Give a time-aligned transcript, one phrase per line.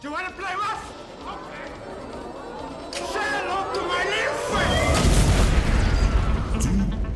[0.00, 0.84] Do you want to play rough?
[1.34, 1.66] Okay.
[3.12, 4.76] Say hello to my little friend.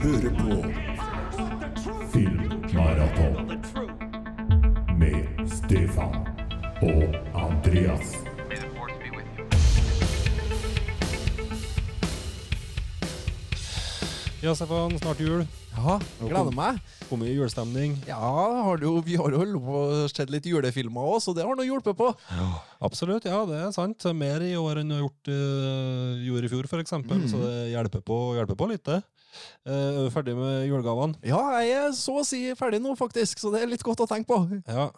[0.01, 0.51] Hører på
[2.13, 3.35] Filmmaraton
[4.99, 5.21] med
[5.51, 6.15] Stefan
[6.83, 7.03] og
[7.35, 8.17] Andreas.
[14.43, 15.45] Ja, Stefan, snart jul.
[15.77, 16.81] Ja, gleder meg.
[17.11, 17.99] Kommer i julestemning.
[18.09, 18.17] Ja,
[18.65, 22.15] har du, vi har jo sett litt julefilmer òg, så det har nå hjulpet på.
[22.81, 24.05] Absolutt, ja, det er sant.
[24.17, 27.27] Mer i år enn du gjort uh, gjorde i fjor, for eksempel.
[27.29, 29.03] Så det hjelper på, hjelper på litt, det.
[29.69, 31.19] Uh, er ferdig med julegavene?
[31.27, 34.09] Ja, jeg er så å si ferdig nå, faktisk, så det er litt godt å
[34.11, 34.61] tenke på.
[34.71, 34.89] Ja.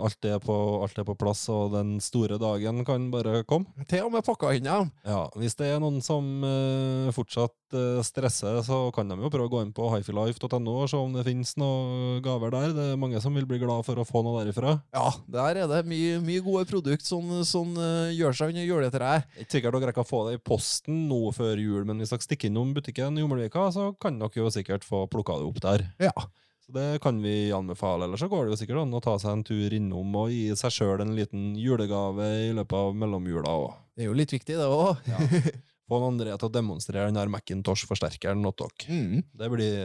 [0.00, 3.70] Alt er på, alt er på plass, og den store dagen kan bare komme.
[3.90, 4.82] Til og med pakka inn, ja.
[5.06, 9.48] Ja, Hvis det er noen som uh, fortsatt uh, stresser, så kan de jo prøve
[9.48, 12.74] å gå inn på hifilife.no og se om det finnes noen gaver der.
[12.76, 14.76] Det er mange som vil bli glad for å få noe derifra.
[14.94, 19.26] Ja, der er det mye, mye gode produkter som, som uh, gjør seg under juletreet.
[19.40, 22.26] Ikke sikkert dere rekker å få det i posten nå før jul, men hvis dere
[22.26, 25.86] stikker innom butikken i Jommelvika, så kan dere jo sikkert få plukka det opp der.
[26.02, 26.14] Ja.
[26.60, 28.06] Så det kan vi anbefale.
[28.06, 30.52] Eller så går det jo sikkert an å ta seg en tur innom og gi
[30.58, 33.56] seg sjøl en liten julegave i løpet av mellomjula.
[33.64, 33.74] òg.
[33.96, 35.02] Det er jo litt viktig, det òg.
[35.90, 38.88] få en André til å demonstrere den her Macintosh-forsterkeren åt dere.
[38.94, 39.22] Mm.
[39.42, 39.78] Det blir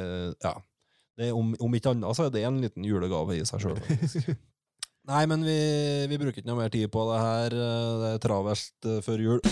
[0.44, 0.56] Ja.
[1.16, 3.78] Det er om, om ikke annet så er det en liten julegave i seg sjøl.
[5.06, 5.58] Nei, men vi,
[6.10, 7.54] vi bruker ikke noe mer tid på det her.
[7.54, 9.44] Det er travelt eh, før jul.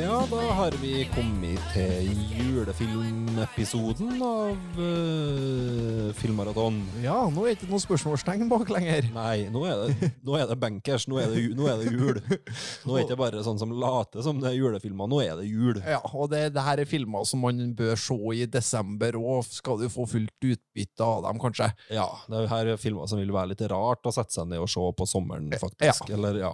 [0.00, 6.80] Ja, da har vi kommet til julefilmepisoden av uh, Filmmaraton.
[7.04, 9.06] Ja, nå er det ikke noe spørsmålstegn bak lenger.
[9.14, 12.18] Nei, nå er, det, nå er det bankers, nå er det, nå er det jul.
[12.18, 15.46] Nå er det ikke bare sånn som later som det er julefilmer, nå er det
[15.46, 15.78] jul.
[15.84, 19.78] Ja, og det, det her er filmer som man bør se i desember, og skal
[19.82, 21.70] du få fullt utbytte av dem, kanskje.
[21.94, 24.64] Ja, det er her er filmer som vil være litt rart å sette seg ned
[24.64, 26.10] og se på sommeren, faktisk.
[26.10, 26.18] Ja.
[26.18, 26.52] Eller, ja.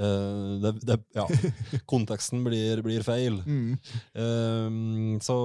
[0.00, 1.28] Eh, det, det, ja.
[1.86, 3.42] Konteksten blir, blir feil.
[3.44, 5.36] Um, så,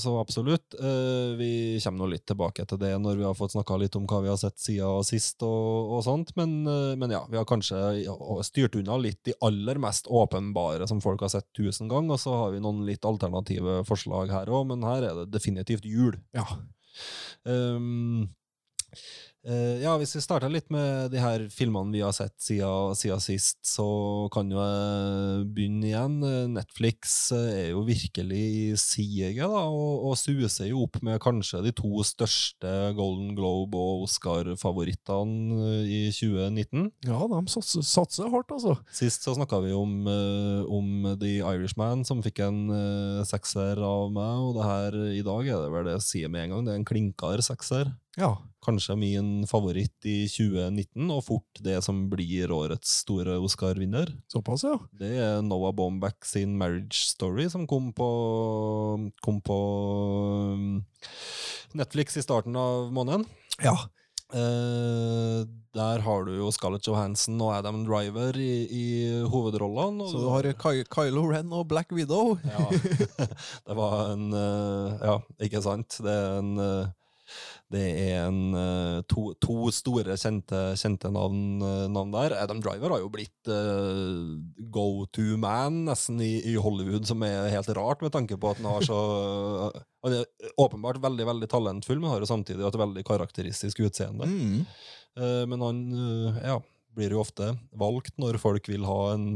[0.00, 0.74] så absolutt.
[0.80, 4.06] Uh, vi kommer nå litt tilbake til det når vi har fått snakka litt om
[4.08, 6.34] hva vi har sett siden sist, og, og sånt.
[6.38, 6.62] Men,
[6.98, 7.78] men ja, vi har kanskje
[8.46, 12.36] styrt unna litt de aller mest åpenbare som folk har sett tusen ganger, og så
[12.44, 16.16] har vi noen litt alternative forslag her òg, men her er det definitivt jul.
[16.36, 16.46] Ja.
[17.48, 18.30] Um,
[19.82, 23.58] ja, Hvis vi starter litt med de her filmene vi har sett siden, siden sist,
[23.66, 23.86] så
[24.32, 26.18] kan jo jeg begynne igjen.
[26.26, 31.20] Eh, Netflix eh, er jo virkelig i siget, da, og, og suser jo opp med
[31.22, 36.90] kanskje de to største Golden Globe- og Oscar-favorittene eh, i 2019.
[37.08, 38.76] Ja, de satser, satser hardt, altså.
[38.94, 44.12] Sist så snakka vi om, eh, om The Irishman, som fikk en eh, sekser av
[44.14, 46.66] meg, og det her i dag er det vel det jeg sier med en gang,
[46.66, 48.36] det er en klinkere sekser Ja.
[48.62, 54.12] kanskje min favoritt i 2019, og fort det som blir årets store Oscar-vinner.
[54.30, 54.76] Såpass, ja.
[54.92, 58.10] Det er Noah Baumbach sin Marriage Story, som kom på,
[59.24, 59.58] kom på
[60.52, 60.84] um,
[61.74, 63.26] Netflix i starten av måneden.
[63.64, 63.74] Ja.
[64.32, 65.42] Eh,
[65.76, 68.86] der har du jo Scarlett Johansson og Adam Driver i, i
[69.28, 70.06] hovedrollene.
[70.08, 72.38] Så du har Ky Kylo Ren og Black Widow.
[72.44, 72.64] ja,
[73.66, 75.18] det var en eh, Ja,
[75.48, 75.98] ikke sant?
[76.00, 76.92] Det er en eh,
[77.72, 82.34] det er en, eh, to, to store kjente, kjente navn, eh, navn der.
[82.42, 84.36] Adam Driver har jo blitt uh,
[84.74, 88.60] go to man nesten i, i Hollywood, som er helt rart, med tanke på at
[88.60, 88.98] han har så
[90.02, 94.26] Han er åpenbart veldig veldig talentfull, men har jo samtidig et veldig karakteristisk utseende.
[94.26, 94.64] Mm.
[95.16, 96.56] Uh, men han uh, ja,
[96.96, 99.28] blir jo ofte valgt når folk vil ha en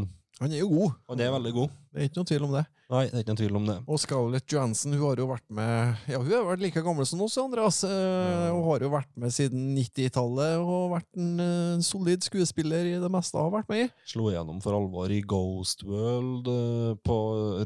[0.43, 0.97] Han er jo god.
[1.13, 1.77] Han er veldig god.
[1.89, 2.67] Det er ikke noen tvil om det.
[2.87, 3.75] Nei, det er ikke noen tvil om det.
[3.91, 7.25] Og Scarlett Johansson hun har jo vært med Ja, hun har vært like gammel som
[7.25, 7.81] oss, Andreas.
[7.83, 12.95] eh, Hun har jo vært med siden 90-tallet og vært en eh, solid skuespiller i
[13.03, 13.89] det meste hun har vært med i.
[14.07, 17.17] Slo igjennom for alvor i Ghost World eh, på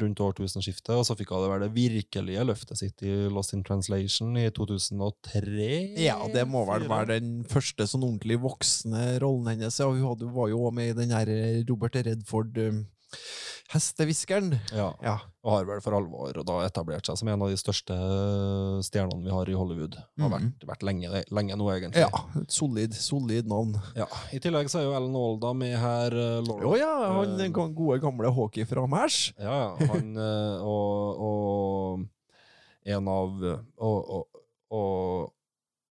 [0.01, 3.61] rundt årtusenskiftet, og så fikk hun det vel det virkelige løftet sitt i Lost in
[3.69, 5.69] Translation i 2003.
[6.01, 9.77] Ja, det må vel være den første sånn ordentlig voksne rollen hennes.
[9.85, 12.81] Ja, hun var jo også med i den her eh, Robert Redford um,
[13.71, 14.55] Hestehviskeren.
[14.75, 15.19] Ja, Ja.
[15.45, 17.95] og har vel for alvor og da etablert seg som en av de største
[18.85, 19.95] stjernene vi har i Hollywood.
[20.19, 20.33] Har Mhm.
[20.33, 22.01] vært, vært lenge, lenge nå, egentlig.
[22.03, 22.11] ja,
[22.43, 23.77] et solid, solid navn.
[23.97, 24.07] Ja.
[24.33, 26.13] I tillegg så er jo Ellen Alda med her.
[26.13, 26.67] eh, Laura.
[26.67, 29.33] Å ja, han uh, gode gamle hockey fra Mæsj.
[29.39, 29.87] Ja, ja.
[29.87, 32.09] Han uh, og, og
[32.87, 33.43] en av
[33.79, 34.27] og, og,
[34.71, 35.33] og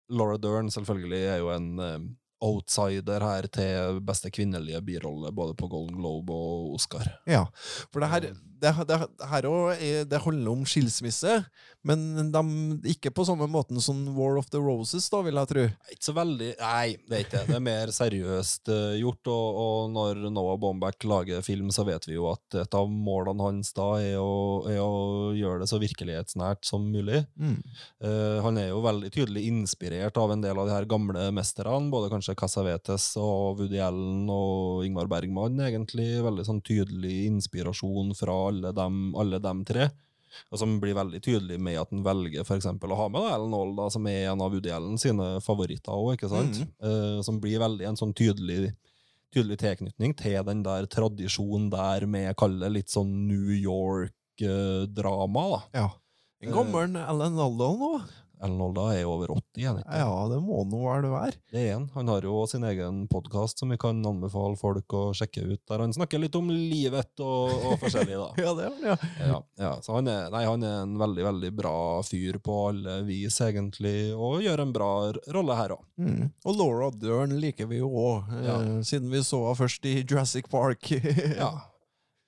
[0.09, 5.99] Laura Dern selvfølgelig er jo en outsider her til beste kvinnelige birolle, både på Golden
[5.99, 7.07] Globe og Oscar.
[7.27, 7.45] Ja,
[7.91, 8.29] for det her,
[8.61, 8.99] det, det,
[9.31, 11.39] her er, det handler om skilsmisse,
[11.87, 12.43] men de,
[12.91, 15.65] ikke på samme måten som War of the Roses, da, vil jeg tro.
[15.93, 17.45] Ikke så veldig Nei, det er ikke det.
[17.49, 19.31] Det er mer seriøst uh, gjort.
[19.31, 23.45] Og, og når Noah Baumbach lager film, så vet vi jo at et av målene
[23.45, 27.23] hans da er å, er å gjøre det så virkelighetsnært som mulig.
[27.39, 31.91] Eh, han er jo veldig tydelig inspirert av en del av de her gamle mesterne,
[31.93, 36.09] både kanskje Casavetes og Woody Allen og Ingmar Bergman, egentlig.
[36.25, 39.89] Veldig sånn tydelig inspirasjon fra alle dem, alle dem tre.
[40.53, 43.37] Og som blir veldig tydelig med at han velger for eksempel, å ha med da,
[43.37, 46.61] Ellen Aall, da, som er en av Woody Allen sine favoritter òg, ikke sant?
[46.85, 48.75] Eh, som blir veldig en sånn tydelig
[49.33, 55.59] tydelig tilknytning til den der tradisjonen der med, kall det litt sånn New York-drama, da.
[55.77, 55.89] Ja.
[56.41, 57.91] En gammel Ellen Alda nå.
[58.39, 59.97] Ellen Olda er over 80, er han ikke?
[59.99, 61.33] Ja, det må nå vel være.
[61.51, 61.87] Det er han.
[61.95, 65.83] Han har jo sin egen podkast som vi kan anbefale folk å sjekke ut, der
[65.83, 68.29] han snakker litt om livet og, og forskjellig, da.
[68.45, 68.97] Ja, det er han, ja.
[69.27, 71.75] Ja, ja, så han er, nei, han er en veldig, veldig bra
[72.07, 74.91] fyr på alle vis, egentlig, og gjør en bra
[75.35, 75.83] rolle her òg.
[75.99, 76.29] Mm.
[76.47, 78.55] Og Laura Dern liker vi jo òg, Ja.
[78.87, 80.87] siden vi så henne først i Jurassic Park.
[81.39, 81.51] Ja.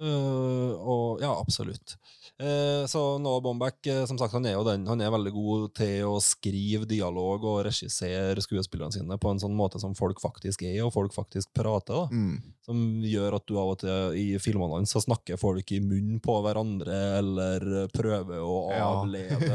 [0.02, 1.94] Uh, og ja, absolutt.
[2.41, 5.65] Eh, så Noah Baumbach, eh, som sagt, han er jo den, han er veldig god
[5.77, 10.63] til å skrive dialog og regissere skuespillerne sine på en sånn måte som folk faktisk
[10.65, 11.93] er, og folk faktisk prater.
[11.93, 12.07] da.
[12.09, 12.41] Mm.
[12.65, 16.19] Som gjør at du av og til i filmene hans så snakker folk i munnen
[16.23, 18.89] på hverandre, eller prøver å Ja.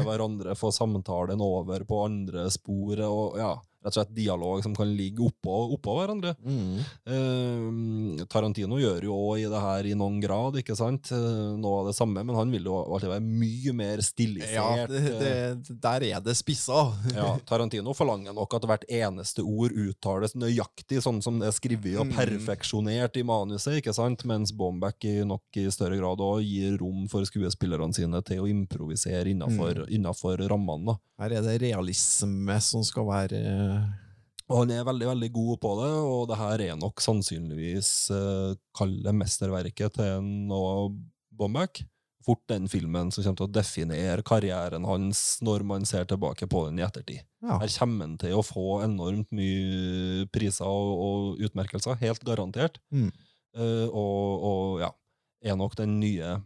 [0.07, 3.55] hverandre, få samtalen over på andre spor, og ja,
[3.87, 6.33] rett og slett dialog som kan ligge oppå, oppå hverandre.
[6.43, 6.79] Mm.
[7.07, 11.11] Eh, Tarantino gjør jo òg i det her i noen grad, ikke sant?
[11.15, 14.03] Eh, noe av det samme, men han vil jo alltid være mye mer
[14.53, 16.93] Ja, det, eh, det, der er det spissa.
[17.15, 21.97] ja, Tarantino forlanger nok at hvert eneste ord uttales nøyaktig, sånn som det er skrevet
[21.97, 22.15] og Mm.
[22.15, 24.23] perfeksjonert i manuset, ikke sant?
[24.25, 29.27] Mens Bombeck nok i større grad òg gir rom for skuespillerne sine til å improvisere
[29.31, 29.93] innenfor, mm.
[30.47, 30.97] rammene.
[31.19, 33.76] Her er det realisme som skal være eh,
[34.47, 38.55] Og han er veldig veldig god på det, og det her er nok sannsynligvis uh,
[38.77, 40.87] kalle mesterverket til Noah
[41.37, 41.83] Bombeck.
[42.27, 46.65] Fort den filmen som kommer til å definere karrieren hans når man ser tilbake på
[46.67, 47.23] den i ettertid.
[47.43, 47.59] Ja.
[47.61, 52.81] Her kommer han til å få enormt mye priser og, og utmerkelser, helt garantert.
[52.91, 53.11] Mm.
[53.55, 54.91] Eh, og, og ja,
[55.43, 56.37] er nok den nye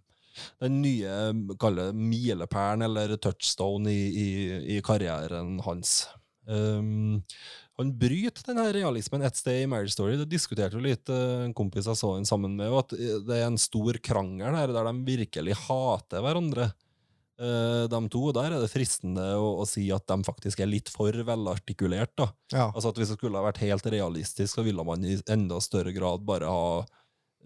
[0.62, 4.30] den nye kalle milepælen eller touchstone i, i,
[4.78, 6.06] i karrieren hans.
[6.50, 7.22] Um,
[7.82, 10.18] han bryter denne realismen et sted i Marriage Story.
[10.20, 13.40] Det diskuterte jo litt eh, en kompis jeg så den sammen med, at eh, det
[13.40, 16.70] er en stor krangel her der de virkelig hater hverandre.
[17.42, 20.92] Eh, de to, Der er det fristende å, å si at de faktisk er litt
[20.94, 22.14] for velartikulert.
[22.20, 22.30] da.
[22.54, 22.68] Ja.
[22.70, 25.96] Altså at Hvis det skulle ha vært helt realistisk, så ville man i enda større
[25.96, 26.84] grad bare ha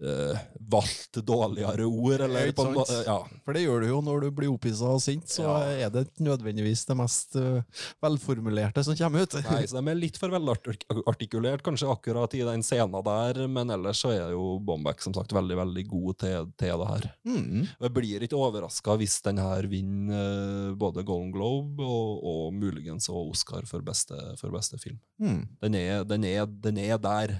[0.02, 0.38] eh,
[0.70, 2.20] valgt dårligere ord.
[2.26, 2.76] Eller på en
[3.06, 3.18] ja.
[3.44, 5.86] For det gjør du jo når du blir opphissa og sint, så Ja.
[5.86, 7.62] er det ikke nødvendigvis det mest uh,
[8.02, 9.36] velformulerte som kommer ut.
[9.46, 14.02] Nei, så De er litt for velartikulert kanskje akkurat i den scenen der, men ellers
[14.02, 17.08] så er jo Bombeck som sagt veldig veldig god til, til det her.
[17.28, 17.66] Mm.
[17.80, 23.08] Jeg blir ikke overraska hvis den her vinner eh, både Golden Globe og, og muligens
[23.08, 24.98] også Oscar for beste, for beste film.
[25.22, 25.42] Mm.
[25.62, 27.36] Den er, den er, den er der.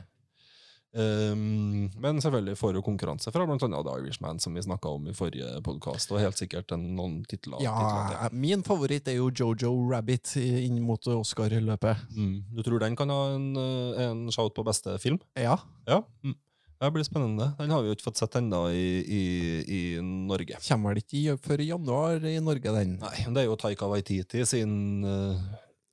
[0.96, 5.10] Um, men selvfølgelig får jo konkurranse fra blant annet The Irishman, som vi snakka om
[5.10, 7.60] i forrige podkast, og helt sikkert noen titler.
[7.60, 12.08] titler Ja, min favoritt er jo Jojo Rabbit inn mot Oscar-løpet.
[12.16, 12.34] Mm.
[12.56, 15.20] Du tror den kan ha en, eh, en shout på beste film?
[15.36, 15.58] Ja.
[15.86, 16.02] Ja.
[16.24, 16.36] Mm.
[16.80, 17.52] Det blir spennende.
[17.58, 19.22] Den har vi jo ikke fått sett ennå i, i,
[19.68, 20.58] i Norge.
[20.64, 22.98] Kommer vel ikke før i januar i Norge, den.
[23.00, 25.44] Nei, men det er jo Taika Waititi sin eh,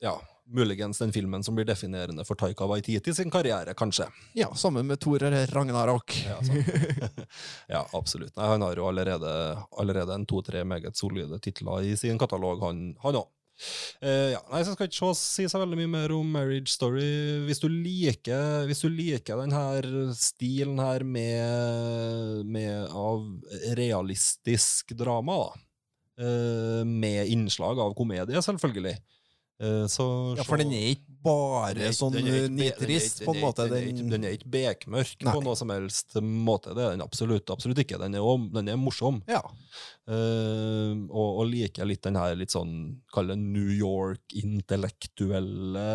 [0.03, 4.07] Ja, muligens den filmen som blir definerende for Taika Waititi sin karriere, kanskje.
[4.33, 5.19] Ja, sammen med Thor
[5.53, 6.15] Ragnarok.
[6.25, 6.39] Ja,
[7.67, 8.35] ja absolutt.
[8.35, 9.31] Nei, han har jo allerede,
[9.79, 13.23] allerede en to-tre meget solide titler i sin katalog, han òg.
[14.01, 17.05] Uh, ja, nei, så skal ikke si så veldig mye mer om Marriage Story.
[17.47, 23.23] Hvis du liker, hvis du liker den her stilen her med, med av
[23.77, 25.65] realistisk drama, da.
[26.25, 28.97] uh, med innslag av komedie, selvfølgelig.
[29.61, 32.13] Eh, så Ja, for den er ikke bare sånn
[32.51, 33.67] nitrist, på en måte.
[33.69, 36.73] Den er ikke, er bekmørk på noe som helst måte.
[36.75, 38.01] Det er den absolutt, absolutt ikke.
[38.01, 38.23] Den er,
[38.57, 39.17] den er morsom.
[39.29, 39.41] Ja.
[40.09, 42.73] Uh, og, og liker litt den her litt sånn,
[43.13, 45.89] kall det New York-intellektuelle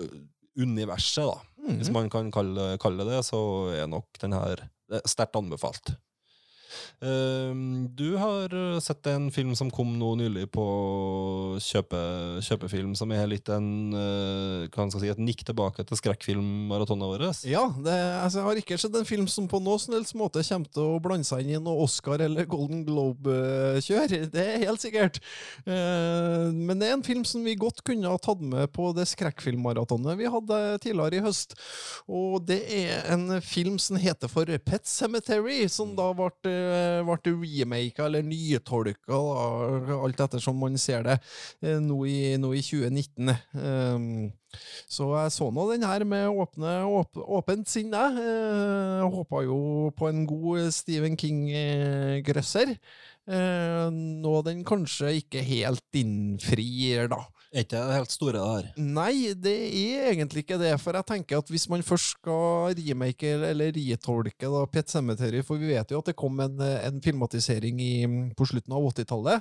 [0.00, 0.14] eh,
[0.56, 1.38] universet, da.
[1.64, 1.76] Mhm.
[1.80, 3.40] Hvis man kan kalle, kalle det, så
[3.74, 4.56] er nok den her
[4.92, 5.94] er sterkt anbefalt.
[7.04, 10.64] Ehm, du har eh, sett en film som kom nå nylig på
[11.62, 12.00] kjøpe,
[12.44, 17.30] kjøpefilm, som er litt en eh, hva skal si, et nikk tilbake til skrekkfilmmaratonet våre?
[17.48, 20.44] Ja, det, altså, jeg har ikke sett en film som på noen som helst måte
[20.44, 24.16] kommer til å blande seg inn i noe Oscar- eller Golden Globe-kjør.
[24.34, 25.20] Det er helt sikkert.
[25.68, 29.06] Eh, men det er en film som vi godt kunne ha tatt med på det
[29.10, 31.54] skrekkfilmmaratonet vi hadde tidligere i høst.
[32.08, 36.63] Og det er en film som heter for Pet Cemetery, som da ble, eh,
[37.08, 39.18] ble remaka eller nytolka,
[39.98, 41.18] alt ettersom man ser det,
[41.62, 43.34] eh, nå i, nå i 2019.
[43.54, 44.32] Um,
[44.90, 48.20] så jeg så nå den her med åpne, åp, åpent sinn, jeg.
[48.22, 52.76] Eh, Håpa jo på en god Stephen King-grøsser.
[53.24, 57.22] Eh, nå den kanskje ikke helt innfrir, da.
[57.54, 58.64] Er ikke det helt store der?
[58.82, 60.74] Nei, det er egentlig ikke det.
[60.82, 65.56] For jeg tenker at hvis man først skal remake eller retolke da, Pet Cemetery For
[65.60, 68.06] vi vet jo at det kom en, en filmatisering i,
[68.36, 69.38] på slutten av 80-tallet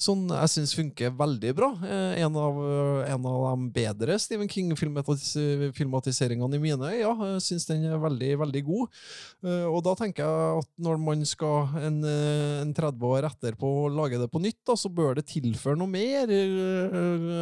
[0.00, 1.68] som jeg syns funker veldig bra.
[1.84, 2.54] Eh, en, av,
[3.06, 7.00] en av de bedre Stephen King-filmatiseringene i mine øyne.
[7.00, 8.84] Ja, jeg syns den er veldig, veldig god.
[9.44, 13.68] Eh, og da tenker jeg at når man skal en, eh, en 30 år etterpå
[13.94, 16.26] lage det på nytt, da, så bør det tilføre noe mer.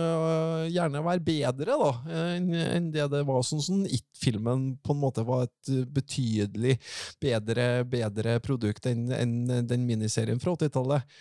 [0.09, 1.91] Eh, gjerne være bedre da,
[2.25, 3.43] enn det det var.
[3.47, 6.79] Sånn som It-filmen på en måte var et eh, betydelig
[7.23, 9.37] bedre, bedre produkt enn enn
[9.69, 11.19] den miniserien fra 80-tallet.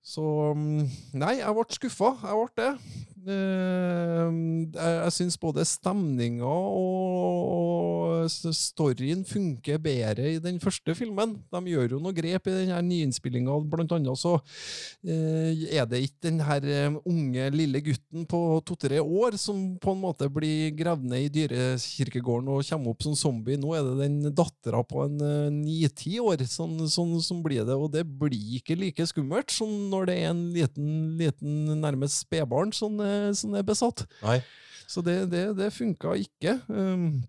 [0.00, 0.24] Så
[0.56, 0.84] mm,
[1.20, 2.14] Nei, jeg ble skuffa.
[2.24, 3.08] Jeg ble det.
[3.28, 4.28] Eh,
[4.70, 11.34] Jeg, syns både stemninga og, storyen funker bedre i den første filmen.
[11.50, 13.56] De gjør jo noe grep i den nyinnspillinga.
[13.70, 14.36] Blant annet så
[15.04, 19.94] eh, er det ikke den her eh, unge, lille gutten på to-tre år som på
[19.94, 23.58] en måte blir gravd ned i dyrekirkegården og kommer opp som zombie.
[23.60, 25.18] Nå er det den dattera på en
[25.62, 30.10] ni-ti år som, som, som blir det, og det blir ikke like skummelt som når
[30.10, 33.00] det er en liten, liten nærmest spedbarn som,
[33.36, 34.06] som er besatt.
[34.24, 34.40] Nei.
[34.90, 36.56] Så det, det, det funka ikke.
[36.68, 37.22] Um,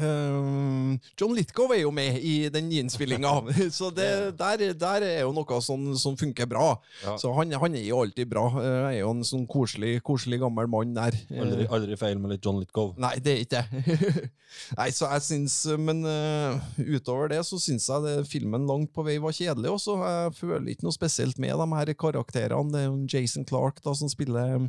[0.00, 3.34] um, John Lithgow er jo med i den innspillinga,
[3.78, 4.08] så det,
[4.38, 6.74] der, der er jo noe som, som funker bra.
[7.04, 7.16] Ja.
[7.20, 8.46] Så han, han er jo alltid bra.
[8.56, 11.16] Han er jo en sånn koselig, koselig gammel mann der.
[11.34, 12.94] Aldri, aldri feil med litt John Litgow.
[13.00, 14.30] Nei, det er ikke det.
[14.78, 19.02] Nei, så jeg syns Men uh, utover det så syns jeg det, filmen langt på
[19.06, 19.96] vei var kjedelig også.
[20.04, 22.70] Jeg føler ikke noe spesielt med de her karakterene.
[22.74, 24.68] Det er jo Jason Clark da som spiller,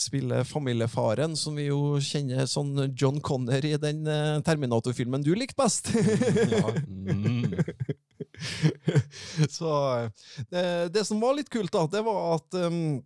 [0.00, 4.02] spiller familiefaren, som vi jo kjenner sånn John Connor i den
[4.42, 5.92] eh, Terminator-filmen du likte best.
[6.52, 6.66] Ja.
[6.86, 7.54] Mm.
[9.48, 10.10] så eh,
[10.50, 13.00] det, det som var litt kult, da, det var at um,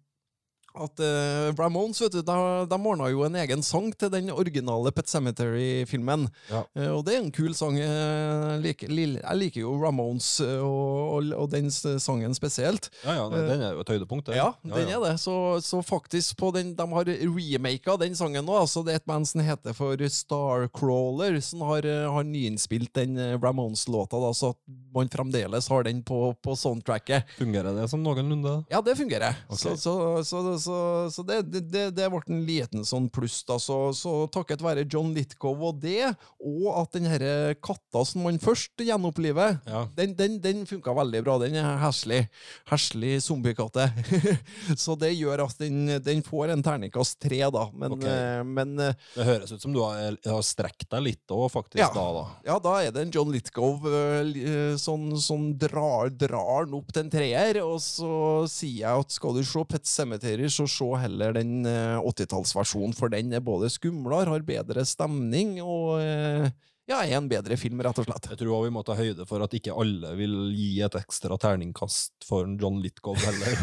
[0.84, 2.36] at uh, Ramones vet du, de,
[2.70, 6.26] de ordna jo en egen sang til den originale Pet Cemetery-filmen.
[6.50, 6.62] Ja.
[6.76, 7.76] Uh, og det er en kul sang.
[7.80, 12.88] Uh, Jeg liker, lille- jeg liker jo Ramones eh, og, og, og den sangen spesielt.
[13.04, 14.26] ja, ja, den er jo et høydepunkt.
[14.30, 14.36] det.
[14.38, 15.14] Ja, den er det.
[15.20, 18.56] Så, så faktisk på den, De har remaka den sangen nå.
[18.60, 24.18] altså Det er et band som heter for Starcrawler, som har, har nyinnspilt den Ramones-låta,
[24.22, 24.60] da, så at
[24.94, 27.26] man fremdeles har den på, på soundtracket.
[27.38, 28.58] Fungerer det som noenlunde?
[28.72, 29.36] Ja, det fungerer.
[29.48, 29.58] Ok.
[29.58, 30.76] Så, så, så, så,
[31.14, 33.40] så det, det, det, ble en liten sånn pluss.
[33.48, 36.10] da, Så, så takket være John Litkov og det,
[36.42, 39.84] og at den herre katta som man først gjenoppliver, Ja.
[39.96, 41.38] den, den, den funka veldig bra.
[41.42, 42.24] Den er heslig.
[42.70, 43.86] Heslig zombiekatte.
[44.84, 47.66] så det gjør at den, den får en terningkast tre, da.
[47.76, 48.04] Men, Ok.
[48.10, 51.80] eh, men eh, Det høres ut som du har, har strekt deg litt òg, faktisk.
[51.82, 51.90] Ja.
[51.94, 52.24] da, da.
[52.50, 56.90] ja, da er det en John Litkov eh, eh, sånn, som drar, drar den opp
[56.92, 57.60] til en treer.
[57.64, 58.10] Og så
[58.50, 63.12] sier jeg at skal du se Pet Cemetery, så se heller den eh, 80-tallsversjonen, for
[63.12, 66.48] den er både skumlere, har bedre stemning og eh,
[66.86, 68.28] ja, en bedre film, rett og slett.
[68.30, 71.34] Jeg tror også vi må ta høyde for at ikke alle vil gi et ekstra
[71.42, 73.58] terningkast for John Lithgow heller.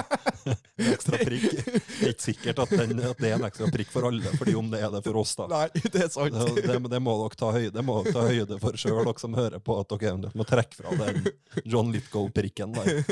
[0.90, 1.46] Ekstra prikk.
[1.52, 4.54] Det er ikke sikkert at, den, at det er en ekstra prikk for alle, fordi
[4.56, 5.48] om det er det for oss, da.
[5.52, 6.36] Nei, det er sant.
[6.36, 9.36] Det, det, det må dere ta høyde, må dere ta høyde for sjøl, dere som
[9.36, 11.28] hører på, at dere eventuelt må trekke fra den
[11.64, 12.92] John Lithgow-prikken der.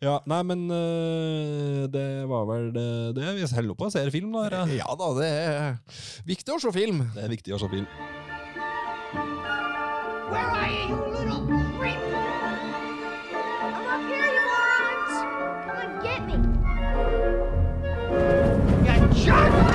[0.00, 2.86] Ja, nei, men øh, det var vel det,
[3.18, 3.34] det.
[3.36, 4.46] Vi holder på å se film, da.
[4.48, 4.62] Ja.
[4.80, 7.04] Ja da, det er viktig å se film.
[7.12, 7.84] Det er viktig å se film.
[10.30, 11.40] Where are you, you little
[11.76, 11.98] creep?
[13.62, 15.14] I'm up here, you morons!
[15.66, 16.36] Come on, get me!
[18.86, 19.69] You jerk!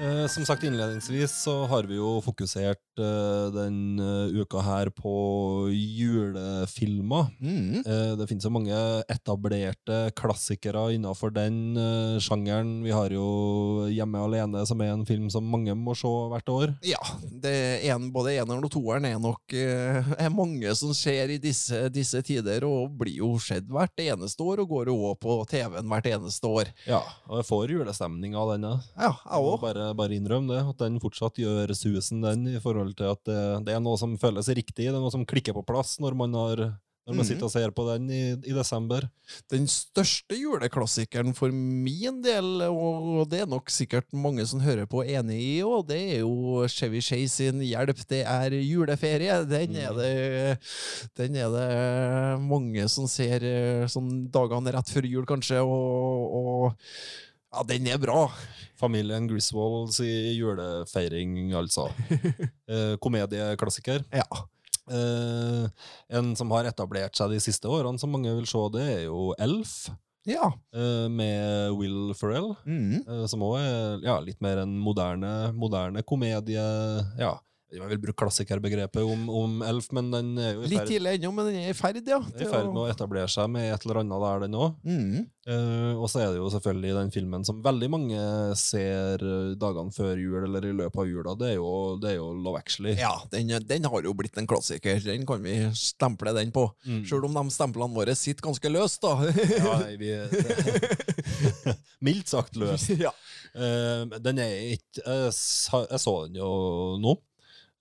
[0.00, 5.12] Eh, som sagt innledningsvis så har vi jo fokusert eh, den eh, uka her på
[5.72, 7.30] julefilmer.
[7.40, 7.78] Mm.
[7.80, 8.76] Eh, det finnes jo mange
[9.08, 12.82] etablerte klassikere innenfor den eh, sjangeren.
[12.84, 13.24] Vi har jo
[13.86, 16.74] Hjemme alene, som er en film som mange må se hvert år.
[16.84, 21.32] Ja, det er en, både eneren og toeren er nok eh, er mange som ser
[21.32, 25.20] i disse, disse tider, og blir jo sett hvert eneste år, og går jo også
[25.24, 26.74] på TV-en hvert eneste år.
[26.84, 27.00] Ja,
[27.30, 28.76] og jeg får julestemning av denne.
[28.92, 29.85] Ja, jeg òg.
[29.94, 33.38] Bare, innrømme det, at den fortsatt gjør susen, den, i forhold til at det,
[33.68, 36.34] det er noe som føles riktig, det er noe som klikker på plass når man,
[36.34, 36.56] har,
[37.06, 37.28] når man Mhm.
[37.28, 39.04] sitter og ser på den i, i desember.
[39.52, 45.04] Den største juleklassikeren for min del, og det er nok sikkert mange som hører på
[45.06, 49.46] enig i, og det er jo Chevy Chase sin 'Hjelp, det er juleferie'.
[49.46, 50.58] Den er det,
[51.14, 56.74] den er det mange som ser eh, sånn dagene rett før jul, kanskje, og, og
[57.56, 58.26] ja, den er bra.
[58.76, 61.88] Familien Griswolds i julefeiring, altså.
[62.68, 64.02] Eh, komedieklassiker.
[64.12, 64.26] Ja.
[64.90, 65.66] Eh,
[66.18, 69.30] en som har etablert seg de siste årene, som mange vil se, det er jo
[69.38, 69.88] Elf,
[70.26, 70.48] Ja.
[70.74, 72.52] eh, med Will Ferrell.
[72.66, 73.00] Mm.
[73.06, 76.66] eh, som òg er ja, litt mer en moderne, moderne komedie.
[77.22, 77.36] Ja,
[77.66, 81.32] jeg vil bruke klassikerbegrepet om, om Elf, men den er jo i Litt tidlig ennå,
[81.34, 82.20] men den er i ferd, ja.
[82.22, 84.76] i ferd med å etablere seg med et eller annet der, den òg.
[84.86, 85.24] Mm.
[85.46, 88.22] Uh, og så er det jo selvfølgelig den filmen som veldig mange
[88.58, 91.36] ser eh, dagene før jul eller i løpet av jula.
[91.38, 91.68] Det er jo,
[92.02, 92.96] det er jo Love Actually.
[92.98, 94.98] Ja, den, den har jo blitt en klassiker.
[95.02, 96.68] Den kan vi stemple den på.
[96.86, 97.04] Mm.
[97.06, 99.14] Sjøl om de stemplene våre sitter ganske løst, da.
[99.58, 100.14] Ja, vi,
[102.06, 102.94] mildt sagt løst.
[103.06, 103.14] ja.
[103.58, 106.50] uh, den er ikke jeg, jeg så den jo
[107.02, 107.18] nå.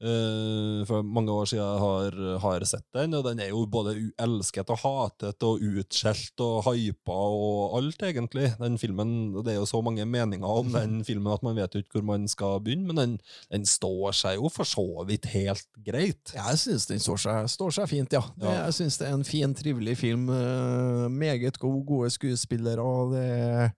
[0.01, 4.69] Eh, for mange år siden har, har sett den, og den er jo både elsket
[4.73, 8.51] og hatet og utskjelt og hypa og alt, egentlig.
[8.59, 11.83] Den filmen, Det er jo så mange meninger om den filmen at man vet jo
[11.83, 13.17] ikke hvor man skal begynne, men den,
[13.51, 16.33] den står seg jo for så vidt helt greit.
[16.35, 18.23] Jeg syns den står seg, står seg fint, ja.
[18.41, 18.55] Ja.
[18.65, 20.29] Jeg syns det er en fin, trivelig film.
[20.29, 23.69] eh, meget gode, gode skuespillere, og det er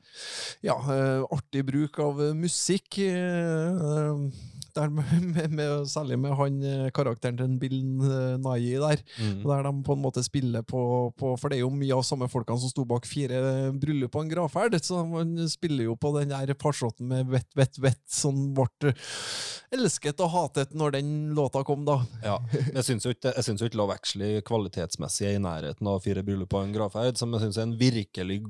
[0.65, 2.97] ja, eh, artig bruk av musikk.
[2.99, 9.03] eh, der med, med, med, særlig med han eh, karakteren til Bill Nye der.
[9.19, 9.41] Mm.
[9.43, 10.81] Der de på en måte spiller på,
[11.17, 14.25] på For det er jo mye av samme folkene som sto bak fire bryllup og
[14.25, 14.77] en gravferd.
[14.83, 18.93] Så man spiller jo på den der parslåten med vett, vett, vett, som ble
[19.73, 21.99] elsket og hatet når den låta kom, da.
[22.23, 26.53] Ja, men Jeg syns jo ikke, Love Actually kvalitetsmessig er i nærheten av Fire bryllup
[26.55, 28.41] og en gravferd, som jeg syns er en virkelig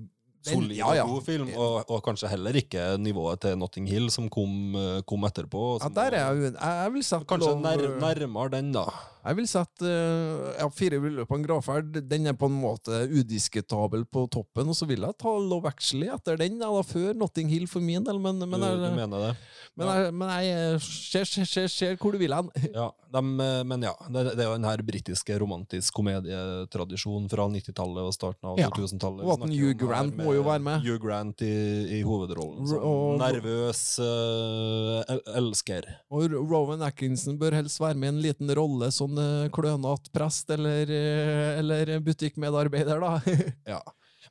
[0.45, 1.05] solid ja, ja.
[1.07, 5.25] god film, og, og kanskje heller ikke nivået til Notting Hill, som kom, eh, kom
[5.27, 5.63] etterpå.
[5.83, 8.85] Ja, der er jeg Jeg, vil sagt Kanskje nær, nærmere den, da.
[9.23, 11.99] Jeg vil sette eh, ja, Fire bryllup og en gravferd.
[12.07, 16.09] Den er på en måte udiskutabel på toppen, og så vil jeg ta Love Actually
[16.13, 19.33] etter den, da, før Notting Hill for min del, men, men, jeg, du mener det?
[19.77, 22.51] men, jeg, men jeg eh, ser, ser, ser, ser hvor du vil hen.
[22.77, 27.47] Ja, dem, eh, men ja, det, det er jo den her britiske romantisk komedietradisjonen fra
[27.51, 29.25] 90-tallet og starten av 2000-tallet.
[29.25, 30.85] Og at Vi Hugh om her Grant må jo være med.
[30.85, 31.53] Hugh Grant i,
[31.99, 32.67] i hovedrollen.
[32.69, 35.87] Som Og- nervøs el elsker.
[36.13, 40.51] Og Rowan Atkinson bør helst være med i en liten rolle, sånn uh, klønete prest
[40.53, 43.37] eller, eh, eller butikkmedarbeider, da.
[43.77, 43.81] Ja.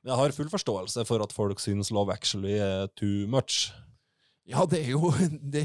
[0.03, 3.73] Men jeg har full forståelse for at folk syns Love Actually er too much.
[4.47, 5.11] ja, det er jo
[5.55, 5.65] det.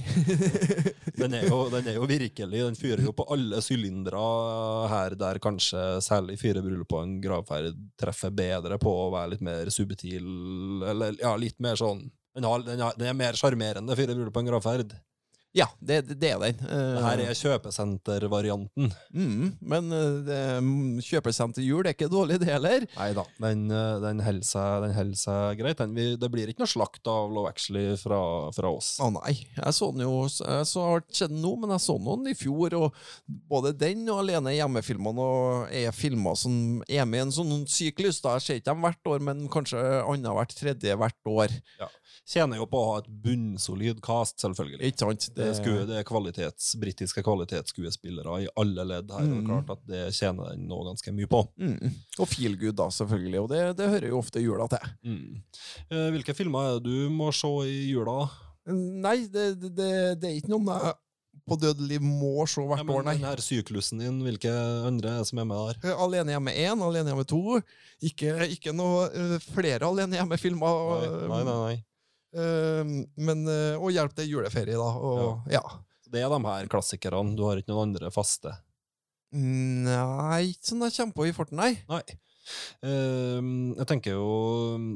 [1.22, 4.22] Den er, jo, den er jo virkelig Den fyrer jo på alle sylindere
[4.90, 10.26] her, der kanskje særlig Fire en gravferd treffer bedre på å være litt mer subtil,
[10.88, 14.34] eller ja, litt mer sånn Den, har, den, har, den er mer sjarmerende, Fire bryllup
[14.34, 14.96] og en gravferd.
[15.52, 16.60] Ja, det, det er den.
[16.64, 18.94] Det her er kjøpesentervarianten.
[19.12, 22.86] mm, men eh, det, mm, er ikke dårlig, det heller.
[22.96, 24.86] Nei da, den, eh, den holder seg,
[25.20, 25.82] seg greit.
[25.82, 28.22] Den, vi, det blir ikke noe slakt av Low Actually fra,
[28.56, 28.94] fra oss.
[29.04, 31.84] Å nei, jeg så den jo Jeg så har ikke sett den nå, men jeg
[31.84, 33.04] så den i fjor, og
[33.52, 35.28] både den og Alene hjemme-filmene
[35.82, 38.22] er filmer som er med i en sånn syklus.
[38.24, 38.38] da.
[38.40, 41.60] Jeg ser ikke dem hvert år, men kanskje annethvert tredje hvert år.
[42.32, 44.80] Tjener jo på å ha et bunnsolid cast, selvfølgelig.
[44.88, 45.26] Ikke sant?
[45.36, 49.50] Det er, sku, det er kvalitets, britiske kvalitetsskuespillere i alle ledd her, og Mm.
[49.50, 51.42] klart at det tjener den nå ganske mye på.
[51.60, 51.92] Mm.
[52.24, 53.42] Og feel good, da, selvfølgelig.
[53.44, 54.88] Og det, det hører jo ofte jula til.
[55.04, 55.44] Mm.
[55.92, 58.30] Eh, Hvilke filmer er det du må se i jula?
[58.72, 59.92] Nei, det, det,
[60.24, 60.96] er ikke noen jeg
[61.50, 63.16] på dødelig må se Ja, hvert men år, nei.
[63.18, 64.52] den her syklusen din, hvilke
[64.88, 65.80] andre er det som er med der?
[65.92, 67.62] Eh, Alene hjemme 1, Alene hjemme 2.
[68.08, 70.86] Ikke, ikke noe eh, flere Alene hjemme-filmer.
[71.28, 71.62] Nei, nei, nei.
[71.66, 71.80] nei.
[72.32, 72.84] Eh,
[73.28, 74.90] men, eh, og hjelp til juleferie, da.
[74.98, 75.64] Og, ja.
[76.12, 77.36] Det er de her klassikerne.
[77.38, 78.54] Du har ikke noen andre faste.
[79.32, 81.72] Nei, ikke sånn jeg kommer på i farten, nei.
[81.88, 82.04] Nei.
[82.82, 83.40] Eh,
[83.78, 84.28] jeg tenker jo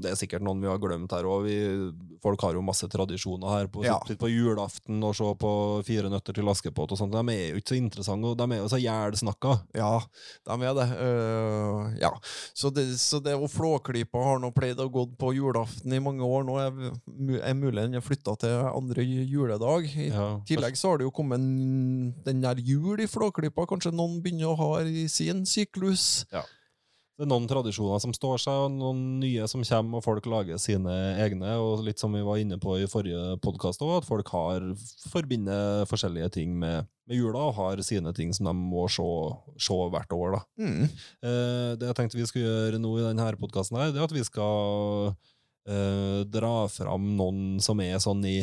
[0.01, 1.47] Det er sikkert noen vi har glemt her òg.
[2.23, 3.67] Folk har jo masse tradisjoner her.
[3.71, 3.99] På, Ja.
[3.99, 5.51] På julaften og se på
[5.86, 7.13] Fire nøtter til Askepott og sånt.
[7.13, 9.53] De er jo ikke så interessante, og de er jo så jælsnakka.
[9.77, 9.99] Ja,
[10.49, 10.88] de er det.
[10.97, 12.12] Uh, ja.
[12.53, 12.88] Så det.
[12.99, 16.45] Så det og Flåklypa har nå pleid å gå på julaften i mange år.
[16.47, 16.71] Nå er,
[17.45, 19.86] er mulig den er flytta til andre juledag.
[19.95, 23.67] I Ja, tillegg så har det jo kommet en, den der jul i Flåklypa.
[23.69, 26.25] Kanskje noen begynner å ha i sin syklus.
[27.15, 30.60] Det er noen tradisjoner som står seg, og noen nye som kommer, og folk lager
[30.60, 30.91] sine
[31.23, 31.54] egne.
[31.63, 34.65] Og litt som vi var inne på i forrige podkast òg, at folk har
[35.13, 39.08] forbinder forskjellige ting med, med jula, og har sine ting som de må se,
[39.63, 40.38] se hvert år.
[40.60, 40.84] Mm.
[41.23, 45.15] Eh, det jeg tenkte vi skulle gjøre nå i denne podkasten, er at vi skal
[45.71, 48.41] eh, dra fram noen som er sånn i,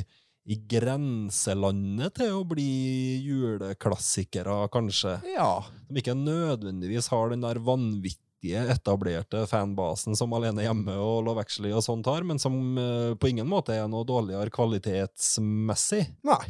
[0.49, 2.73] i grenselandet til å bli
[3.21, 5.19] juleklassikere, kanskje.
[5.37, 5.59] Ja.
[5.85, 11.71] Som ikke nødvendigvis har den der vanvittige etablerte fanbasen som Alene hjemme og Love Actually
[11.75, 16.03] og sånt har, men som uh, på ingen måte er noe dårligere kvalitetsmessig.
[16.27, 16.43] Nei.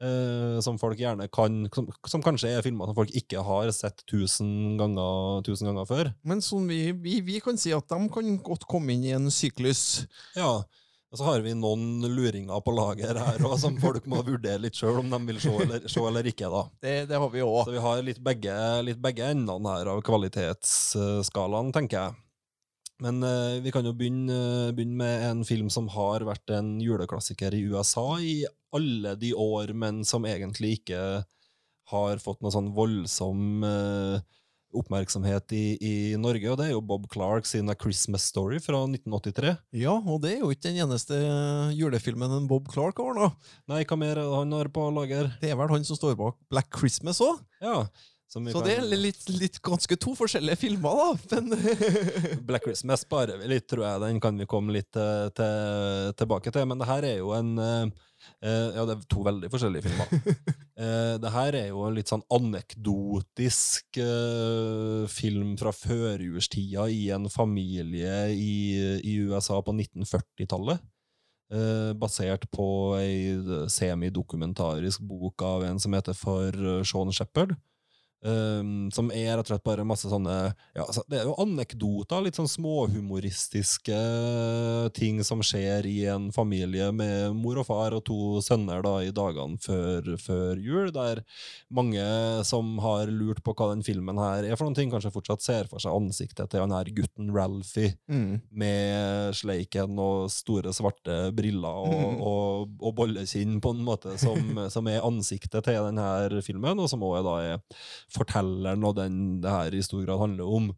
[0.00, 4.00] Uh, som folk gjerne kan som, som kanskje er filmer som folk ikke har sett
[4.08, 6.12] tusen ganger, tusen ganger før.
[6.24, 9.28] Men sånn vi, vi, vi kan si at de kan godt komme inn i en
[9.34, 10.06] syklus.
[10.38, 10.62] Ja,
[11.10, 14.78] og så har vi noen luringer på lager her også, som folk må vurdere litt
[14.78, 16.50] sjøl om de vil se eller, se eller ikke.
[16.52, 16.60] da.
[16.86, 17.64] Det, det har vi òg.
[17.66, 18.54] Så vi har litt begge,
[18.86, 22.18] litt begge endene her av kvalitetsskalaen, tenker jeg.
[23.02, 27.56] Men eh, vi kan jo begynne, begynne med en film som har vært en juleklassiker
[27.56, 28.44] i USA i
[28.76, 31.24] alle de år, men som egentlig ikke
[31.90, 34.20] har fått noe sånn voldsom eh,
[34.76, 38.82] oppmerksomhet i, i Norge, og det er jo Bob Clark sin A Christmas Story fra
[38.86, 39.54] 1983.
[39.80, 41.18] Ja, og det er jo ikke den eneste
[41.76, 43.30] julefilmen en Bob Clark har, da.
[43.72, 45.32] Nei, hva mer er han har på lager?
[45.42, 47.40] Det er vel han som står bak Black Christmas òg.
[47.64, 47.82] Ja,
[48.30, 51.40] Så kan- det er litt, litt ganske to forskjellige filmer, da.
[51.40, 51.50] Men
[52.48, 54.04] Black Christmas sparer vi litt, tror jeg.
[54.04, 56.68] Den kan vi komme litt eh, til, tilbake til.
[56.70, 57.56] Men det her er jo en
[58.42, 60.12] eh, Ja, det er to veldig forskjellige filmer.
[60.80, 67.28] uh, det her er jo en litt sånn anekdotisk uh, film fra førjulstida i en
[67.32, 68.54] familie i,
[69.04, 70.80] i USA på 1940-tallet.
[71.50, 72.64] Eh, basert på
[72.94, 73.34] ei
[73.74, 76.54] semidokumentarisk bok av en som heter for
[76.86, 77.56] Sean Shepherd.
[78.20, 80.34] Um, som er rett og slett bare masse sånne
[80.76, 83.96] ja, altså, Det er jo anekdoter, litt sånn småhumoristiske
[84.92, 89.14] ting som skjer i en familie med mor og far og to sønner da i
[89.16, 91.22] dagene før, før jul, der
[91.72, 92.04] mange
[92.44, 95.72] som har lurt på hva den filmen her er for noen ting, kanskje fortsatt ser
[95.72, 98.52] for seg ansiktet til han her gutten Ralphie mm.
[98.52, 102.20] med sleiken og store svarte briller og, mm.
[102.20, 107.08] og, og bollekinn på en måte som, som er ansiktet til denne filmen, og som
[107.08, 107.66] er da er
[108.14, 110.70] fortelleren og den det her i stor grad handler om.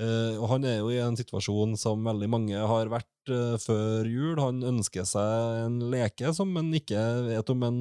[0.00, 4.08] Uh, og han er jo i en situasjon som veldig mange har vært uh, før
[4.08, 4.40] jul.
[4.40, 7.78] Han ønsker seg en leke som han ikke vet om han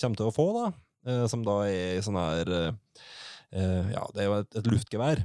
[0.00, 0.70] kommer til å få, da.
[1.08, 2.54] Uh, som da er sånn her
[3.50, 5.24] Ja, det er jo et, et luftgevær.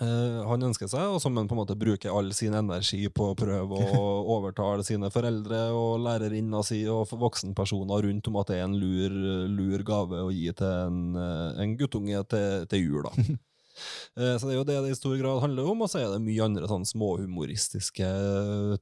[0.00, 3.32] Eh, han ønsker seg, og som han på en måte bruker all sin energi på
[3.32, 4.02] å prøve å
[4.38, 9.16] overtale sine foreldre og lærerinna si og voksenpersoner rundt om at det er en lur,
[9.52, 13.08] lur gave å gi til en, eh, en guttunge til, til jul.
[13.08, 13.16] da.
[14.20, 16.10] Eh, Så det er jo det det i stor grad handler om, og så er
[16.12, 18.08] det mye andre sånn småhumoristiske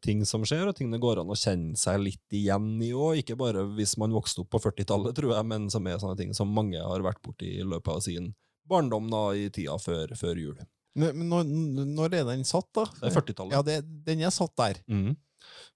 [0.03, 3.20] ting som skjer, og ting det går an å kjenne seg litt igjen i òg.
[3.23, 6.35] Ikke bare hvis man vokste opp på 40-tallet, tror jeg, men som er sånne ting
[6.37, 8.33] som mange har vært borti i løpet av sin
[8.70, 10.59] barndom da, i tida før, før jul.
[10.98, 11.50] Men når,
[11.87, 12.87] når er den satt, da?
[12.98, 13.55] Det er 40-tallet.
[13.55, 14.81] Ja, det, den er satt der.
[14.90, 15.14] Mm.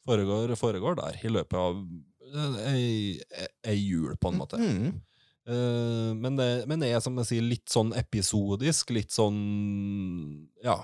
[0.05, 1.79] Foregår, foregår der, i løpet av
[2.35, 4.61] eh, ei, ei jul, på en måte.
[4.61, 4.88] Mm.
[5.44, 9.38] Eh, men, det, men det er som jeg sier, litt sånn episodisk, litt sånn
[10.64, 10.81] Ja.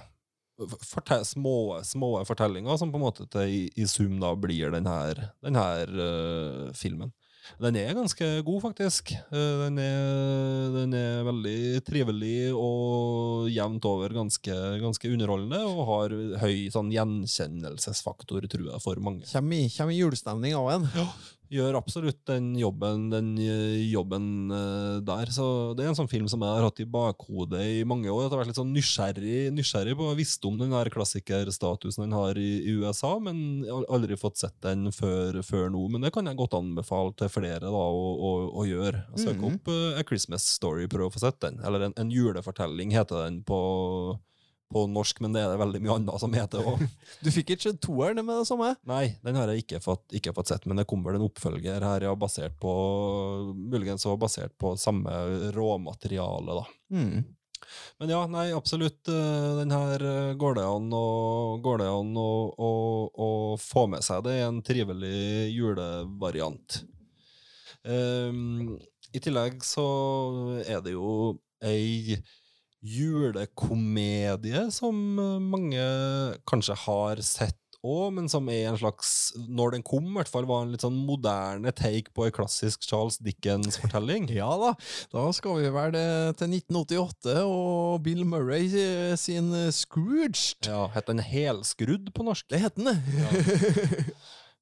[0.60, 4.84] Fortell, små, små fortellinger som på en måte til, i, i sum da blir den
[4.84, 7.14] her, den her eh, filmen.
[7.58, 9.12] Den er ganske god, faktisk.
[9.16, 16.16] Eh, den, er, den er veldig trivelig og jevnt over ganske, ganske underholdende, og har
[16.44, 19.26] høy sånn gjenkjennelsesfaktor, tror jeg, for mange.
[19.30, 20.88] Kjem i, kjem i julestemning av en.
[21.50, 25.32] Gjør absolutt den jobben, den eh, jobben eh, der.
[25.34, 28.20] Så det er en sånn film som jeg har hatt i bakhodet i mange år.
[28.22, 32.14] Jeg har vært litt sånn nysgjerrig, nysgjerrig på å visst om den her klassikerstatusen den
[32.14, 35.82] har i, i USA, men aldri fått sett den før, før nå.
[35.90, 38.32] Men det kan jeg godt anbefale til flere da, å, å,
[38.62, 39.02] å gjøre.
[39.18, 39.46] Søk Mhm.
[39.50, 41.58] opp uh, A Christmas Story, prøv å få sett den.
[41.66, 43.58] Eller en, en julefortelling heter den på,
[44.70, 46.84] på norsk, men det er det veldig mye annet som heter òg.
[47.24, 48.72] Du fikk ikke sett toeren med det samme?
[48.88, 52.06] Nei, den har jeg ikke fått, ikke fått sett, men det kommer en oppfølger her,
[52.06, 52.72] ja, basert på
[53.56, 55.12] Muligens også basert på samme
[55.56, 56.64] råmateriale, da.
[56.94, 57.26] Mm.
[57.98, 59.08] Men ja, nei, absolutt.
[59.08, 61.04] eh, Den her eh, går det an å,
[61.60, 62.70] det an å, å,
[63.10, 63.28] å
[63.60, 64.24] få med seg.
[64.26, 66.80] Det er en trivelig julevariant.
[67.84, 68.76] Um,
[69.12, 69.84] I tillegg så
[70.66, 72.18] er det jo ei
[72.82, 75.82] julekomedie som eh, mange
[76.48, 80.44] kanskje har sett òg, men som er en slags Når den kom, i hvert fall
[80.48, 84.28] var en litt sånn moderne take på ei klassisk Charles Dickens-fortelling.
[84.40, 84.74] Ja da,
[85.12, 89.80] da skal vi vel eh, til 1988 og Bill Murray eh, sin Scrooge.
[89.80, 90.68] Scrooged.
[90.68, 92.46] Ja, Het den Helskrudd på norsk?
[92.52, 94.04] Det het den, det.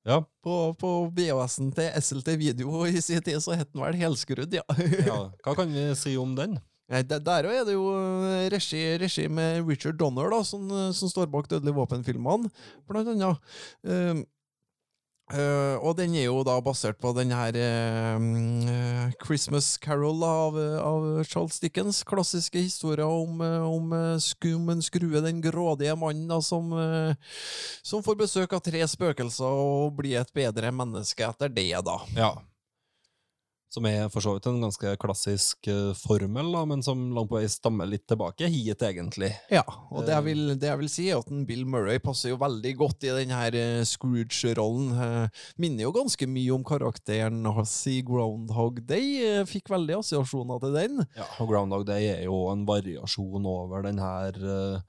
[0.08, 0.22] Ja.
[0.40, 4.64] På, på BOS-en til SLT Video i sin tid så het den vel Helskrudd, ja.
[5.04, 5.18] ja.
[5.44, 6.56] Hva kan vi si om den?
[6.88, 10.88] Nei, der, òg er det jo eh, regi, regi med Richard Donner, da, som, eh,
[10.96, 12.48] som står bak Dødelig våpen-filmene,
[12.88, 13.52] blant annet.
[13.84, 14.22] Uh,
[15.34, 21.06] uh, og den er jo da basert på den her eh, Christmas Carol av, av
[21.28, 22.00] Charles Dickens.
[22.08, 26.72] Klassiske historier om, om eh, skum en skrue, den grådige mannen da, som,
[27.84, 32.00] som får besøk av tre spøkelser og blir et bedre menneske etter det, da.
[32.16, 32.38] Ja.
[33.72, 37.36] Som er for så vidt en ganske klassisk uh, formel, da, men som langt på
[37.36, 39.30] vei stammer litt tilbake hit, egentlig.
[39.52, 42.32] Ja, og det jeg, vil, det jeg vil si er at en Bill Murray passer
[42.32, 44.92] jo veldig godt i denne her eh, Scrooge-rollen.
[44.96, 49.18] Uh, minner jo ganske mye om karakteren hans i Groundhog Day.
[49.28, 51.02] Eh, fikk veldig assosiasjoner til den.
[51.18, 54.86] Ja, og Groundhog Day er jo en variasjon over den her eh,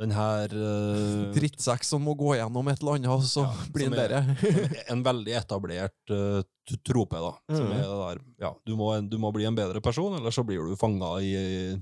[0.00, 3.90] Den her uh, Drittsekk som må gå gjennom et eller annet, og så Ja, blir
[3.90, 4.82] den bedre.
[4.90, 6.40] En veldig etablert uh,
[6.82, 7.30] trope, da.
[7.54, 7.76] Som Mhm.
[7.78, 10.66] er det der Ja, du må, du må bli en bedre person, eller så blir
[10.66, 11.78] du fanga i,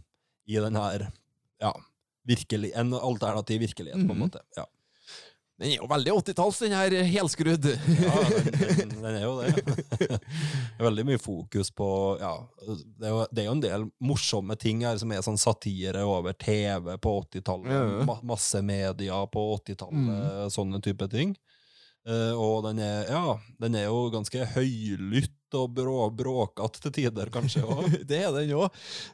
[0.47, 1.07] i den her
[1.63, 1.73] Ja,
[2.29, 4.25] virkelig, en alternativ virkelighet, på en Mhm.
[4.29, 4.41] måte.
[4.57, 4.67] Ja.
[5.63, 7.67] Den er jo veldig 80-talls, den her helskrudd.
[7.71, 8.49] Ja, den,
[8.81, 10.19] den, den er jo det.
[10.89, 11.87] Veldig mye fokus på
[12.19, 12.33] ja,
[12.67, 16.03] det, er jo, det er jo en del morsomme ting her som er sånn satire
[16.03, 21.37] over TV på 80-tallet, Ja, ma massemedia på 80-tallet, sånne type ting.
[22.03, 27.31] Uh, og den er, ja, den er jo ganske høylytt og brå, bråkete til tider,
[27.35, 27.63] kanskje.
[28.09, 28.71] det er den òg.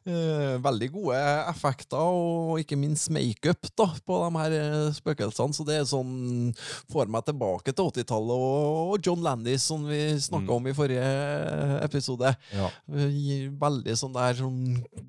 [0.08, 1.18] Eh, veldig gode
[1.50, 5.54] effekter, og ikke minst makeup på de her eh, spøkelsene.
[5.56, 6.54] Så det er sånn
[6.92, 10.54] får meg tilbake til 80-tallet og, John Landis, som vi snakka Mm.
[10.56, 12.30] om i forrige eh, episode.
[12.54, 12.68] Ja.
[12.94, 14.60] Eh, Veldig sånn der sånn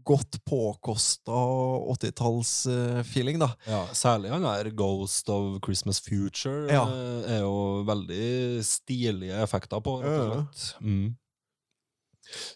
[0.08, 1.36] godt påkosta
[1.94, 3.52] 80-talls-feeling, da.
[3.68, 6.86] Ja, særlig han der Ghost of Christmas Future Ja.
[7.30, 10.46] er jo veldig stilige effekter på, rett og Ja.
[10.52, 10.82] slett.
[10.82, 11.15] Mm.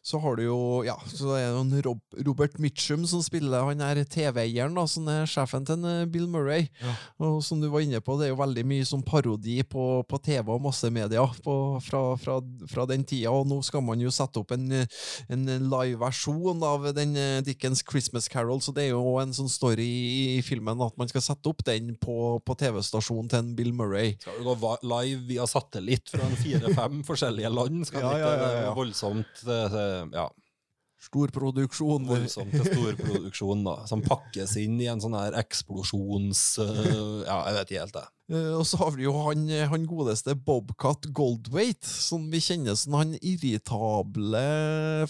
[0.04, 3.82] Så har du jo Ja, så er det en Rob, Robert Mitchum som spiller han
[3.84, 6.68] er TV-eieren, som er sjefen til eh, Bill Murray.
[6.82, 6.96] Ja.
[7.24, 10.20] Og som du var inne på, det er jo veldig mye sånn parodi på, på
[10.24, 14.42] TV og massemedia på, fra, fra, fra den tida, og nå skal man jo sette
[14.42, 14.68] opp en,
[15.34, 19.90] en live-versjon av den eh, Dickens Christmas Carol, så det er jo en sånn story
[20.38, 24.16] i filmen at man skal sette opp den på, på TV-stasjonen til en Bill Murray.
[24.24, 27.88] Skal du gå live via satellitt fra fire-fem forskjellige land?
[27.90, 28.74] Skal Ja, ja, ja, Det ja.
[28.76, 30.28] voldsomt det, ja,
[31.04, 32.06] Storproduksjon.
[32.08, 33.76] voldsomt storproduksjon, da.
[33.90, 36.44] Som pakkes inn i en sånn her eksplosjons...
[36.64, 36.94] eh,
[37.28, 38.06] ja, jeg vet ikke helt, det.
[38.34, 42.96] Eh, og så har vi jo han, han godeste Bobcat Goldwaite, som vi kjenner som
[42.98, 44.44] han irritable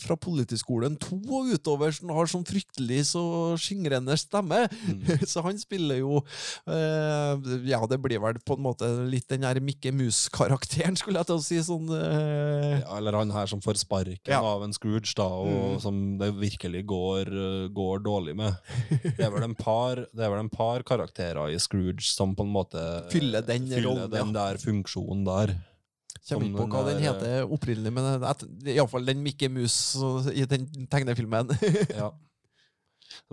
[0.01, 3.23] fra Politiskolen 2 og utover, som har sånn fryktelig så
[3.61, 4.65] skingrende stemme.
[5.31, 6.19] så han spiller jo
[6.67, 11.29] eh, Ja, det blir vel på en måte litt den der Mikke Mus-karakteren, skulle jeg
[11.31, 11.59] til å si.
[11.63, 14.41] Sånn eh, Ja, eller han her som får sparken Ja.
[14.43, 15.79] av en Scrooge, da, og Mm.
[15.81, 18.55] som det virkelig går, eh, går dårlig med.
[18.89, 22.43] Det er, vel en par, det er vel en par karakterer i Scrooge som på
[22.43, 22.81] en måte
[23.13, 25.55] Fyller den rollen, den der funksjonen der.
[26.23, 29.75] Kommer ikke på hva den den heter opprinnelig, men iallfall den Mikke Mus
[30.33, 31.51] i den tegnefilmen.
[32.01, 32.11] Ja.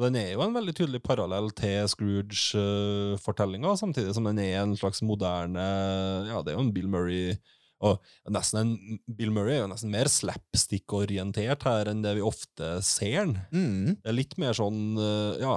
[0.00, 5.00] Den er jo en veldig tydelig parallell til Scrooge-fortellinga, samtidig som den er en slags
[5.06, 5.62] moderne
[6.28, 7.36] Ja, det er jo en Bill Murray
[7.80, 8.00] og
[8.32, 13.16] nesten en, Bill Murray er jo nesten mer slapstick-orientert her enn det vi ofte ser
[13.22, 13.36] den.
[13.50, 14.00] mm.
[14.02, 15.54] Det er litt mer sånn eh, Ja,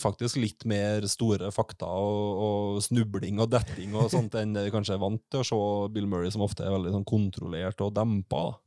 [0.00, 4.74] faktisk litt mer store fakta og, og snubling og detting og sånt enn det vi
[4.74, 5.62] kanskje er vant til å se
[5.94, 8.44] Bill Murray, som ofte er veldig sånn kontrollert og dempa.
[8.50, 8.58] da.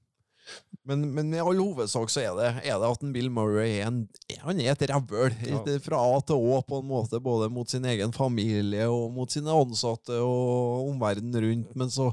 [0.85, 3.87] Men, men i all hovedsak så er det, er det at en Bill Murray er,
[3.87, 4.03] en,
[4.43, 5.61] han er et rævøl Ja.
[5.81, 9.49] fra A til Å, på en måte, både mot sin egen familie og mot sine
[9.49, 11.73] ansatte og omverdenen rundt.
[11.73, 12.11] Men så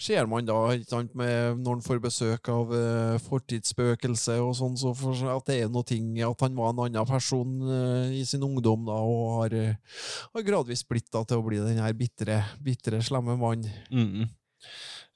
[0.00, 0.56] ser man da,
[0.88, 5.60] sant, med, når han får besøk av uh, fortidsspøkelse og sånn, så for, at det
[5.60, 9.24] er noe ting At han var en annen person uh, i sin ungdom da, og
[9.42, 10.00] har, uh,
[10.32, 13.68] har gradvis blitt da til å bli den her bitre, bitre slemme mann.
[13.92, 14.30] Mm.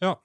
[0.04, 0.18] Ja.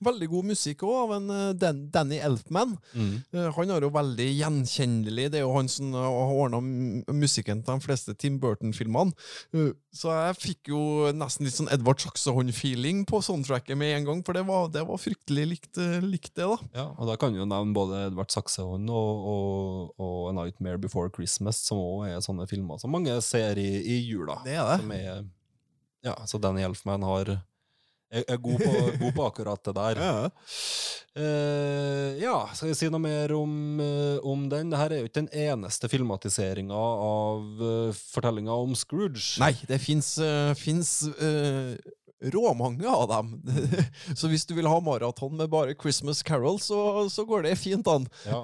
[0.00, 2.70] Veldig god musikk òg, av en eh, Dan Danny Elfman.
[2.96, 3.10] Mm.
[3.36, 5.26] Eh, Han er jo veldig gjenkjennelig.
[5.32, 6.60] Det er jo han som eh, har ordna
[7.12, 9.12] musikken til de fleste Tim Burton-filmene.
[9.92, 10.80] Så jeg fikk jo
[11.16, 15.02] nesten litt sånn Edvard Saxehånd-feeling på soundtracket med en gang, for det var, det var
[15.02, 16.56] fryktelig likt, likt det, da.
[16.78, 20.80] Ja, og da kan vi jo nevne både Edvard Saksehånd og, og, og A Nightmare
[20.80, 24.40] Before Christmas, som òg er sånne filmer som mange ser i, i jula.
[24.46, 25.00] Det er det.
[25.02, 25.24] Er,
[26.06, 27.34] ja, så Danny Elfman har
[28.10, 28.72] er, er god, på,
[29.04, 30.02] god på akkurat det der.
[31.20, 34.70] Eh, ja, skal vi si noe mer om, uh, om den?
[34.70, 39.40] Dette er jo ikke den eneste filmatiseringa av uh, fortellinga om Scrooge.
[39.42, 40.52] Nei, det fins uh,
[42.34, 43.30] råmange av dem.
[44.18, 47.86] så hvis du vil ha maraton med bare Christmas Carol, så, så går det fint
[47.88, 48.06] an.
[48.28, 48.42] Ja.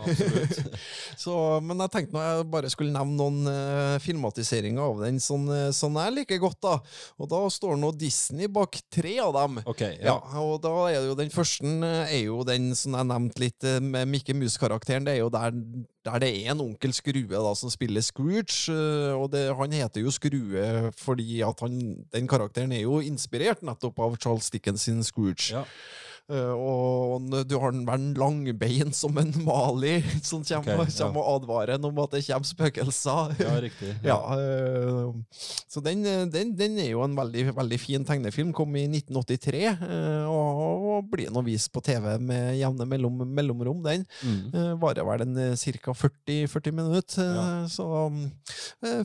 [1.17, 1.33] Så,
[1.65, 5.97] men jeg tenkte nå jeg bare skulle nevne noen uh, filmatiseringer av den sånn, sånn
[6.01, 6.59] jeg liker godt.
[6.65, 6.75] da.
[7.21, 9.61] Og da står nå Disney bak tre av dem.
[9.67, 10.43] Ok, Ja, ja.
[10.43, 13.67] og da er det jo den første eh, er jo den som jeg nevnte litt
[13.83, 15.07] med Mikke Mus-karakteren.
[15.09, 15.57] Det er jo der,
[16.07, 18.71] der det er en onkel Skrue da som spiller Scrooge.
[18.73, 21.79] eh, Og det, han heter jo Skrue fordi at han,
[22.15, 25.51] den karakteren er jo inspirert nettopp av Charles Dickens sin Scrooge.
[25.53, 25.65] ja.
[26.27, 31.07] Eh, og du har den langbein som en Mali som kommer, okay, ja.
[31.13, 33.35] og advarer om at det kommer spøkelser.
[33.47, 33.93] Ja, riktig.
[34.03, 35.13] Ja, ja
[35.71, 38.51] så den, øh, den, den er jo en veldig, veldig fin tegnefilm.
[38.57, 40.63] Kom i 1983 øh, og,
[40.97, 44.07] og blir nå vist på TV med jevne mellom, mellomrom, den.
[44.23, 44.81] Mm.
[44.83, 45.95] Varer vel en ca.
[45.95, 47.31] 40, 40 minutter.
[47.37, 47.47] Ja.
[47.71, 47.87] Så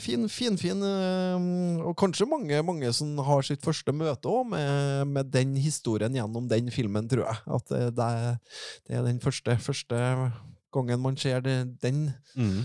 [0.02, 0.82] fin, fin, fin.
[0.82, 6.50] og kanskje mange, mange som har sitt første møte òg med, med den historien gjennom
[6.50, 7.42] den filmen, tror jeg.
[7.58, 7.92] At det,
[8.88, 10.02] det er den første, første
[10.74, 12.14] gangen man ser den.
[12.36, 12.64] Mm.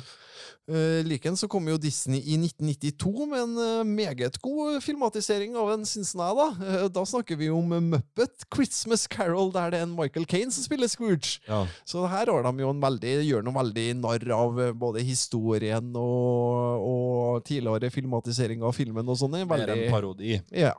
[0.66, 5.84] Uh, så kom jo Disney i 1992 med en eh, meget god filmatisering av en,
[5.86, 6.36] syns jeg.
[6.36, 10.52] Da Eh, Da snakker vi om Muppet Christmas Carol, der det er en Michael Kane
[10.54, 11.40] som spiller Scrooge.
[11.48, 11.64] Ja.
[11.86, 15.92] Så her har de jo en veldig, gjør noe veldig narr av eh, både historien
[15.96, 19.36] og, og tidligere filmatisering av filmen og sånn.
[19.36, 20.36] Det er en parodi.
[20.50, 20.74] ja.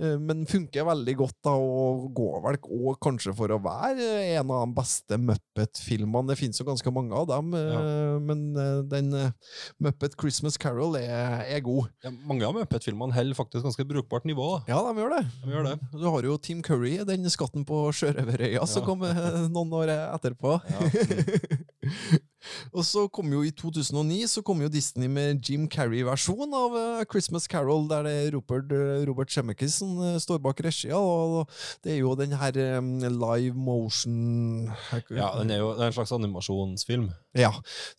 [0.00, 4.50] Eh, Men funker veldig godt, da, og går vel og kanskje for å være en
[4.52, 6.32] av de beste Muppet-filmene.
[6.32, 7.82] Det finnes jo ganske mange av dem, ja.
[8.22, 11.88] men eh, den eh, Muppet Christmas Carol er, er god.
[12.04, 14.48] Ja, mange av Muppet-filmene holder faktisk ganske brukbart nivå.
[14.58, 14.74] da.
[14.74, 15.22] Ja, de gjør det.
[15.44, 15.76] De gjør det.
[15.94, 18.86] Du har jo Tim Curry, den skatten på Sjørøverøya, som Ja.
[18.90, 20.58] kom uh, noen år etterpå.
[20.72, 22.20] Ja.
[22.72, 27.04] Og så kom jo i 2009 så kom jo Disney med Jim Carrey-versjon av uh,
[27.10, 30.98] Christmas Carol, der det er Robert, eh, Robert Zemeckis som eh, står bak regia.
[30.98, 31.48] Og
[31.84, 34.70] det er jo den her um, live motion
[35.10, 37.10] Ja, den er jo det er en slags animasjonsfilm.
[37.38, 37.52] Ja,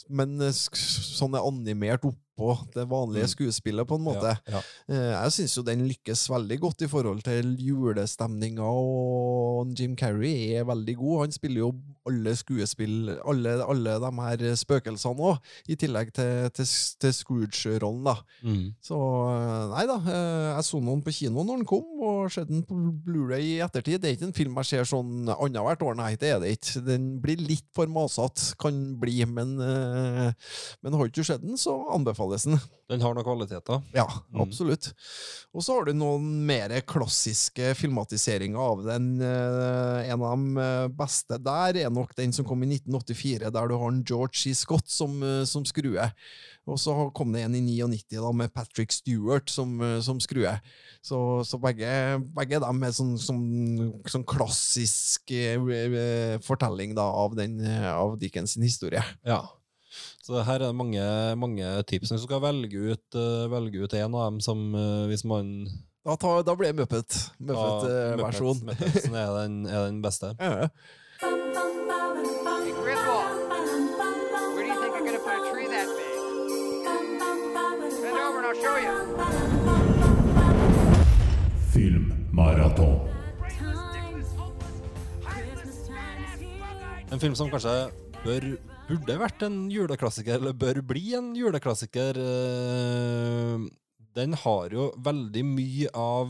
[0.09, 3.29] men uh, sånn er animert oppå det vanlige Mm.
[3.29, 4.37] skuespillet, på en måte.
[4.47, 4.61] Ja, ja.
[4.89, 10.53] Eh, Jeg syns jo den lykkes veldig godt i forhold til julestemninga, og Jim Carrey
[10.57, 11.19] er veldig god.
[11.21, 11.73] Han spiller jo
[12.07, 15.37] alle skuespill, alle, alle de her spøkelsene òg,
[15.69, 16.65] i tillegg til, til,
[16.99, 18.15] til Scrooge-rollen, da.
[18.43, 18.73] Mm.
[18.81, 22.49] Så eh, nei da, eh, jeg så noen på kino når den kom, og sett
[22.49, 24.01] den på Blu-ray i ettertid.
[24.01, 26.83] Det er ikke en film jeg ser sånn annethvert år, nei, det er det ikke.
[26.89, 31.77] Den blir litt for masete, kan bli, men, men har ikke du sett den, så
[31.93, 32.59] anbefales den.
[32.89, 33.81] Den har noen kvaliteter.
[33.95, 34.41] Ja, Mm.
[34.43, 34.93] absolutt.
[35.53, 39.21] Og så har du noen mer klassiske filmatiseringer av den.
[39.21, 43.67] Eh, En av de eh, beste der er nok den som kom i 1984, der
[43.67, 44.53] du har en George C.
[44.53, 46.11] Scott som, eh, som skrue.
[46.67, 50.53] Og så kom det en i 99 da, med Patrick Stewart som, som skrue.
[51.03, 55.27] Så, så begge, begge dem er sånn, sånn, sånn klassisk
[56.45, 59.03] fortelling da, av, den, av Dickens historie.
[59.27, 59.41] Ja.
[60.23, 61.03] Så her er det mange,
[61.35, 62.13] mange tips.
[62.13, 65.49] Hvis du skal velge ut, uh, velge ut en av dem som eh, hvis man
[66.05, 67.17] Da, tar, da blir det Muppet.
[67.39, 68.63] Muppet-versjon.
[68.63, 70.31] Muppet- Muppetsen er den, er den beste.
[70.39, 70.69] Ja.
[81.73, 82.99] Filmmaraton.
[87.11, 87.73] En film som kanskje
[88.23, 88.45] bør,
[88.87, 92.13] burde vært en juleklassiker, eller bør bli en juleklassiker.
[92.19, 93.57] eh,
[94.13, 96.29] Den har jo veldig mye av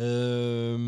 [0.00, 0.78] eh,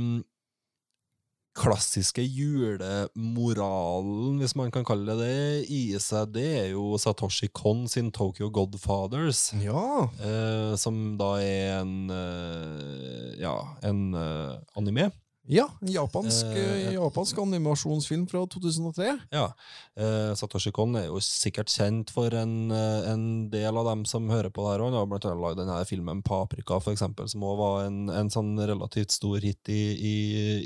[1.57, 6.33] klassiske julemoralen, hvis man kan kalle det det, i seg.
[6.37, 9.53] Det er jo Satoshi Kon sin Tokyo Godfathers.
[9.61, 10.09] ja.
[10.21, 15.11] eh, som da er en eh, ja, en eh, anime.
[15.49, 19.19] Ja, en japansk, eh, japansk animasjonsfilm fra 2003.
[19.31, 19.53] Ja.
[19.97, 24.51] Eh, Satoshi Kon er jo sikkert kjent for en, en del av dem som hører
[24.51, 27.85] på og Han har blant annet lagd denne filmen Paprika, for eksempel, som også var
[27.87, 30.17] en, en sånn relativt stor hit i, i,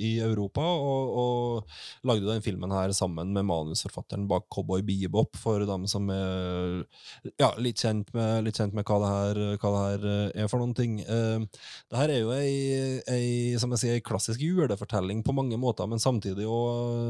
[0.08, 0.64] i Europa.
[0.64, 6.08] Og, og lagde den filmen her sammen med manusforfatteren bak Cowboy Bebop, for dem som
[6.14, 6.86] er
[7.36, 10.64] ja, litt, kjent med, litt kjent med hva det her, hva det her er for
[10.64, 11.02] noen ting.
[11.04, 11.44] Eh,
[11.92, 12.50] det her er jo ei,
[13.12, 13.30] ei,
[13.60, 14.40] som jeg sier, ei klassisk
[14.70, 16.56] julefortelling på mange måter, men samtidig jo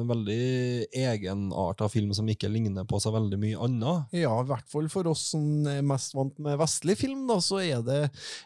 [0.09, 4.15] veldig egenarta film som ikke ligner på så veldig mye annet.
[4.17, 7.61] Ja, i hvert fall for oss som er mest vant med vestlig film, da, så
[7.63, 8.01] er det,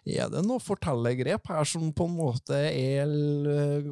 [0.05, 3.15] er det noe fortellergrep her som på en måte er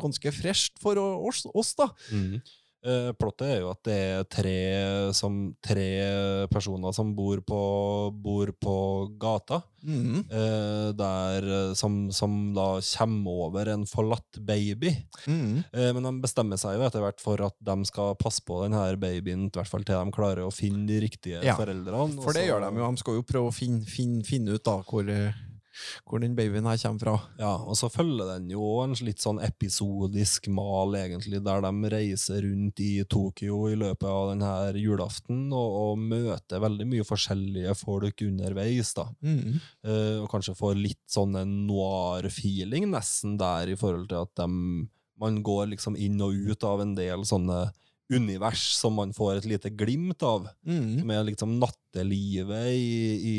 [0.00, 1.92] ganske fresht for oss, oss da.
[2.84, 4.54] Eh, plottet er jo at det er tre,
[5.14, 5.84] som, tre
[6.50, 7.58] personer som bor på,
[8.24, 8.74] bor på
[9.22, 10.24] gata, Mhm.
[10.30, 14.90] eh, der, eh, som, som da kommer over en forlatt baby.
[15.28, 15.64] Mhm.
[15.72, 18.82] Eh, men de bestemmer seg jo etter hvert for at de skal passe på denne
[18.98, 22.18] babyen, i hvert fall til de klarer å finne de riktige Ja, foreldrene.
[22.22, 22.90] For det så- gjør de jo.
[22.90, 25.04] De skal jo prøve å finne, finne, finne ut da hvor,
[26.06, 27.14] hvor den babyen her kommer fra.
[27.40, 32.42] Ja, og så følger den jo en litt sånn episodisk mal, egentlig, der de reiser
[32.46, 38.24] rundt i Tokyo i løpet av denne julaften og, og møter veldig mye forskjellige folk
[38.26, 38.94] underveis.
[38.98, 39.08] da.
[39.24, 39.60] Mm.
[39.86, 44.48] Eh, og kanskje får litt sånn en noir-feeling nesten der, i forhold til at de,
[45.22, 47.64] man går liksom inn og ut av en del sånne
[48.14, 50.48] univers som man får et lite glimt av.
[50.66, 51.02] Mhm.
[51.08, 53.36] Med liksom nattelivet i, i,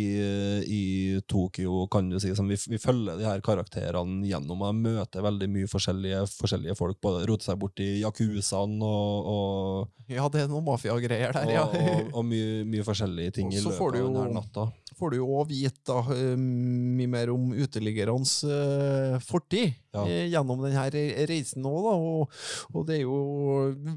[0.68, 2.34] i Tokyo, kan du si.
[2.36, 7.00] Som vi, vi følger de her karakterene gjennom og møter veldig mye forskjellige, forskjellige folk.
[7.04, 11.64] Både roter seg bort i yakuzaen og, og, Ja, det er noen mafiagreier der, ja.
[11.68, 14.40] og, og mye, mye forskjellige ting Og i så løpet får du av jo- denne
[14.42, 14.68] natta.
[15.04, 20.08] Får du jo òg vite da, eh, mye mer om uteliggernes eh, fortid Ja.
[20.10, 20.88] eh, gjennom denne
[21.30, 21.94] reisen òg, da.
[21.94, 22.32] Og,
[22.74, 23.18] og det er jo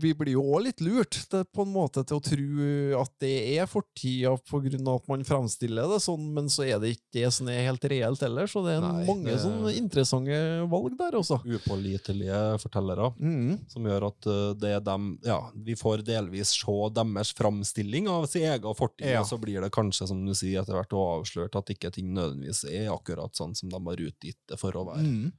[0.02, 3.32] Vi blir jo òg litt lurt det, på en måte til å tro at det
[3.56, 7.48] er fortida av at man fremstiller det sånn, men så er det ikke det som
[7.48, 8.46] er helt reelt heller.
[8.50, 10.36] Så det er Nei, mange det- sånne interessante
[10.68, 11.40] valg der også.
[11.46, 13.12] Upålitelige fortellere.
[13.20, 13.58] mm.
[13.70, 14.28] Som gjør at
[14.60, 19.20] det er dem, ja, vi får delvis se deres framstilling av sin egen fortid, Ja.
[19.20, 22.08] og så blir det kanskje, som du sier, etter hvert også avslørt at ikke ting
[22.16, 25.04] nødvendigvis er akkurat sånn som de har utgitt det for å være.
[25.04, 25.30] Mm.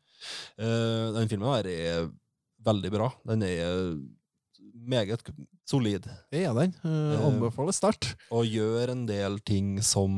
[0.57, 2.07] Uh, den filmen her er
[2.67, 3.11] veldig bra.
[3.27, 3.67] Den er
[4.87, 5.23] meget
[5.67, 6.73] solid, Det er den.
[6.83, 8.13] Uh, anbefaler sterkt.
[8.27, 10.11] Uh, og gjør en del ting som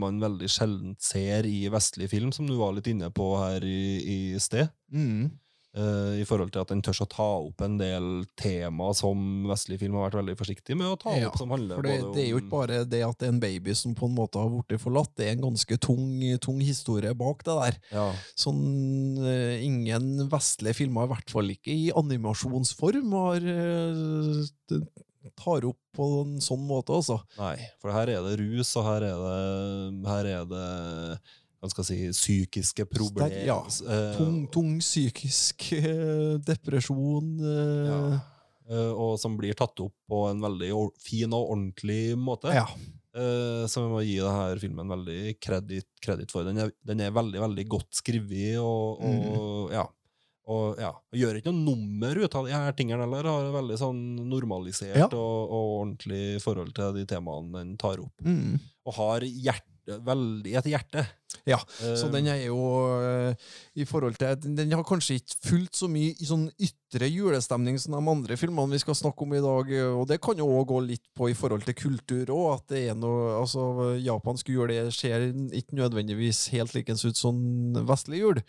[0.00, 3.82] man veldig sjelden ser i vestlig film, som du var litt inne på her i,
[4.02, 4.68] i sted.
[4.92, 5.30] Mhm.
[5.78, 8.06] Eh, I forhold til at den tør å ta opp en del
[8.40, 11.38] tema som vestlig film har vært veldig forsiktig med å ta Ja, opp.
[11.38, 13.76] som handler For det, det er jo ikke bare det at det er en baby
[13.78, 16.08] som på en måte har blitt forlatt, det er en ganske tung,
[16.42, 17.78] tung historie bak det der.
[17.94, 24.80] ja, Sånn eh, ingen vestlige filmer, i hvert fall ikke i animasjonsform, har eh,
[25.38, 27.20] tar opp på en sånn måte, altså.
[27.38, 30.66] Nei, for her er det rus, og her er det, her er det
[31.60, 33.44] hva skal jeg si, psykiske problemer.
[33.46, 33.58] ja.
[33.88, 37.32] Eh, Tung, tung psykisk eh, depresjon.
[37.42, 38.00] eh, ja.
[38.92, 40.68] Og som blir tatt opp på en veldig
[41.00, 42.52] fin og ordentlig måte.
[42.54, 42.66] ja.
[43.18, 46.44] Så vi må gi denne filmen veldig kreditt, kreditt for.
[46.46, 49.86] Den er, den er veldig veldig godt skrevet, og, og ja.
[50.48, 53.26] Og ja, gjør ikke noe nummer ut av de her tingene heller.
[53.28, 53.98] Har veldig sånn
[54.30, 55.08] normalisert Ja.
[55.10, 58.14] og, og ordentlig forhold til de temaene den tar opp.
[58.24, 58.54] Mm.
[58.86, 61.06] Og har hjerte, veldig etter hjerte.
[61.48, 62.56] Ja, Eh, Så den er jo
[63.04, 63.34] eh,
[63.76, 67.92] i forhold til Den har kanskje ikke fulgt så mye i sånn ytre julestemning som
[67.96, 70.66] de andre filmene vi skal snakke om i dag, eh, og det kan jo òg
[70.72, 74.68] gå litt på i forhold til kultur òg, at det er noe Altså, japansk jul
[74.72, 77.36] det ser ikke nødvendigvis helt likens ut som
[77.88, 78.40] vestlig jul,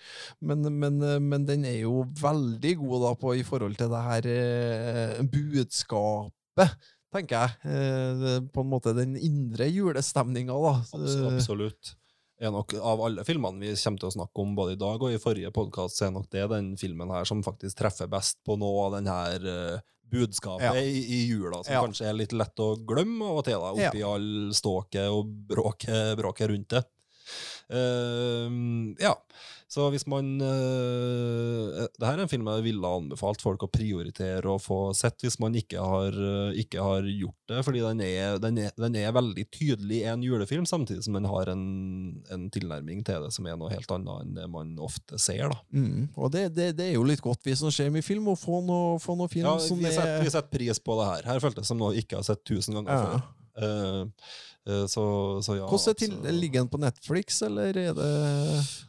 [0.42, 4.06] men, men, eh, men den er jo veldig god da på i forhold til det
[4.08, 6.76] her eh, budskapet.
[7.14, 7.74] Tenker jeg.
[7.74, 10.74] Eh, på en måte den indre julestemninga, da.
[11.32, 11.95] Absolutt.
[12.39, 15.18] Nok, av alle filmene vi kommer til å snakke om både i dag og i
[15.20, 18.93] forrige podkast, er nok det den filmen her som faktisk treffer best på noe av
[18.95, 20.76] den her eh, budskapet Ja.
[20.80, 21.82] i, i jula, som Ja.
[21.84, 26.16] kanskje er litt lett å glemme av og til, da, oppi all ståket og bråket,
[26.22, 26.84] bråket rundt det.
[27.70, 28.50] Eh,
[29.04, 29.14] ja,
[29.70, 34.50] så hvis man uh, Det her er en film jeg ville anbefalt folk å prioritere
[34.50, 38.40] og få sett hvis man ikke har, eh, ikke har gjort det, fordi den er,
[38.42, 41.64] den, er, den er veldig tydelig en julefilm, samtidig som den har en,
[42.34, 45.46] en tilnærming til det som er noe helt annet enn det man ofte ser.
[45.54, 45.62] da.
[45.70, 46.10] Mm.
[46.18, 48.64] Og det, det, det er jo litt godt, vi som ser mye film, å få
[48.66, 51.30] noe, få noe film Ja, som vi, setter, er vi setter pris på det her.
[51.36, 53.04] Her føltes det som noe jeg ikke har sett tusen ganger Ja.
[53.06, 53.36] før.
[53.60, 54.32] Eh,
[54.91, 55.03] Så,
[55.41, 55.66] så ja.
[55.72, 58.10] Hvordan til, altså, Ligger den på Netflix, eller er det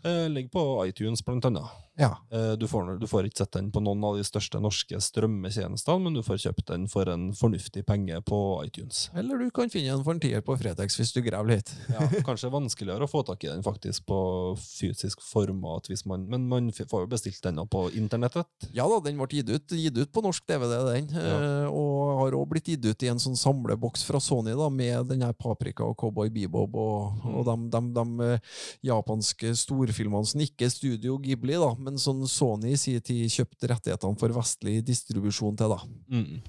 [0.05, 1.71] eh, Ligger på iTunes, blant annet.
[2.01, 2.15] Ja.
[2.33, 6.01] Eh, Du får, du får ikke sett den på noen av de største norske strømmetjenestene,
[6.05, 9.09] men du får kjøpt den for en fornuftig penge på iTunes.
[9.17, 11.73] Eller du kan finne den for en tier på Fretex hvis du graver litt.
[11.93, 14.21] Ja, kanskje vanskeligere å få tak i den faktisk på
[14.61, 18.49] fysisk format, hvis man, men man får jo bestilt den på internettet.
[18.77, 21.11] Ja da, den ble gitt ut, gitt ut på norsk DVD, den.
[21.15, 21.37] Ja.
[21.37, 25.11] eh, Og har òg blitt gitt ut i en sånn samleboks fra Sony, da, med
[25.13, 25.37] den her
[25.71, 27.35] Paprika og Cowboy Bebop og, Mm.
[27.37, 28.41] og de, de, de eh,
[28.85, 33.69] japanske storfilmene som ikke er Studio Ghibli, da, men som Sony i sin tid kjøpte
[33.71, 35.69] rettighetene for vestlig distribusjon til.
[35.69, 35.79] da.
[36.11, 36.43] Mm.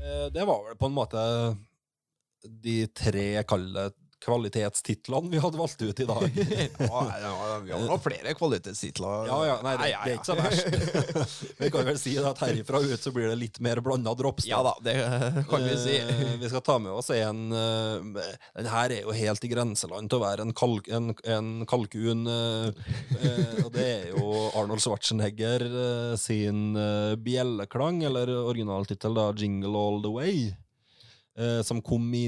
[0.00, 1.20] Eh, Det var vel på en måte
[2.62, 3.88] de tre kalde
[4.26, 6.24] kvalitetstitlene vi hadde valgt ut i dag.
[6.36, 9.28] vi har nå flere kvalitetstitler.
[9.30, 11.46] Ja, ja, nei, det, det er ikke så verst.
[11.60, 14.46] Vi kan vel si at herifra ut så blir det litt mer blanda drops.
[14.48, 14.96] Ja da, det
[15.48, 15.96] kan vi si.
[16.00, 18.24] Eh, vi skal ta med oss en eh,
[18.56, 22.26] Den her er jo helt i grenseland til å være en, kalk, en, en kalkun.
[22.26, 25.64] eh, og det er jo Arnold Schwarzenegger
[26.20, 26.76] sin
[27.22, 32.26] bjelleklang, eller originaltittel da, 'Jingle All The Way', som kom i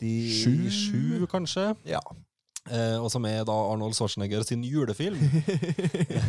[0.00, 1.70] 1997, kanskje.
[1.88, 2.02] Ja.
[2.68, 5.18] Eh, og som er da Arnold Schwarzenegger sin julefilm.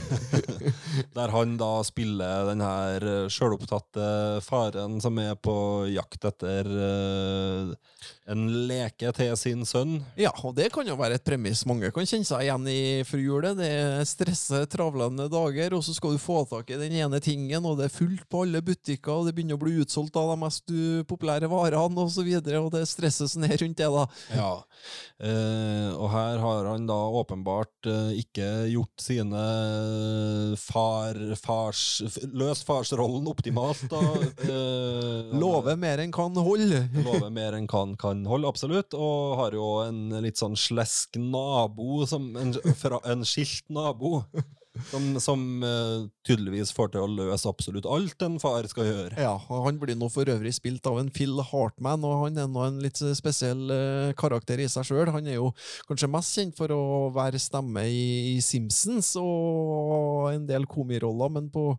[1.16, 5.56] Der han da spiller den her eh, sjølopptatte faren som er på
[5.92, 7.74] jakt etter eh,
[8.30, 10.00] en leke til sin sønn.
[10.20, 13.24] Ja, og det kan jo være et premiss mange kan kjenne seg igjen i før
[13.24, 13.58] julet.
[13.60, 17.66] Det er stresse, travlende dager, og så skal du få tak i den ene tingen,
[17.66, 20.40] og det er fullt på alle butikker, og det begynner å bli utsolgt av de
[20.44, 20.76] mest
[21.10, 24.06] populære varene, og så videre, og det stresses stresset som er rundt det, da.
[24.36, 24.52] Ja.
[25.22, 29.44] Eh, og her har han da åpenbart eh, ikke gjort sine
[30.60, 32.02] far, fars,
[32.32, 33.88] løst farsrollen optimalt.
[33.92, 34.02] Da.
[34.52, 36.80] Eh, Lover mer enn kan holde.
[37.06, 38.96] Lover mer enn kan kan holde, absolutt.
[38.98, 44.22] Og har jo en litt sånn slesk nabo, som en, fra, en skilt nabo.
[44.88, 49.18] Som, som uh, tydeligvis får til å løse absolutt alt en far skal gjøre.
[49.20, 52.64] Ja, han blir nå for øvrig spilt av en Phil Hartman, og han er nå
[52.64, 55.12] en litt spesiell uh, karakter i seg sjøl.
[55.12, 55.50] Han er jo
[55.90, 61.52] kanskje mest kjent for å være stemme i, i Simpsons og en del komiroller, men
[61.52, 61.74] på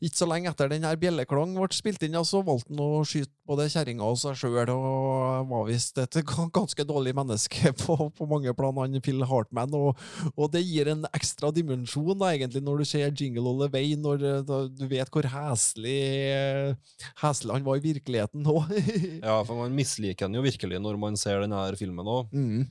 [0.00, 3.04] ikke så lenge etter den her Bjelleklang ble spilt inn, ja, så valgte han å
[3.06, 6.16] skyte både kjerringa og seg sjøl, og var visst et
[6.56, 10.00] ganske dårlig menneske på, på mange plan, han Phil Hartman, og,
[10.32, 13.96] og det gir en ekstra dimensjon, da, egentlig, når du ser Jingle All The Way,
[14.00, 15.96] når eh, da, du vet hvor heslig
[16.32, 18.56] eh, heslig han var i virkeligheten nå.
[19.22, 22.32] Ja, for man misliker han jo virkelig når man ser denne filmen òg.
[22.32, 22.62] mm.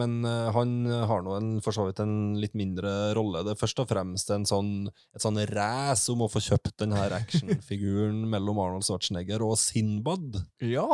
[0.00, 0.74] men eh, han
[1.10, 3.42] har nå for så vidt en litt mindre rolle.
[3.46, 4.72] Det er først og fremst en sånn,
[5.14, 10.40] et sånn race om å få kjøpt denne actionfiguren mellom Arnold Schwarzenegger og Sinbad.
[10.64, 10.86] Ja.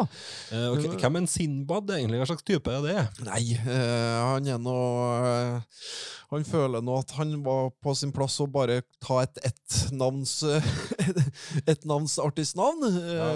[0.51, 2.21] Uh, k- hvem er Sinbad egentlig?
[2.23, 2.99] Hva slags type er det?
[3.27, 4.77] Nei, han er nå
[6.33, 10.39] Han føler nå at han var på sin plass å bare ta et ettnavns
[11.67, 12.85] Et navns artistnavn.
[13.07, 13.27] Ja.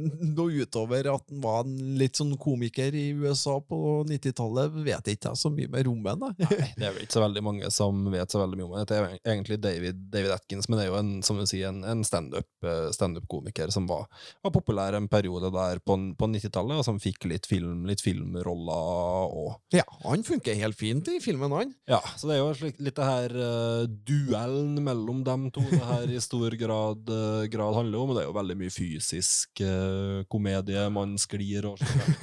[0.00, 5.32] Noe utover at han var en litt sånn komiker i USA på 90-tallet, vet ikke
[5.32, 6.30] jeg så mye med om ennå.
[6.38, 8.86] Det er vel ikke så veldig mange som vet så veldig mye om det.
[8.90, 11.82] Det er egentlig David, David Atkins, men det er jo en, som du sier, en,
[11.84, 14.06] en standup-komiker stand som var,
[14.44, 19.36] var populær en periode der på, på 90-tallet, og som fikk litt, film, litt filmroller
[19.40, 21.74] og Ja, han funker helt fint i filmen, han.
[21.90, 25.82] Ja, så det er jo slik, litt det her uh, duellen mellom dem to det
[25.84, 30.22] her i stor grad, uh, grad handler om, det er jo veldig mye fysisk uh,
[30.32, 30.86] komedie.
[30.94, 31.78] Man sklir og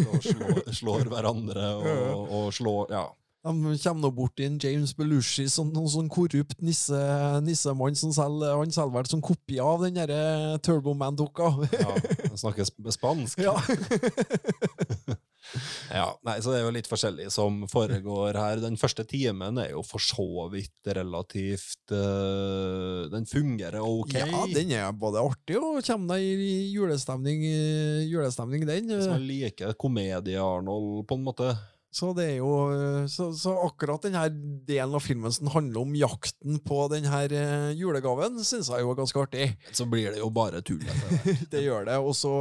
[0.07, 3.05] og slår, slår hverandre og, og slår Ja.
[3.47, 6.97] De kommer nå bort til James Belushi, sånn, noen sånn korrupt nisse,
[7.45, 11.53] nissemann som selger, han selger vel sånn kopi av den derre Turboman-dukka.
[11.77, 11.93] ja
[12.27, 13.39] han snakker sp- spansk.
[13.45, 13.55] Ja.
[15.97, 18.61] Ja, nei, så det er jo litt forskjellig som foregår her.
[18.63, 24.17] Den første timen er jo for så vidt relativt uh, Den fungerer ok.
[24.19, 28.91] Ja, den er både artig og kommer deg i julestemning, eh, julestemning den.
[29.07, 31.51] Man liker komedie-Arnold, på en måte.
[31.97, 34.25] Så det er jo eh, Så, så akkurat denne
[34.67, 39.23] delen av filmen som handler om jakten på denne julegaven, syns jeg jo er ganske
[39.23, 39.47] artig.
[39.71, 40.83] Så blir det jo bare tull.
[40.83, 41.37] det.
[41.53, 41.97] Det gjør det.
[42.03, 42.33] Og så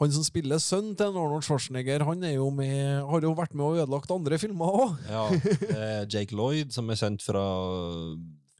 [0.00, 3.80] han som spiller sønnen til Arnold Schwarzenegger, han jo med, har jo vært med og
[3.82, 4.94] ødelagt andre filmer òg.
[5.10, 5.26] Ja,
[5.74, 7.44] er Jake Lloyd, som er kjent fra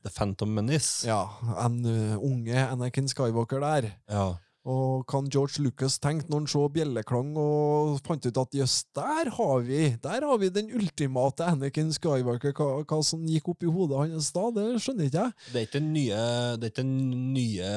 [0.04, 1.08] The Phantom Menace.
[1.08, 1.22] Ja,
[1.64, 3.90] en uh, unge Anakin Skywalker der.
[4.08, 4.26] Ja.
[4.70, 9.30] Og kan George Lucas tenke når han så bjelleklang og fant ut at jøss, der
[9.34, 12.54] har vi Der har vi den ultimate Anakin Skywalker.
[12.54, 15.36] Hva, hva som gikk opp i hodet hans da, det skjønner ikke jeg.
[15.50, 16.22] Det er ikke den nye,
[16.60, 17.72] det er ikke den nye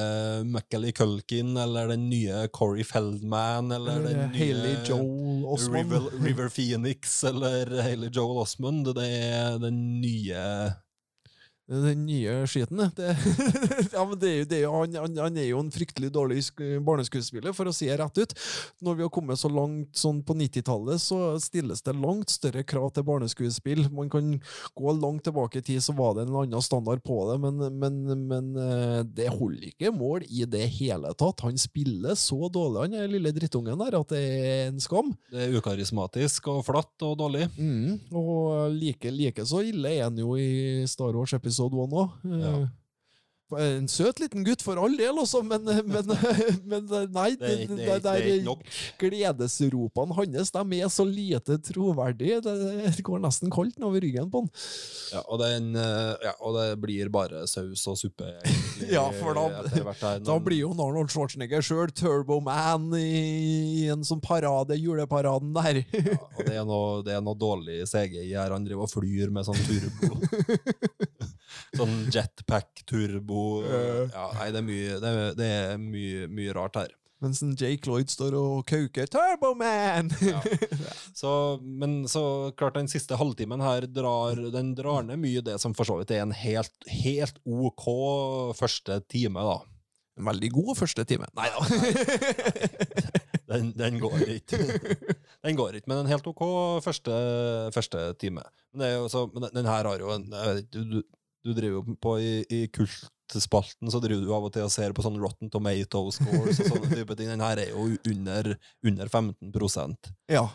[0.54, 5.92] Macaulay Culkin eller den nye Corey Feldman eller, Eller den nye Hailey Joel Osmond.
[5.94, 8.94] River, River Phoenix eller Hailey Joel Osmond.
[8.94, 10.44] Det er den nye
[11.64, 13.14] Den nye skiten, det.
[13.92, 16.10] ja, men det er jo, det er jo, han, han, han er jo en fryktelig
[16.12, 18.34] dårlig sk barneskuespiller, for å si det rett ut.
[18.84, 22.90] Når vi har kommet så langt sånn på 90-tallet, så stilles det langt større krav
[22.92, 23.86] til barneskuespill.
[23.96, 24.34] Man kan
[24.76, 28.28] gå langt tilbake i tid, så var det en annen standard på det, men, men,
[28.28, 31.46] men eh, det holder ikke mål i det hele tatt.
[31.48, 35.14] Han spiller så dårlig, han er lille drittungen der, at det er en skam.
[35.32, 37.48] Det er ukarismatisk og flatt og dårlig.
[37.56, 42.16] Mm, og like, like så ille er han jo i Star Wars episode 1 òg.
[42.40, 42.56] Ja.
[43.54, 46.08] En søt liten gutt for all del, også, men, men,
[46.66, 51.04] men nei, Det er, ikke- det, er, det, er ikke gledesropene hans de er så
[51.06, 52.40] lite troverdige.
[52.42, 54.48] Det går nesten kaldt over ryggen på han.
[55.12, 58.32] Ja, og, den, eh, ja, og det blir bare saus og suppe.
[58.42, 64.24] egentlig, Ja, for da- Da blir jo Arnold Schwarzenegger sjøl Turboman i, i en sånn
[64.24, 65.84] parade, juleparaden der.
[65.94, 68.50] ja, og det er, noe, det er noe dårlig CGI her.
[68.56, 70.16] Han driver og flyr med sånn turbo.
[71.76, 73.44] sånn jetpack-turbo.
[73.68, 74.02] Eh.
[74.14, 76.94] Ja, nei, det er mye, det er, det er mye, mye rart her.
[77.24, 80.10] Mens en Jake Lloyd står og kauker 'Turboman'!
[80.20, 80.42] Ja.
[81.20, 81.30] Så,
[81.62, 85.86] men så klart den siste halvtimen her drar, den drar ned mye det som for
[85.88, 87.86] så vidt er en helt, helt OK
[88.58, 89.60] første time, da.
[90.18, 91.30] En veldig god første time.
[91.38, 91.62] Nei da.
[93.54, 94.56] Den, den går ikke.
[95.44, 96.40] Den går ikke, men en helt OK
[96.82, 97.12] første,
[97.76, 98.42] første time.
[98.72, 100.24] Men, det er jo så, men den- her har jo en
[101.44, 104.94] Du, driver jo på i, i kultspalten, så driver du av og til og ser
[104.96, 107.28] på sånn Rotten Tomato scores og sånne type ting.
[107.28, 108.54] Den her er jo under,
[108.86, 110.46] under 15% Ja.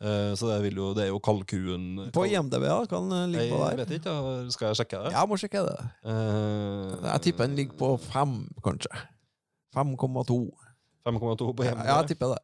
[0.00, 3.60] Uh, Så det, jo, det er jo kalkun På IMDb ja, kan den ligge på
[3.60, 3.74] der.
[3.74, 4.16] Jeg vet ikke,
[4.54, 5.14] skal jeg sjekke det?
[5.18, 5.78] Jeg må sjekke det.
[6.06, 9.04] Uh, Jeg tipper den ligger på 5, kanskje.
[9.76, 10.40] 5,2.
[11.08, 12.42] 5,2 på Ja, jeg tipper det.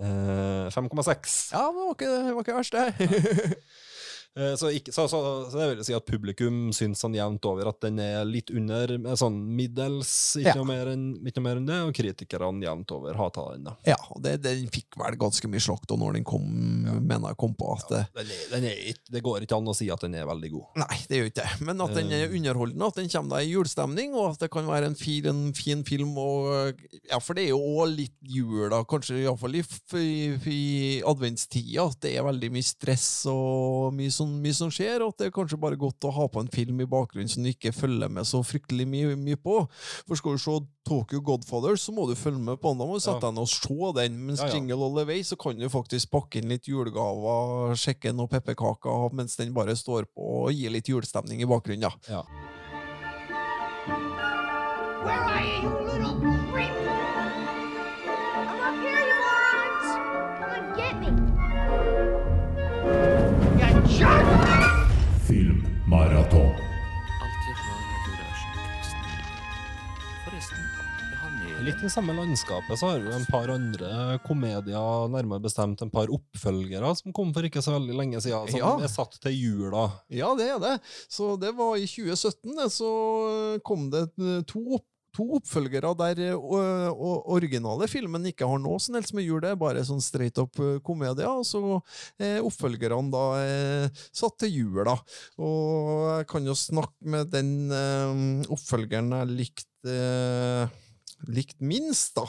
[0.00, 1.52] Uh, 5,6.
[1.52, 3.62] Ja, men det var ikke, det var ikke verst, det.
[4.38, 5.18] Eh, Så, ikke, så, så,
[5.50, 8.94] så det vil si at publikum syns sånn jevnt over at den er litt under
[8.96, 10.54] eh, sånn middels, ikke, Ja.
[10.56, 13.66] noe, mer enn, ikke noe mer enn det, og kritikerne jevnt over hata den.
[13.68, 13.74] da.
[13.88, 16.46] Ja, og det, den fikk vel ganske mye slakt da når den kom,
[17.02, 19.74] mener jeg kom på at det, Den er, den er det går ikke an å
[19.76, 20.66] si at den er veldig god.
[20.80, 21.66] Nei, det gjør ikke det.
[21.68, 24.66] Men at den er underholdende, at den kommer deg i julestemning, og at det kan
[24.70, 26.14] være en fin, en fin film.
[26.22, 26.80] Og,
[27.10, 29.62] ja, for det er jo òg litt jul, kanskje iallfall i,
[30.00, 30.08] i,
[30.52, 30.62] i
[31.04, 31.84] adventstida.
[31.92, 35.26] At det er veldig mye stress og mye, sånn, mye som skjer, og at det
[35.28, 38.08] er kanskje bare godt å ha på en film i bakgrunnen som du ikke følger
[38.12, 39.68] med så fryktelig mye, mye på.
[40.08, 40.56] For skal du se
[40.88, 42.78] Tokyo Godfather, så må du følge med på den.
[42.82, 43.30] Da må du sette Ja.
[43.30, 44.18] deg ned og se den.
[44.26, 44.54] Mens Ja, ja.
[44.54, 49.12] Jingle All The Way, så kan du faktisk pakke inn litt julegaver, sjekke noen pepperkaker
[49.12, 51.80] mens den bare står på, og gi litt julestemning i bakgrunnen.
[51.80, 51.90] da.
[52.08, 52.22] Ja.
[55.04, 56.81] Where are you, you little?
[65.86, 66.12] Med
[71.62, 76.10] Litt i samme landskapet så har vi en par andre komedier, nærmere bestemt en par
[76.10, 78.72] oppfølgere, som kom for ikke så veldig lenge siden, som Ja.
[78.82, 79.84] er satt til jula.
[80.10, 80.80] Ja, det er det.
[81.08, 84.10] Så det var i 2017, så kom det
[84.48, 84.86] to, opp,
[85.16, 87.02] to oppfølgere der eh,
[87.32, 90.60] originale filmen ikke har noe som helst med jul, det er bare sånn straight up
[90.62, 91.62] eh, komedie, og så
[92.18, 94.96] eh, oppfølgerne da eh, satt til jul, da.
[95.42, 100.80] Og jeg kan jo snakke med den eh, oppfølgeren jeg likte eh,
[101.32, 102.26] likt minst, da.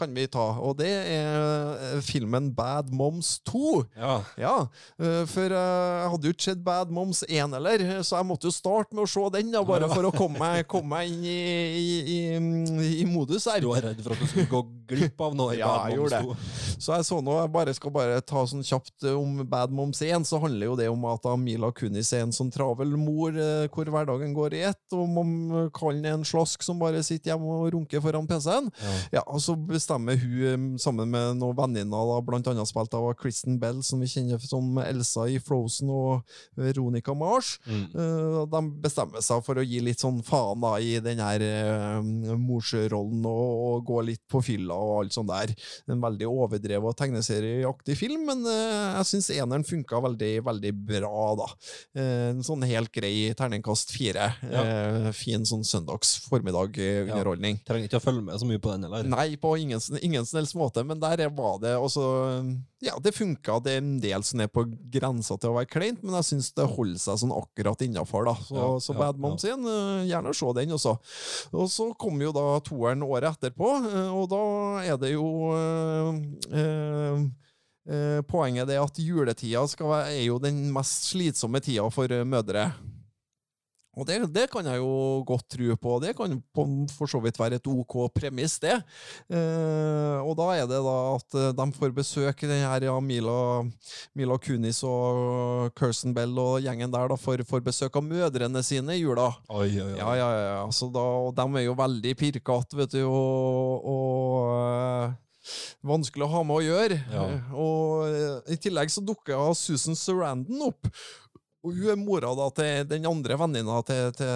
[0.00, 3.72] Kan vi ta, og det er eh, filmen Bad Moms 2.
[4.00, 4.14] Ja.
[4.40, 4.54] Ja,
[4.96, 8.48] eh, for eh, jeg hadde jo ikke sett Bad Moms 1 heller, så jeg måtte
[8.48, 11.26] jo starte med å se den, da, bare for å komme meg, komme meg inn
[11.28, 11.36] i,
[11.80, 13.60] i, i, i modus her.
[13.60, 14.62] Du var redd for at du skulle gå
[14.94, 16.38] glipp av noe i Ja, Bad Moms gjorde 2.
[16.80, 20.00] Så jeg så nå, jeg bare skal bare ta sånn kjapt eh, om Bad Moms
[20.06, 23.66] 1, så handler jo det om at Mila Kunis er en sånn travel mor eh,
[23.68, 27.52] hvor hverdagen går i ett, og man kaller den en slask som bare sitter hjemme
[27.60, 28.72] og runker foran PC-en.
[28.80, 28.96] Ja.
[29.18, 29.54] Ja, og så
[29.90, 32.64] bestemmer hun sammen med noen venninner, bl.a.
[32.68, 36.22] spilt av Kristen Bell, som vi kjenner som Elsa i Frozen, og
[36.58, 37.56] Veronica Mars.
[37.66, 37.88] Mm.
[37.90, 42.36] Eh, de bestemmer seg for å gi litt sånn faen da, i den her eh,
[42.38, 45.54] morsrollen og, og gå litt på fylla og alt sånt der.
[45.90, 51.26] En veldig overdrevet og tegneserieaktig film, men eh, jeg syns eneren funka veldig, veldig bra,
[51.42, 51.50] da.
[51.98, 54.30] Eh, en sånn helt grei terningkast fire.
[54.50, 54.62] Ja.
[55.16, 57.60] fin sånn søndags formiddag-underholdning.
[57.66, 59.06] Trenger ikke å følge med så mye på den heller.
[59.10, 62.04] Nei, på ingen, ingen som helst måte, men der var det også
[62.80, 63.58] Ja, det funka.
[63.64, 66.52] Det er en del som er på grensa til å være kleint, men jeg syns
[66.56, 68.34] det holder seg sånn akkurat innafor, da.
[68.46, 70.94] Så, Ja, så ja, Bad Moms igjen, eh, gjerne se den også.
[71.52, 74.44] Og så kom jo da toeren året etterpå, eh, og da
[74.84, 75.26] er det jo
[75.56, 76.22] eh,
[76.62, 77.26] eh,
[77.90, 82.70] eh, Poenget er at juletida være, er jo den mest slitsomme tida for mødre.
[83.98, 85.94] Og det, det kan jeg jo godt tro på.
[86.02, 86.64] Det kan på,
[86.94, 88.76] for så vidt være et OK premiss, det.
[89.26, 93.64] Eh, og da er det da at eh, de får besøk, den her ja, Mila,
[94.14, 98.94] Mila Kunis og Kirsten Bell og gjengen der da får, får besøk av mødrene sine
[98.94, 99.32] i jula.
[99.50, 99.96] Oi, oi, oi.
[99.98, 100.62] Ja, ja, ja.
[100.74, 105.18] Så da, og de er jo veldig pirkete, vet du, og, og eh,
[105.90, 107.00] vanskelig å ha med å gjøre.
[107.10, 107.26] Ja.
[107.58, 110.86] Og eh, i tillegg så dukker Susan Sarandon opp.
[111.60, 114.30] Og hun er mora da til den andre venninna til, til,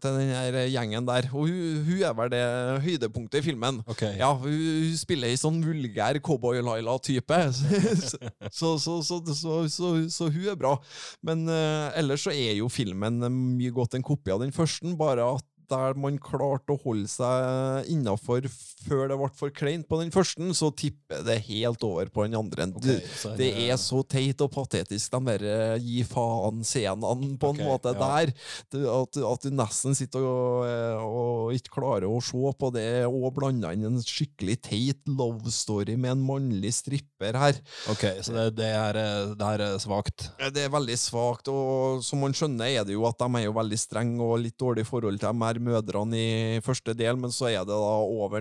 [0.00, 1.26] til den her gjengen der.
[1.34, 2.44] Og hun, hun er vel det
[2.86, 3.82] høydepunktet i filmen.
[3.84, 4.14] Okay.
[4.16, 7.40] Ja, hun, hun spiller i sånn vulgær cowboy-Laila-type.
[8.58, 10.72] så, så, så, så, så, så hun er bra.
[11.20, 15.28] Men uh, ellers så er jo filmen mye godt en kopi av den første, bare
[15.36, 18.46] at der man klarte å holde seg innafor
[18.80, 22.38] før det ble for kleint på den første, så tipper det helt over på den
[22.38, 22.68] andre.
[22.80, 27.60] Okay, det, det er så teit og patetisk, de der eh, gi faen-scenene på en
[27.60, 28.00] okay, måte ja.
[28.00, 28.32] der.
[28.90, 33.30] At, at du nesten sitter og, eh, og ikke klarer å se på det, og
[33.36, 37.60] blander inn en skikkelig teit love story med en mannlig stripper her.
[37.92, 40.30] Ok, så det, det, er, eh, det er svakt.
[40.40, 43.56] Det er veldig svakt, og som man skjønner er det jo at de er jo
[43.56, 47.50] veldig strenge og litt dårlig forhold til de her mødrene i første del, men så
[47.50, 48.40] er det da over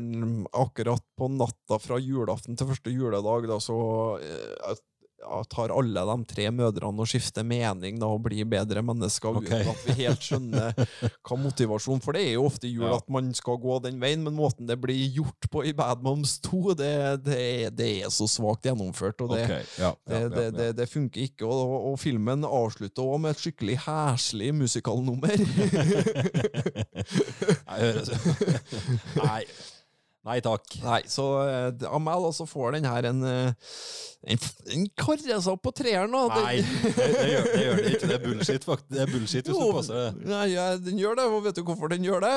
[0.63, 3.79] akkurat på natta fra julaften til første juledag, da så
[4.23, 4.79] eh,
[5.19, 9.63] ja, tar alle de tre mødrene og skifter mening da, og blir bedre mennesker okay.
[9.63, 10.69] uten at vi helt skjønner
[11.27, 12.95] hva motivasjon For det er jo ofte i jul Ja.
[12.97, 16.31] at man skal gå den veien, men måten det blir gjort på i Bad Moms
[16.45, 16.93] 2, det,
[17.25, 17.41] det,
[17.77, 19.21] det er så svakt gjennomført.
[19.21, 19.63] og det okay.
[19.79, 19.91] ja,
[20.73, 25.37] det, funker ikke, og, og, filmen avslutter også med et skikkelig heslig musikalnummer.
[29.19, 29.43] Nei,
[30.27, 30.41] Nei.
[30.43, 30.65] Takk.
[30.83, 33.69] Nei, så uh, av meg så får den her en eh,
[34.27, 34.39] En,
[34.75, 36.41] en karre seg opp på treeren, da.
[36.43, 38.07] Nei, det, det, gjør, det gjør det ikke.
[38.09, 38.89] Det er bullshit, faktisk.
[38.91, 40.27] Det er bullshit hvis du passer det.
[40.27, 42.33] Nei, ja, den gjør det, og vet du hvorfor den gjør det?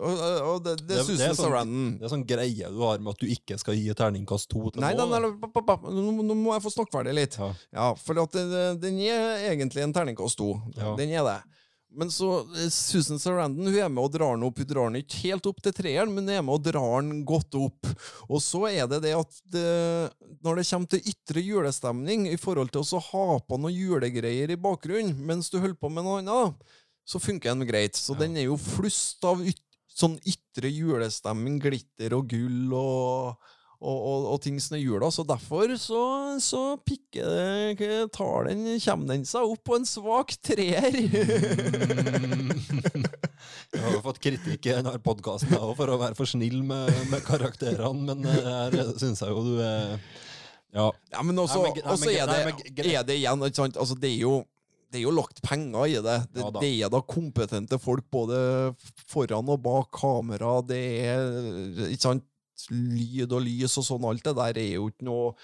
[0.00, 1.98] Og, og det, det, Det- er er sånn-.
[2.00, 4.80] Det er sånn greie du har med at du ikke skal gi terningkast to til
[4.80, 5.04] Nei, nå.
[5.12, 7.36] nei, nå, nå må jeg få snakke ferdig litt.
[7.36, 7.52] Ja.
[7.76, 10.54] Ja, for at det- den er egentlig en terningkast to.
[10.80, 10.96] Ja.
[10.96, 11.40] Den er det.
[11.98, 14.60] Men så eh, Susan Sarandon hun er med og drar den opp.
[14.62, 17.24] Hun drar den ikke helt opp til treeren, men hun er med og drar den
[17.28, 17.90] godt opp.
[18.28, 19.66] Og så er det det at det,
[20.44, 24.60] når det kommer til ytre julestemning, i forhold til å ha på noen julegreier i
[24.60, 27.98] bakgrunnen mens du holder på med noe annet, så funker den greit.
[27.98, 29.60] Så den er jo flust av yt,
[29.92, 33.50] sånn ytre julestemning, glitter og gull og
[33.82, 36.02] og, og, og ting som er jula, så derfor så,
[36.42, 40.94] så pikker det tar den, kommer den seg opp på en svak treer.
[43.72, 47.24] Jeg har jo fått kritikk i denne podkasten for å være for snill med, med
[47.26, 49.98] karakterene, men eh, her syns jeg jo du er
[50.72, 50.86] Ja.
[51.12, 52.26] ja, men også, Nei, men- nei, også er,
[52.72, 53.76] det, er det igjen, ikke sant?
[53.80, 54.34] Altså, det er jo
[54.92, 56.18] det er jo lagt penger i det.
[56.34, 58.36] Det, Ja det er da kompetente folk både
[59.08, 60.58] foran og bak kamera.
[60.68, 62.26] Det er ikke sant,
[62.70, 64.08] lyd og lys og sånn.
[64.08, 65.34] Alt det der er jo ikke noe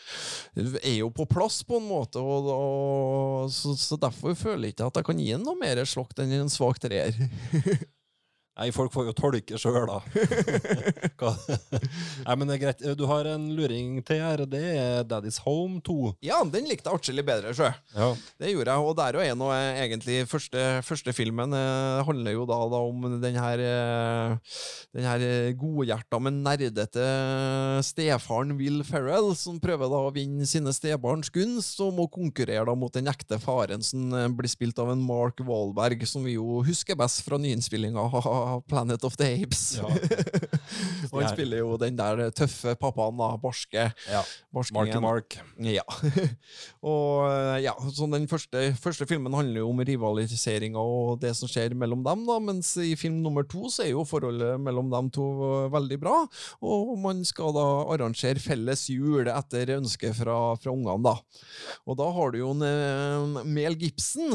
[0.82, 2.22] Er jo på plass, på en måte.
[2.22, 5.82] Og, og, så, så derfor føler jeg ikke at jeg kan gi den noe mer
[5.88, 7.16] slokk enn en svak treer.
[8.58, 10.00] Nei, folk får jo tolke sjøl, da.
[12.26, 12.80] Nei, men det er greit.
[12.98, 16.16] Du har en luring til her, det er Daddy's Home 2.
[16.26, 17.68] Ja, den likte jeg atskillig bedre, sjø.
[17.94, 18.08] Ja.
[18.42, 22.48] Det gjorde jeg, og der er nå eh, egentlig første, første filmen eh, handler jo
[22.50, 24.56] da, da om den her eh,
[24.96, 27.06] den her eh, godhjerta, men nerdete
[27.86, 32.74] stefaren Will Ferrell, som prøver da å vinne sine stebarns gunst, og må konkurrere da
[32.74, 36.98] mot den ekte faren som blir spilt av en Mark Wahlberg, som vi jo husker
[36.98, 38.08] best fra nyinnspillinga
[38.48, 39.78] fra Planet of the Apes.
[39.78, 39.88] Ja.
[41.12, 43.88] og han spiller jo den der tøffe pappaen, da, barske.
[44.08, 44.22] Ja.
[44.54, 45.02] barskingen.
[45.02, 45.38] Mark.
[45.62, 45.84] Ja.
[46.92, 51.50] og eh, ja, så den første, første filmen handler jo om rivaliseringa og det som
[51.50, 55.10] skjer mellom dem, da, mens i film nummer to så er jo forholdet mellom dem
[55.14, 56.16] to eh, veldig bra,
[56.64, 61.16] og man skal da arrangere felles jul etter ønske fra, fra ungene, da.
[61.88, 64.34] Og da har du jo en eh, Mel Gibson,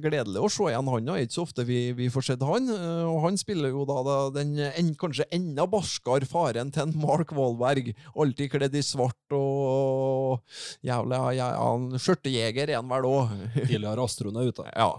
[0.00, 3.20] gledelig å se igjen han, da, ikke så ofte vi, vi får sett han, og
[3.24, 8.50] han spiller jo da, den en, kanskje enda barskere faren til en Mark Wahlberg, alltid
[8.54, 10.40] kledd i svart og
[10.86, 13.34] jævlig, ja, han skjørtejeger er han vel òg.
[13.56, 14.62] Tidligere astronaut.
[14.74, 14.90] Ja,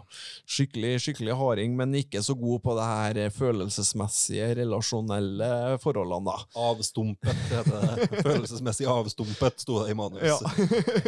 [0.50, 5.52] skikkelig, skikkelig harding, men ikke så god på det her følelsesmessige, relasjonelle
[5.84, 6.62] forholdene, da.
[6.70, 8.10] Avstumpet, heter det.
[8.28, 10.22] Følelsesmessig avstumpet, sto det i manus.
[10.28, 10.38] Ja.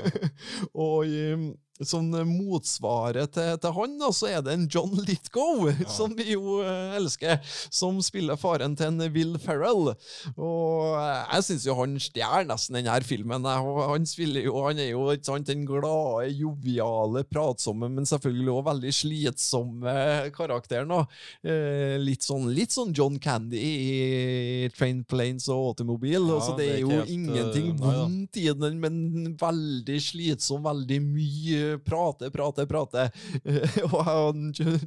[0.86, 1.52] og um,
[1.82, 6.60] som motsvaret til, til han, da, så er det en John Lithgow, som vi jo
[6.62, 7.40] eh, elsker,
[7.74, 9.94] som spiller faren til en Will Ferrell.
[10.36, 13.48] Og eh, jeg syns jo han stjeler nesten denne filmen.
[13.50, 18.94] Han spiller jo, han er jo sant, den glade, joviale, pratsomme, men selvfølgelig også veldig
[19.00, 19.98] slitsomme
[20.38, 20.94] karakteren.
[21.42, 26.20] Eh, litt, sånn, litt sånn John Candy i Train, Planes og Automobil.
[26.22, 30.00] Ja, altså, det, det er er jo helt, ingenting eh, vondt i den, men veldig
[30.04, 33.06] slitsom, veldig mye prate, prate, prate.
[33.90, 34.40] og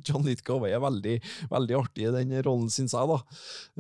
[0.07, 1.17] John Lithgow er veldig,
[1.53, 3.19] veldig artig i den rollen, syns jeg, da.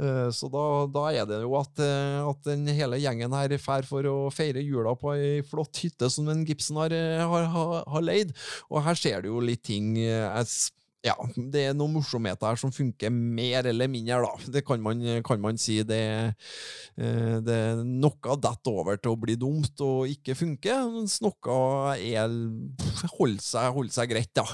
[0.02, 3.88] Eh, Så da, da er det jo at, eh, at den hele gjengen her drar
[3.88, 7.76] for å feire jula på ei flott hytte som en Gibson har, eh, har, har,
[7.92, 8.34] har leid.
[8.70, 10.46] Og her ser du jo litt ting jeg
[11.06, 14.50] ja, det er noen morsomheter her som funker mer eller mindre, da.
[14.56, 15.78] Det kan man, kan man si.
[15.86, 16.00] Det,
[16.98, 21.60] det det Noe detter over til å bli dumt og ikke funke, mens noe
[21.96, 22.32] er,
[23.16, 24.46] holder, seg, holder seg greit, da.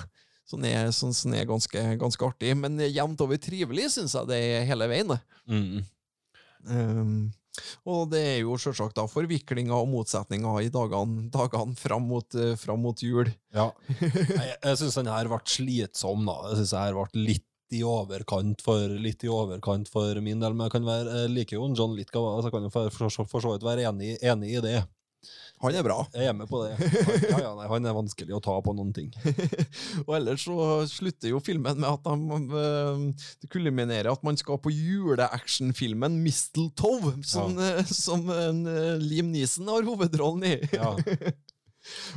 [0.53, 2.53] Sånn er, sånn, sånn er ganske, ganske artig.
[2.59, 5.15] Men jevnt over trivelig syns jeg det er hele veien.
[5.15, 5.21] det.
[5.49, 5.85] Mm.
[6.69, 7.15] Um,
[7.85, 12.55] og det er jo selvsagt da forviklinger og motsetninger i dagene, dagene fram, mot, eh,
[12.61, 13.29] fram mot jul.
[13.55, 13.71] Ja.
[13.99, 16.39] Jeg, jeg syns den her ble slitsom, da.
[16.51, 20.57] Jeg synes den her ble litt i overkant for litt i overkant for min del,
[20.57, 23.29] men jeg kan være, jeg liker jo John Litka, så jeg kan jo for, for,
[23.31, 24.83] for så vidt være enig, enig i det.
[25.63, 25.99] Han er bra.
[26.11, 26.73] Jeg er med på det.
[27.31, 29.13] Ja, ja, nei, han er vanskelig å ta på noen ting.
[30.07, 30.57] og ellers så
[30.91, 37.15] slutter jo filmen med at de, eh, det kulminerer at man skal på juleactionfilmen Mistletoe,
[37.27, 37.87] som, ja.
[37.87, 40.57] som en, eh, Liam Neeson har hovedrollen i.
[40.75, 40.97] Ja.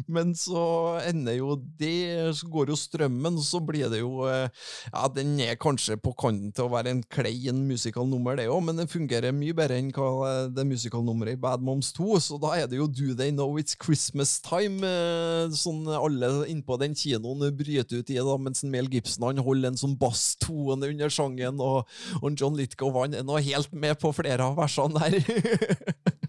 [0.08, 0.64] Men så
[1.06, 4.48] ender jo det, så går jo strømmen, så blir det jo eh,
[4.92, 8.80] Ja, den er kanskje på kanten til å være en klein musikalnummer, det òg, men
[8.82, 12.56] den fungerer mye bedre enn hva eh, det musikalnummeret i Bad Moms 2, så da
[12.60, 17.46] er det jo Do They Know It's Christmas Time, eh, sånn alle innpå den kinoen
[17.56, 21.90] bryter ut i, da, mens Mel Gibson han holder en sånn basstone under sangen, og,
[22.22, 26.22] og John Lithgow han er nå helt med på flere av versene der.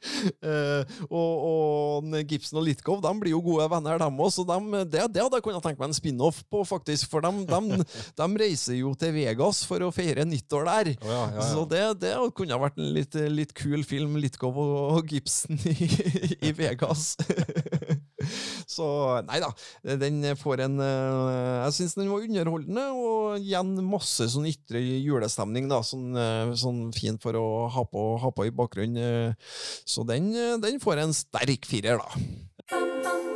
[0.40, 4.30] Eh, og, og Gibson og Lithgow de blir jo gode venner, dem òg.
[4.32, 7.10] Så dem- det, det hadde jeg kunnet tenkt meg en spin-off på, faktisk.
[7.12, 7.30] For de,
[8.40, 10.92] reiser jo til Vegas for å feire nyttår der.
[11.04, 11.46] Oh, ja, ja, ja.
[11.52, 15.90] Så det, det kunne vært en litt, litt kul film, Lithgow og, og Gibson i,
[16.48, 17.12] i Vegas.
[18.74, 18.86] Så
[19.26, 19.50] nei da,
[20.00, 25.70] den får en eh, Jeg syns den var underholdende, og igjen masse sånn ytre julestemning,
[25.70, 25.80] da.
[25.86, 29.00] Sånn, eh, sånn fint for å ha på, ha på i bakgrunnen.
[29.00, 29.50] eh.
[29.88, 30.30] Så den,
[30.62, 33.29] den får en sterk firer, da.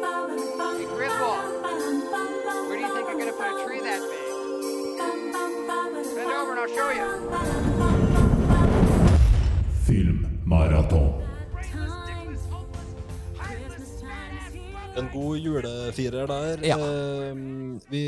[14.97, 16.61] En god julefirer der.
[16.66, 16.76] Ja.
[16.78, 17.34] Eh,
[17.90, 18.05] vi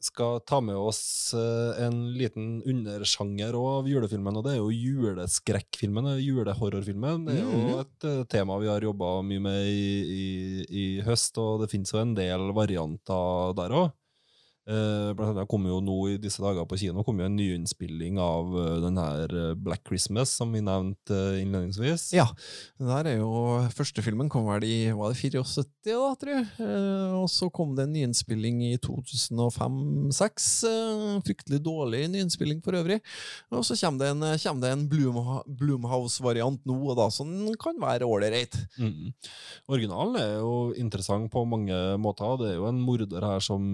[0.00, 6.10] skal ta med oss eh, en liten undersjanger av julefilmen, og det er jo juleskrekkfilmen,
[6.12, 7.24] eh, julehorrorfilmen.
[7.26, 7.80] Det er jo Mhm.
[7.80, 9.88] et eh, tema vi har jobba mye med i,
[10.20, 13.90] i, i høst, og det finnes jo en del varianter der òg.
[14.68, 18.18] Eh, blant annet kommer jo nå i disse dager på kino kom jo en nyinnspilling
[18.20, 22.10] av eh, den her eh, Black Christmas, som vi nevnte innledningsvis.
[22.12, 22.26] Ja.
[22.76, 23.30] Den der er jo
[23.72, 26.46] Første filmen kom vel i var det 74, da, tror jeg.
[27.16, 30.48] Og så kom det en nyinnspilling i 2005-2006.
[30.68, 33.00] Eh, fryktelig dårlig nyinnspilling for øvrig.
[33.54, 38.08] Og så kommer det en, kommer det en Bloom, Bloomhouse-variant nå, da, som kan være
[38.08, 38.58] ålreit.
[38.76, 39.14] Mm.
[39.72, 42.36] Originalen er jo interessant på mange måter.
[42.42, 43.64] Det er jo en morder her som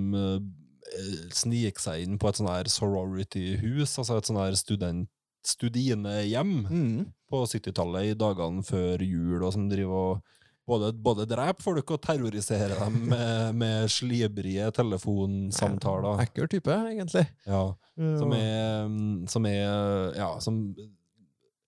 [0.99, 5.09] eh, sniker seg inn på et sånn her sorority-hus, altså et sånn her student
[5.45, 7.13] studinehjem Mm.
[7.31, 10.23] på 70-tallet, i dagene før jul, og som driver og
[10.67, 16.23] både, både dreper folk og terroriserer dem med, med slibrige telefonsamtaler.
[16.25, 17.27] Ekkel type, egentlig.
[17.47, 20.63] Ja, som er, mm, som er Ja, som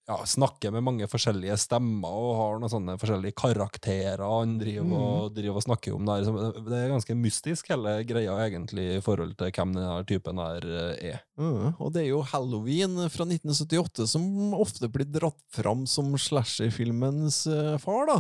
[0.07, 5.33] ja, snakker med mange forskjellige stemmer og har noen sånne forskjellige karakterer han driver, og,
[5.35, 6.07] driver og snakker om.
[6.07, 6.29] Der.
[6.63, 11.09] Det er ganske mystisk, hele greia, egentlig, i forhold til hvem denne typen her eh,
[11.15, 11.25] er.
[11.37, 14.25] Ja, og det er jo Halloween fra 1978 som
[14.57, 18.17] ofte blir dratt fram som slasherfilmens eh, far, da.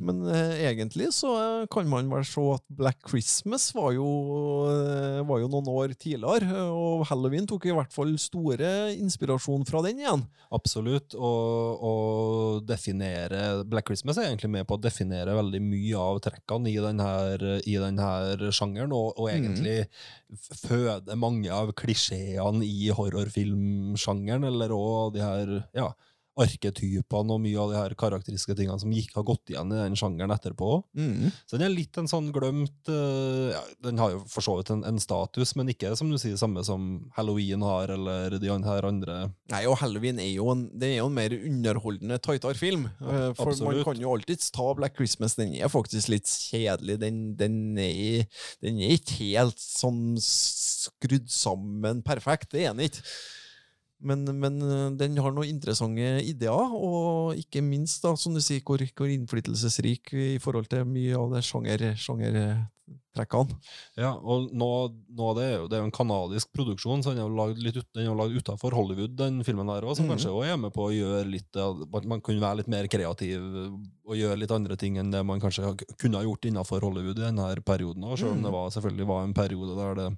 [0.00, 4.06] Men eh, egentlig så eh, kan man vel se at Black Christmas var jo,
[5.28, 10.00] var jo noen år tidligere, og Halloween tok i hvert fall store inspirasjon fra den
[10.02, 10.24] igjen.
[10.54, 11.14] Absolutt.
[11.18, 16.70] Og, og definere Black Christmas er egentlig med på å definere veldig mye av trekkene
[16.72, 17.08] i denne,
[17.68, 18.08] i denne
[18.54, 25.54] sjangeren, og, og egentlig f- føde mange av klisjeene i horrorfilmsjangeren, eller òg de her
[25.76, 25.90] ja,
[26.40, 29.98] arketypene og mye av de her karakteristiske tingene som gikk, har gått igjen i den
[29.98, 30.70] sjangeren etterpå.
[31.46, 34.72] Så den er litt en sånn glemt uh, ja, Den har jo for så vidt
[34.74, 38.88] en, en status, men ikke som du sier, samme som Halloween har, eller de her
[38.88, 39.18] andre
[39.52, 42.88] Nei, og Halloween er jo en, det er jo en mer underholdende, tightere film.
[42.98, 45.36] Uh, For man kan jo alltids ta Black Christmas.
[45.38, 46.98] Den er faktisk litt kjedelig.
[47.02, 48.26] Den, den, er,
[48.64, 52.52] den er ikke helt sånn skrudd sammen perfekt.
[52.54, 53.06] Det er den ikke.
[54.04, 58.62] Men, men eh, den har noen interessante ideer, og ikke minst, da, som du sier,
[58.66, 63.56] hvor, hvor innflytelsesrik i forhold til mye av sjanger, sjangertrekkene.
[63.96, 64.68] Ja, og nå,
[65.16, 67.62] nå det, er jo, det er jo en kanadisk produksjon, så den er jo lagd
[67.64, 70.14] litt ut, den er jo lagd utenfor Hollywood, den filmen der også, som mm.
[70.14, 72.90] kanskje også er med på å gjøre litt at Man man kunne være litt mer
[72.90, 77.22] kreativ og gjøre litt andre ting enn det man kanskje kunne ha gjort innenfor Hollywood
[77.22, 80.08] i denne perioden, òg, selv om det var, selvfølgelig var en periode der det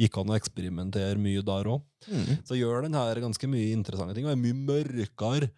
[0.00, 1.82] gikk an å eksperimentere mye der òg.
[2.48, 5.50] Så gjør den her ganske mye interessante ting, og er mye mørkere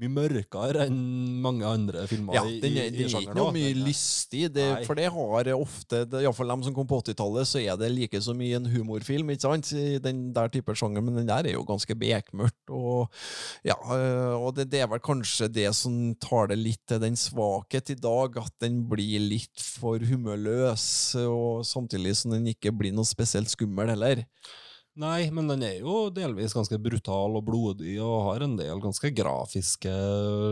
[0.00, 0.96] mye mørkere enn
[1.44, 4.98] mange andre filmer Ja, den er, den er ikke noe mye er- lystig, det, for
[4.98, 8.56] det har ofte Iallfall dem som kom på 80-tallet, så er det like så mye
[8.56, 9.72] en humorfilm, ikke sant?
[9.76, 13.12] I den der type sjanger, men den der er jo ganske bekmørkt, og
[13.68, 17.18] ja, øh, og det, det er vel kanskje det som tar det litt til den
[17.18, 20.86] svakhet i dag, at den blir litt for humørløs,
[21.26, 24.24] og samtidig som den ikke blir noe spesielt skummel heller.
[25.00, 29.08] Nei, men den er jo delvis ganske brutal og blodig, og har en del ganske
[29.16, 29.92] grafiske,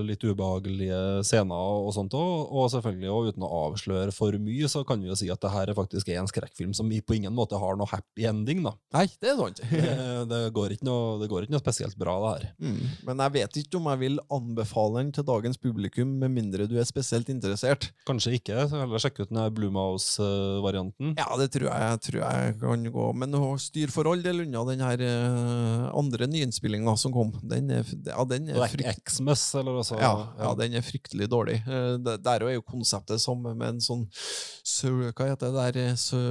[0.09, 2.49] litt ubehagelige scener og sånt òg.
[2.49, 5.53] Og selvfølgelig, og uten å avsløre for mye, så kan vi jo si at det
[5.53, 8.73] her er faktisk er en skrekkfilm som på ingen måte har noe happy ending, da.
[8.97, 9.63] Nei, det er sant.
[9.81, 12.45] Det, det, går, ikke noe, det går ikke noe spesielt bra, det her.
[12.63, 12.81] Mm.
[13.09, 16.77] Men jeg vet ikke om jeg vil anbefale den til dagens publikum, med mindre du
[16.79, 17.89] er spesielt interessert.
[18.09, 21.15] Kanskje ikke, så heller sjekke ut den Blue Mouse-varianten.
[21.19, 23.07] Ja, det tror jeg, tror jeg kan gå.
[23.23, 27.33] Men styr forhold, del unna den her eh, andre nyinnspillinga som kom.
[27.43, 31.59] Den er, ja, den er Xmas, eller altså ja, ja, den er fryktelig dårlig.
[31.67, 35.99] Der òg er jo konseptet samme med en sånn sø, Hva heter det der eh,
[35.99, 36.23] sø,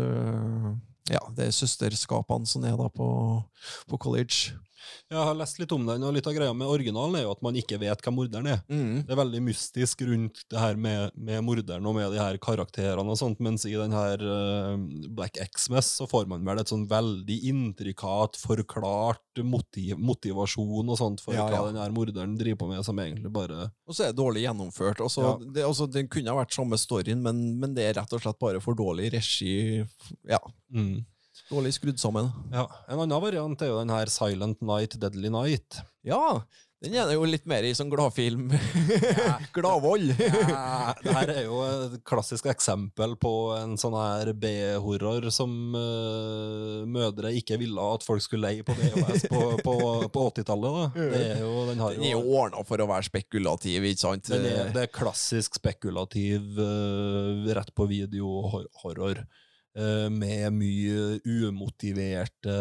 [1.10, 3.10] Ja, det er søsterskapene som er da på,
[3.90, 4.56] på college.
[5.10, 7.42] Jeg har lest litt om den, og litt av greia med originalen er jo at
[7.46, 8.62] man ikke vet hvem morderen er.
[8.70, 9.04] Mm.
[9.08, 13.10] Det er veldig mystisk rundt det her med, med morderen og med de her karakterene
[13.14, 14.76] og sånt, mens i den her uh,
[15.18, 21.24] Black Xmas så får man vel et sånn veldig intrikat, forklart motiv, motivasjon og sånt
[21.24, 21.68] for Ja, hva ja.
[21.70, 25.04] den her morderen driver på med, som egentlig bare Og så er det dårlig gjennomført.
[25.06, 25.38] Altså, Ja.
[25.56, 28.40] det, også, den kunne ha vært samme storyen, men, men det er rett og slett
[28.42, 29.86] bare for dårlig regi.
[30.28, 30.40] Ja,
[30.74, 31.06] mm.
[31.50, 32.32] Dårlig skrudd sammen.
[32.54, 32.68] Ja.
[32.88, 35.82] En annen variant er jo den her Silent Night, Deadly Night.
[36.06, 36.42] Ja,
[36.80, 38.54] den er jo litt mer i sånn gladfilm.
[39.56, 40.14] Gladvold.
[40.16, 46.86] Ja, det her er jo et klassisk eksempel på en sånn her B-horror som uh,
[46.88, 49.76] mødre ikke ville at folk skulle leie på VHS på, på,
[50.08, 50.80] på 80-tallet.
[50.80, 51.10] da.
[51.12, 54.32] Det er jo, den har Den er jo ordna for å være spekulativ, ikke sant?
[54.40, 59.26] er, det er klassisk spekulativ uh, rett på video-horror.
[59.26, 59.46] eh,
[60.12, 62.56] med mye umotiverte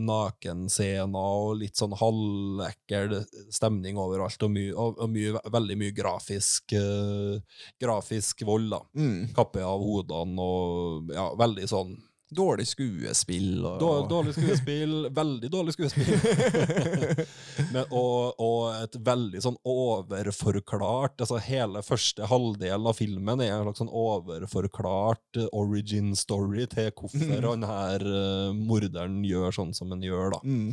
[0.00, 3.18] nakenscener og litt sånn halvekkel
[3.52, 7.36] stemning overalt, og, mye, og, og mye, veldig mye grafisk, uh,
[7.80, 8.72] grafisk vold.
[8.72, 8.80] da.
[8.96, 9.30] Mm.
[9.36, 11.94] Kappe av hodene og ja, veldig sånn
[12.34, 13.64] Dårlig skuespill.
[13.64, 13.78] Og...
[13.80, 16.10] Dår- Dårlig skuespill, veldig dårlig skuespill.
[17.74, 23.66] Men, og, og et veldig sånn overforklart altså Hele første halvdel av filmen er en
[23.68, 30.02] slags sånn overforklart origin story til hvorfor han her uh, morderen gjør sånn som han
[30.04, 30.34] gjør.
[30.36, 30.40] da.
[30.44, 30.72] Mm.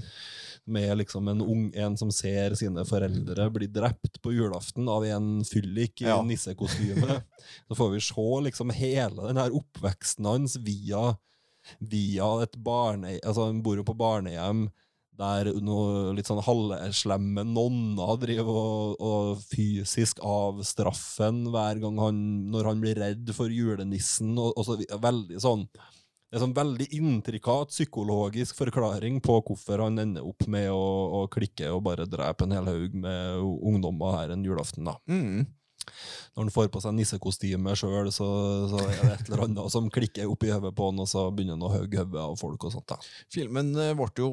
[0.72, 5.32] Med liksom en ung en som ser sine foreldre bli drept på julaften av en
[5.48, 6.20] fyllik i Ja.
[6.26, 7.22] nissekostyme.
[7.68, 11.16] Så får vi se liksom hele den her oppveksten hans via,
[11.80, 13.18] via et barne...
[13.22, 14.68] Altså, han bor jo på barnehjem
[15.22, 22.22] der noe litt sånn halvslemme nonner driver og, og fysisk avstraffer han hver gang han
[22.54, 24.34] når han blir redd for julenissen.
[24.40, 25.68] Og, og så, veldig sånn
[26.32, 30.86] det er sånn veldig intrikat psykologisk forklaring på hvorfor han ender opp med å,
[31.20, 34.88] å klikke og bare drepe en hel haug med ungdommer her en julaften.
[34.88, 34.96] da.
[35.12, 35.44] Mm.
[36.36, 38.28] Når han får på seg nissekostyme sjøl, så,
[38.72, 41.26] så er det et eller annet som klikker opp i hodet på han, og så
[41.34, 42.88] begynner han å hogge hodet av folk og sånt.
[42.92, 42.98] da.
[43.34, 44.30] Filmen eh, ble jo,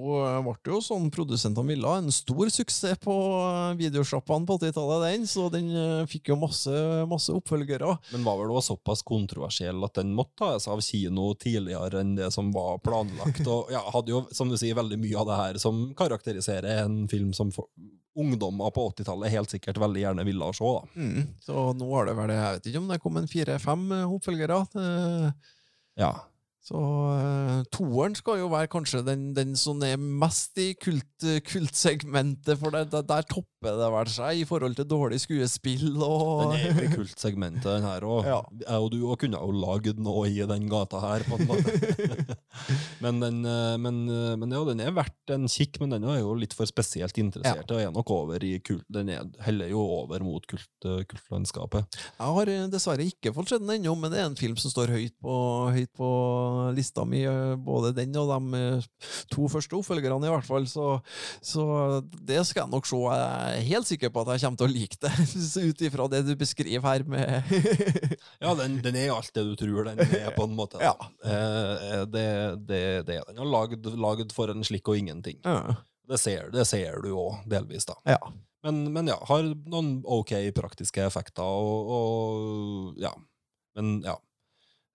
[0.47, 5.49] ble jo sånn produsentene ville, en stor suksess på eh, videosjappene på 80-tallet, den, så
[5.53, 6.75] den eh, fikk jo masse,
[7.11, 7.95] masse oppfølgere.
[8.15, 12.31] Men var vel også såpass kontroversiell at den måtte tas av kino tidligere enn det
[12.35, 13.43] som var planlagt.
[13.49, 17.01] Og ja, hadde jo, som du sier, veldig mye av det her som karakteriserer en
[17.11, 17.71] film som for,
[18.19, 20.73] ungdommer på 80-tallet helt sikkert veldig gjerne ville se.
[20.75, 20.83] da.
[20.99, 21.29] Mm.
[21.45, 24.61] Så nå har det vel, jeg vet ikke om det kom en fire-fem oppfølgere.
[24.83, 25.31] Eh,
[25.99, 26.13] Ja.
[26.69, 32.59] Så uh, toeren skal jo være kanskje den, den som er mest i kult, kultsegmentet,
[32.61, 36.67] for det, det, der topper det vel seg i forhold til dårlig skuespill og Den
[36.69, 38.29] er i kultsegmentet, den her òg.
[38.29, 38.41] Ja.
[38.65, 42.37] Jeg og du kunne jo lagd noe i den gata her, på en måte.
[43.05, 46.21] men, den, eh, men, eh, men ja, den er verdt en kikk, men den er
[46.21, 47.71] jo litt for spesielt interessert.
[47.73, 48.87] Og er nok over i kult.
[48.93, 51.99] Den er, heller jo over mot kult, eh, kultlandskapet.
[52.19, 54.73] Jeg har eh, dessverre ikke fått sett den ennå, men det er en film som
[54.73, 55.35] står høyt på,
[55.75, 56.09] høyt på
[56.77, 57.23] lista mi.
[57.29, 58.87] eh, Både den og de eh,
[59.33, 60.67] to første oppfølgerne, i hvert fall.
[60.71, 60.87] Så,
[61.45, 61.65] så
[62.29, 63.01] det skal jeg nok se.
[63.09, 65.13] Jeg er helt sikker på at jeg kommer til å like det,
[65.71, 67.07] ut ifra det du beskriver her.
[67.09, 67.53] med
[68.45, 70.81] Ja, den, den er alt det du tror den er, på en måte.
[70.89, 70.95] Ja.
[71.25, 72.27] Eh, det,
[72.69, 73.39] det, det er den.
[73.43, 75.41] har lagd, lagd for en slikk og ingenting.
[75.45, 75.77] Ja.
[76.09, 77.99] Det ser, det ser du òg, delvis, da.
[78.17, 78.19] ja.
[78.65, 83.13] Men, men ja, har noen ok praktiske effekter, og, og ja.
[83.79, 84.17] Men ja.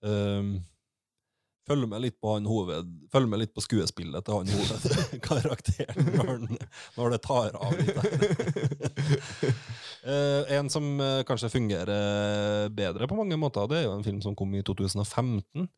[0.04, 0.50] Um,
[1.68, 6.48] følger med litt på han hoved Følger med litt på skuespillet til han hovedkarakteren når,
[6.98, 7.74] når det tar av.
[10.04, 14.18] Eh, en som eh, kanskje fungerer bedre på mange måter, det er jo en film
[14.20, 15.70] som kom i 2015.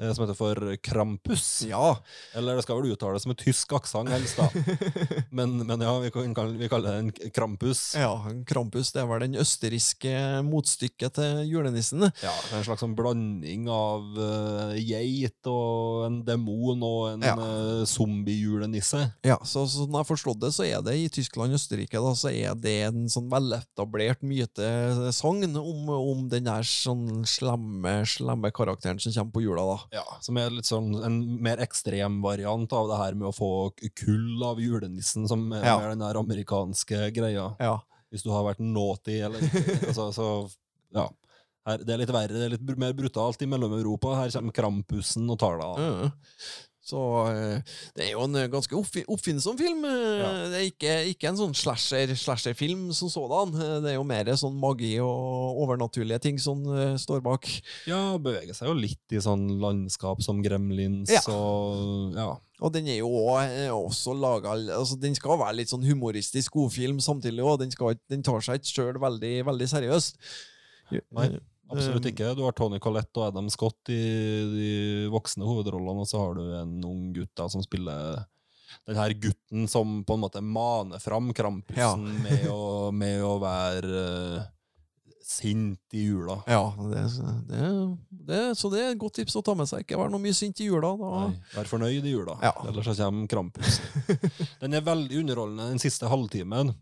[0.00, 1.62] eh, Som heter for Krampus.
[1.68, 1.96] ja.
[2.34, 4.36] Eller det skal vel uttales med tysk aksent, helst.
[4.36, 4.48] da.
[5.34, 7.94] Men, men ja, vi, kan, vi kaller det en Krampus.
[7.98, 8.12] Ja,
[8.46, 10.12] Krampus det er vel den østerrikske
[10.46, 12.04] motstykket til julenissen.
[12.22, 17.34] Ja, En slags sånn blanding av uh, geit og en demon og en Ja.
[17.38, 19.00] uh, zombie-julenisse.
[19.26, 22.14] Ja, så sånn jeg har forstått det, så er det i Tyskland og Østerrike da,
[22.18, 29.00] så er det en sånn veletablert mytesagn om, om den der sånn slemme, slemme karakteren
[29.02, 29.64] som kommer på jula.
[29.74, 29.78] da.
[29.92, 33.50] Ja, Som er litt sånn en mer ekstrem variant av det her med å få
[33.94, 35.78] kull av julenissen, som er Ja.
[35.80, 37.56] den der amerikanske greia.
[37.60, 37.80] Ja.
[38.12, 39.40] Hvis du har vært naughty eller
[39.88, 40.28] altså, så,
[40.94, 41.08] ja.
[41.66, 44.14] Her, det er litt verre, det er litt mer brutalt i Mellom-Europa.
[44.20, 45.78] Her kommer Krampusen og tar deg av.
[45.80, 46.10] Ja.
[46.84, 47.00] Så
[47.32, 48.76] eh, det er jo en ganske
[49.08, 49.86] oppfinnsom film.
[49.88, 50.30] eh, Ja.
[50.52, 53.54] Det er ikke, ikke en sånn slasher, slasherfilm som sådan.
[53.56, 56.60] Eh, Det er jo mer sånn magi og overnaturlige ting som
[57.00, 57.48] står bak.
[57.88, 61.22] Ja, beveger seg jo litt i sånn landskap som Gremlins Ja.
[61.32, 62.28] og ja.
[62.60, 67.40] Og den er jo også, laga altså Den skal være litt sånn humoristisk godfilm samtidig,
[67.42, 67.58] òg.
[67.64, 67.72] den,
[68.08, 70.16] den tar seg ikke sjøl veldig, veldig seriøst.
[71.16, 71.30] Nei.
[71.72, 72.34] Absolutt Um, ikke.
[72.36, 73.98] Du har Tony Collette og Adam Scott i
[74.52, 74.70] de
[75.12, 78.24] voksne hovedrollene, og så har du en ung gutt da, som spiller
[78.88, 81.94] den her gutten som på en måte maner fram Krampusen Ja.
[81.96, 84.42] med, å, med å være uh,
[85.24, 86.36] sint i jula.
[86.50, 87.04] Ja, det,
[87.48, 87.68] det,
[88.28, 89.86] det, så det er et godt tips å ta med seg.
[89.86, 90.90] Ikke være noe mye sint i jula.
[91.00, 92.52] Nei, Vær fornøyd i jula, Ja.
[92.68, 94.18] ellers så kommer Krampusen.
[94.60, 96.74] Den er veldig underholdende den siste halvtimen.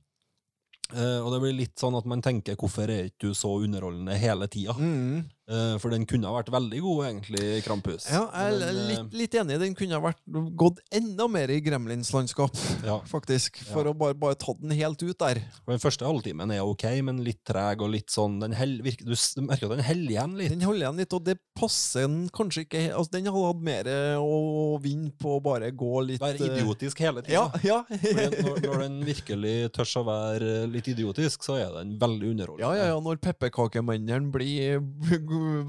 [0.92, 4.16] Eh, og det blir litt sånn at man tenker hvorfor er ikke du så underholdende
[4.20, 4.76] hele tida?
[4.78, 5.24] Mm.
[5.52, 8.06] Eh, for den kunne ha vært veldig god, egentlig, Krampus.
[8.08, 9.58] Ja, jeg er eh, litt, litt enig.
[9.60, 10.22] Den kunne ha vært
[10.56, 12.56] gått enda mer i Gremlins-landskap,
[12.88, 12.98] Ja.
[13.10, 13.58] faktisk.
[13.68, 15.42] For å bare, bare ta den helt ut der.
[15.66, 19.04] For Den første halvtimen er ok, men litt treg og litt sånn den hell, virker,
[19.12, 20.54] Du merker at den holder igjen litt.
[20.54, 23.90] Den holder igjen litt, og det passer den kanskje ikke altså, Den hadde hatt mer
[24.22, 27.60] å vinne på å bare gå litt Være eh, idiotisk hele Ja, tida.
[27.66, 27.78] ja.
[28.46, 32.64] når, når den virkelig tør å være litt idiotisk, så er den veldig underholdende.
[32.64, 34.80] Ja, ja, ja, når pepperkakemenneren blir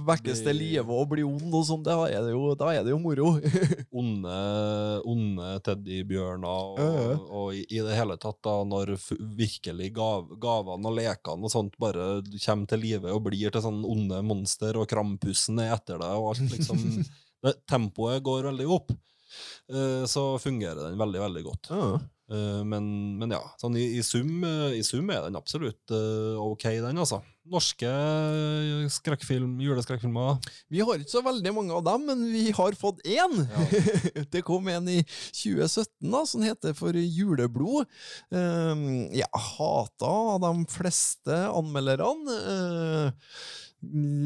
[0.07, 3.33] vekkes til live og blir ond og sånn, da da er det jo moro.
[4.03, 4.37] onde,
[5.09, 7.15] onde teddybjørner og, ja.
[7.29, 8.95] og i, i det hele tatt, da, når
[9.37, 13.83] virkelig gav, gavene og lekene og sånt bare kommer til live og blir til sånn
[13.87, 16.83] onde monster, og krampussen er etter deg, og alt liksom
[17.43, 18.93] det, Tempoet går veldig opp.
[19.69, 21.69] Eh, så fungerer den veldig, veldig godt.
[21.69, 21.99] Ja.
[22.31, 22.85] Eh, men,
[23.19, 27.23] men ja, sånn i, i, sum, eh, i sum er den absolutt ok, den, altså.
[27.43, 27.89] Norske
[28.93, 30.37] skrekkfilm, juleskrekkfilmer?
[30.71, 33.43] Vi har ikke så veldig mange av dem, men vi har fått én.
[34.33, 37.91] det kom en i 2017 da, som heter for Juleblod.
[38.31, 40.13] Um, jeg hata
[40.45, 42.39] de fleste anmelderne.
[42.47, 43.33] Uh,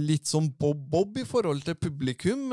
[0.07, 2.51] litt sånn Bob-Bob i forhold til publikum.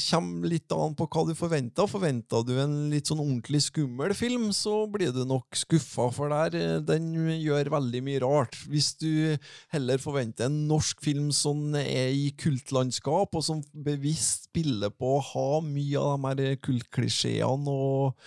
[0.00, 1.88] kjem Kommer litt an på hva du forventer.
[1.90, 6.56] Forventer du en litt sånn ordentlig skummel film, så blir du nok skuffa, for der
[6.58, 7.10] eh, den
[7.40, 8.56] gjør veldig mye rart.
[8.70, 9.36] Hvis du
[9.74, 15.24] heller forventer en norsk film som er i kultlandskap, og som bevisst spiller på å
[15.32, 18.18] ha mye av de her kultklisjeene og,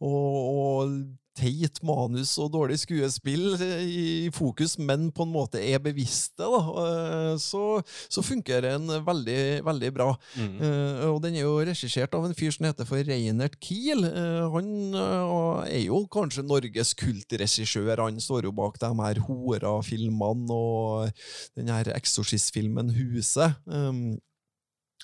[0.00, 0.96] og, og
[1.36, 7.34] teit manus og dårlig skuespill i fokus, men på en måte er bevisste, da, eh,
[7.40, 7.80] så,
[8.12, 10.10] så funker den veldig, veldig bra.
[10.36, 10.56] Mm.
[10.60, 14.04] Eh, og den er jo regissert av en fyr som heter for Reinert Kiel.
[14.08, 18.04] Eh, han er jo kanskje Norges kultregissør.
[18.04, 21.24] Han står jo bak de her Hora-filmene og
[21.56, 23.56] den her eksorsistfilmen Huset.
[23.66, 24.18] Um,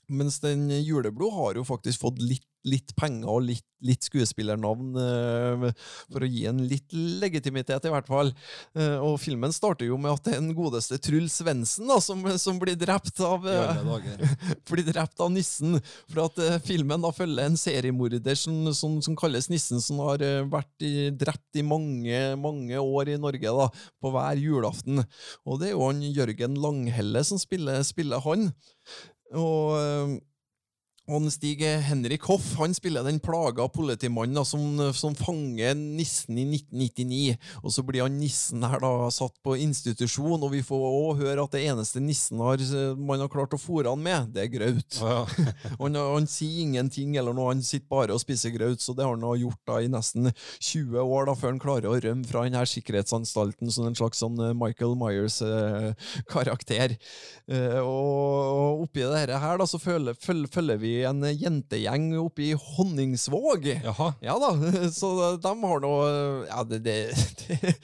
[0.09, 5.64] mens den Juleblod har jo faktisk fått litt, litt penger og litt, litt skuespillernavn eh,
[6.10, 8.32] for å gi en litt legitimitet, i hvert fall.
[8.78, 12.58] Eh, og filmen starter jo med at det er den godeste Truls Svendsen som, som
[12.60, 13.82] blir drept av eh,
[14.70, 15.78] blir drept av nissen.
[16.10, 20.86] For at filmen da følger en seriemorder som, som, som kalles Nissen, som har vært
[20.86, 23.68] i, drept i mange, mange år i Norge da,
[24.02, 25.04] på hver julaften.
[25.46, 28.50] Og det er jo han Jørgen Langhelle som spiller, spiller han.
[29.38, 30.18] Og
[31.09, 34.60] og Stig Henrik Hoff han spiller den plaga politimannen som,
[34.93, 37.39] som fanger nissen i 1999.
[37.62, 41.47] Og så blir han nissen her da satt på institusjon, og vi får òg høre
[41.47, 42.60] at det eneste nissen har,
[43.01, 45.01] man har klart å fôre han med, det er graut.
[45.01, 45.24] Ja.
[45.78, 49.14] Han, han sier ingenting, eller noe, han sitter bare og spiser graut, så det har
[49.14, 52.62] han gjort da i nesten 20 år, da, før han klarer å rømme fra denne
[52.68, 56.97] sikkerhetsanstalten som en slags sånn eh, Michael Myers-karakter.
[57.48, 62.52] Eh, og oppi dette her da, så følger, følger, følger vi en jentegjeng oppe i
[62.58, 63.68] Honningsvåg.
[63.84, 64.08] Jaha.
[64.24, 64.50] Ja da,
[64.98, 66.08] så de har noe
[66.48, 66.96] Ja, det, det,
[67.48, 67.74] det,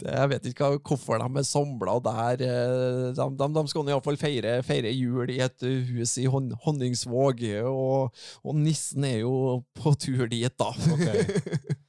[0.00, 2.44] det Jeg vet ikke hvorfor de er samla der.
[2.46, 6.52] eh, De, de, de skal nå iallfall feire, feire jul i et hus i Hon,
[6.64, 10.70] Honningsvåg, og, og nissen er jo på tur dit, da.
[10.92, 11.08] Ok.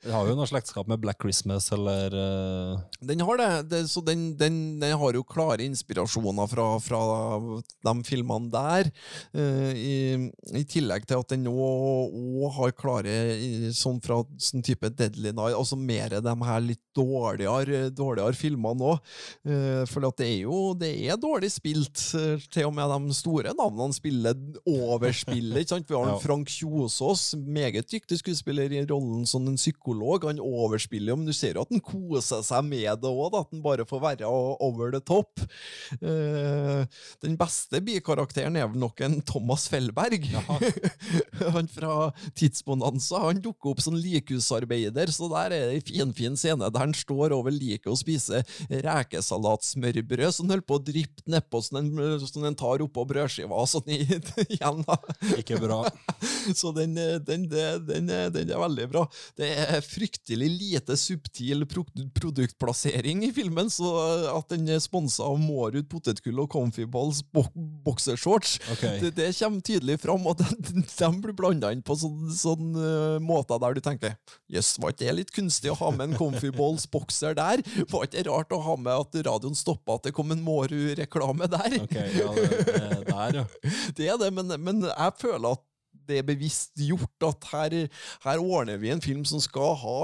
[0.00, 2.80] Det har jo noe slektskap med Black Christmas, eller uh...
[3.04, 7.00] Den har det, det så den, den, den har jo klare inspirasjoner fra, fra
[7.84, 8.88] de filmene der.
[9.36, 9.96] Uh, i,
[10.56, 13.16] I tillegg til at den nå også har klare
[13.76, 19.12] sånn fra sånn type Deadly Night, altså mer de her litt dårligere, dårligere filmene òg.
[19.44, 22.06] Uh, for at det er jo det er dårlig spilt.
[22.16, 25.76] eh, til og med de store navnene spiller overspillet.
[25.84, 26.16] Vi har Ja.
[26.18, 29.89] Frank Kjosås, meget dyktig skuespiller i rollen som en psykolog.
[29.90, 33.50] Han overspiller jo, men du ser jo at han koser seg med det òg, at
[33.54, 35.40] han bare får være over the top.
[36.00, 36.84] Uh,
[37.24, 40.26] den beste bikarakteren er vel nok en Thomas Fellberg.
[41.56, 43.20] han fra Tidsbonanza.
[43.26, 47.34] Han dukker opp som likhusarbeider, så der er det en finfin scene der han står
[47.36, 52.82] over liket og spiser rekesalatsmørbrød som holder på å dryppe nedpå, som den, sånn tar
[52.84, 54.00] oppå brødskiva sånn i,
[54.54, 54.82] igjen.
[54.86, 54.96] da.
[55.38, 55.82] Ikke bra.
[56.60, 59.04] Så den, eh, den, den, den, er- den er veldig bra.
[59.38, 61.84] Det er fryktelig lite subtil pro
[62.16, 63.90] produktplassering i filmen, så
[64.34, 68.98] at den er sponsa av Mårud potetgull og Comfy Balls boksershorts, okay.
[69.02, 73.16] det, det kommer tydelig fram, og de, de blir blanda inn på sånn, sånn uh,
[73.22, 74.16] måter der du tenker
[74.50, 77.64] jøss, var ikke det litt kunstig å ha med en Comfy Balls bokser der?
[77.90, 81.50] Var ikke det rart å ha med at radioen stoppa at det kom en Mårud-reklame
[81.50, 81.80] der?
[81.84, 83.48] Ok, ja, det, det der, ja.
[83.96, 85.64] Det er det, men, men jeg føler at
[86.10, 87.76] det er bevisst gjort at her,
[88.26, 89.98] her ordner vi en film som skal ha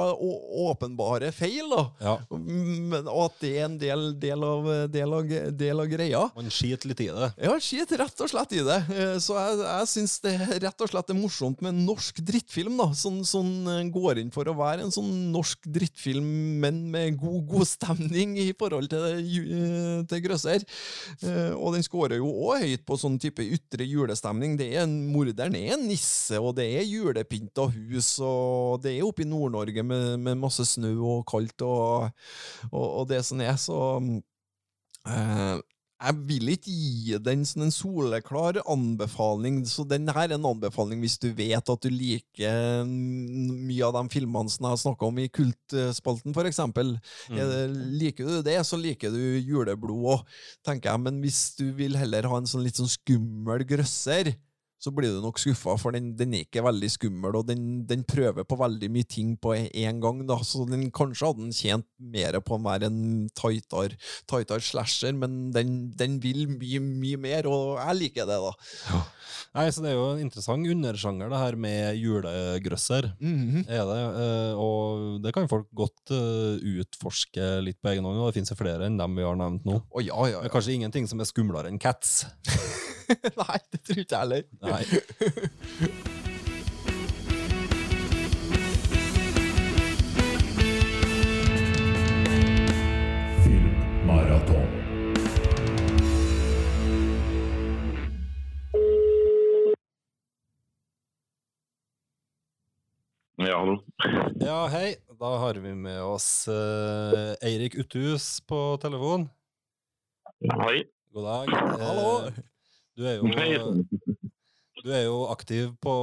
[0.66, 1.82] åpenbare feil, da.
[2.00, 2.14] ja.
[2.36, 6.22] Men, og at det er en del, del, av, del, av, del av greia.
[6.36, 7.30] Man skiter litt i det.
[7.42, 8.78] Ja, skiter rett og slett i det.
[8.94, 12.76] Eh, Så jeg, jeg syns det rett og slett er morsomt med en norsk drittfilm,
[12.80, 12.88] da.
[12.96, 16.26] Som, som eh, går inn for å være en sånn norsk drittfilm,
[16.62, 20.64] men med god, god stemning i forhold til, eh, til grøsser.
[21.56, 24.56] Og den scorer jo òg høyt på sånn type ytre julestemning.
[24.58, 29.06] Det er en, morderen er en nisse, og det er julepynta hus, og det er
[29.08, 32.10] oppe i Nord-Norge med, med masse snø og kaldt og,
[32.70, 33.80] og, og det som er, så
[35.08, 35.56] eh,
[35.96, 41.00] jeg vil ikke gi den som en soleklar anbefaling, så den her er en anbefaling
[41.00, 45.22] hvis du vet at du liker mye av de filmene som jeg har snakka om
[45.22, 46.98] i Kultspalten, for eksempel.
[47.32, 47.38] Mm.
[47.40, 47.64] Det-
[48.02, 50.26] Liker du det, så liker du Juleblod òg,
[50.68, 51.00] tenker jeg.
[51.06, 54.34] Men hvis du vil heller ha en sånn litt sånn skummel grøsser,
[54.78, 58.04] så blir du nok skuffa, for den, den er ikke veldig skummel, og den, den
[58.08, 60.22] prøver på veldig mye ting på én gang.
[60.28, 63.00] da, så den Kanskje hadde den tjent mer på å være en
[63.36, 63.96] tightere,
[64.28, 69.02] tightere slasher, men den, den vil mye, mye mer, og jeg liker det, da.
[69.56, 73.10] Nei, så Det er jo en interessant undersjanger, det her med julegrøsser.
[73.20, 73.64] Mhm.
[73.66, 78.20] Er det, eh, og det kan folk godt eh, utforske litt på egen hånd.
[78.20, 79.80] og Det finnes jo flere enn dem vi har nevnt nå.
[79.90, 80.52] Oh, ja, ja, Men ja.
[80.52, 82.26] kanskje ingenting som er skumlere enn Cats.
[83.42, 84.42] Nei, det tror ikke jeg heller.
[84.62, 84.82] Nei.
[93.44, 94.66] Filmmaraton.
[103.36, 103.76] Ja, hallo.
[104.40, 104.94] Ja, hei.
[105.20, 109.28] Da har vi med oss eh, Eirik Uthus på telefon.
[110.64, 110.82] Hei.
[111.12, 111.52] God dag.
[111.52, 112.32] Eh, Hallo.
[112.96, 113.28] Du er jo,
[114.82, 115.94] du er jo aktiv på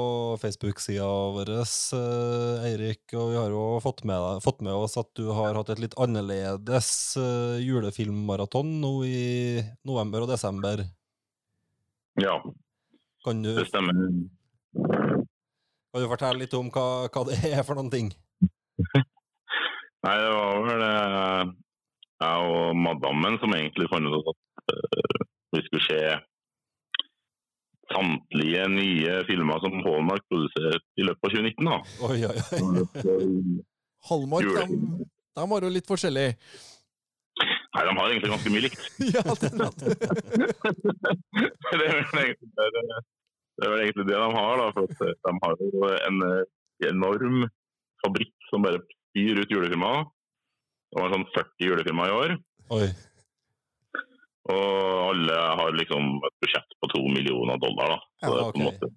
[0.41, 1.49] Facebook-sida vår,
[1.97, 3.01] eh, Eirik.
[3.17, 5.81] Og vi har jo fått med, deg- fått med oss at du har hatt et
[5.81, 10.83] litt annerledes eh, julefilmmaraton nå i november og desember.
[12.21, 12.35] Ja,
[13.25, 13.95] Kan du, det stemmer.
[14.77, 18.11] kan du fortelle litt om hva, hva det er for noen ting?
[20.03, 21.53] Nei, det var vel eh,
[22.21, 24.37] jeg og madammen som egentlig fant ut at
[25.55, 25.99] vi skulle se
[27.93, 31.69] samtlige nye filmer som Hallmark produserte i løpet av 2019.
[31.69, 31.77] da.
[32.09, 33.63] Oi, oi, oi.
[34.09, 35.05] Hallmark, de,
[35.37, 36.35] de har jo litt forskjellige.
[37.73, 38.81] Nei, de har egentlig ganske mye likt.
[39.15, 39.79] ja, det er sant.
[41.73, 44.67] det, er vel egentlig, det, er- vel egentlig det de har, da.
[44.75, 46.43] For at de har jo en eh,
[46.91, 47.39] enorm
[48.03, 50.03] fabrikk som bare spyr ut julefilmer.
[50.93, 52.35] Det var sånn 40 julefilmer i år.
[52.77, 52.87] oi.
[54.51, 57.93] Og alle har liksom et budsjett på to millioner dollar.
[57.93, 57.99] da.
[58.19, 58.87] Så, Ja, det er på en måte...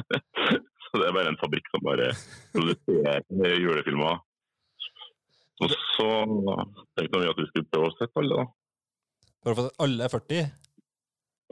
[0.86, 2.08] så det er bare en fabrikk som bare
[2.54, 4.18] produserer julefilmer.
[5.60, 6.08] Og så
[6.96, 8.48] tenkte vi at vi skulle prøve å sette alle, da.
[9.44, 10.50] For å få alle er 40?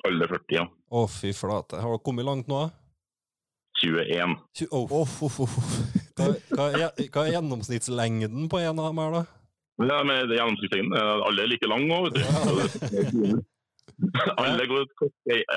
[0.08, 0.66] Alle 40, ja.
[0.66, 1.78] Å, fy flate.
[1.78, 2.66] Har dere kommet langt nå?
[3.78, 4.34] 21.
[4.74, 4.90] Oh.
[4.90, 5.40] oh, oh,
[6.18, 9.38] hva, hva, er, hva er gjennomsnittslengden på en av dem her, da?
[9.78, 13.38] Men ja, med gjennomsnittslengden alle er like lange òg, vet du.
[14.42, 14.84] alle går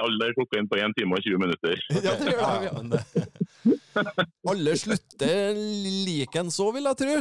[0.02, 1.82] alle klokker inn på 1 time og 20 minutter.
[2.06, 4.06] Ja, det gjør de, ja.
[4.52, 5.60] Alle slutter
[6.06, 7.18] likens så, vil jeg tro.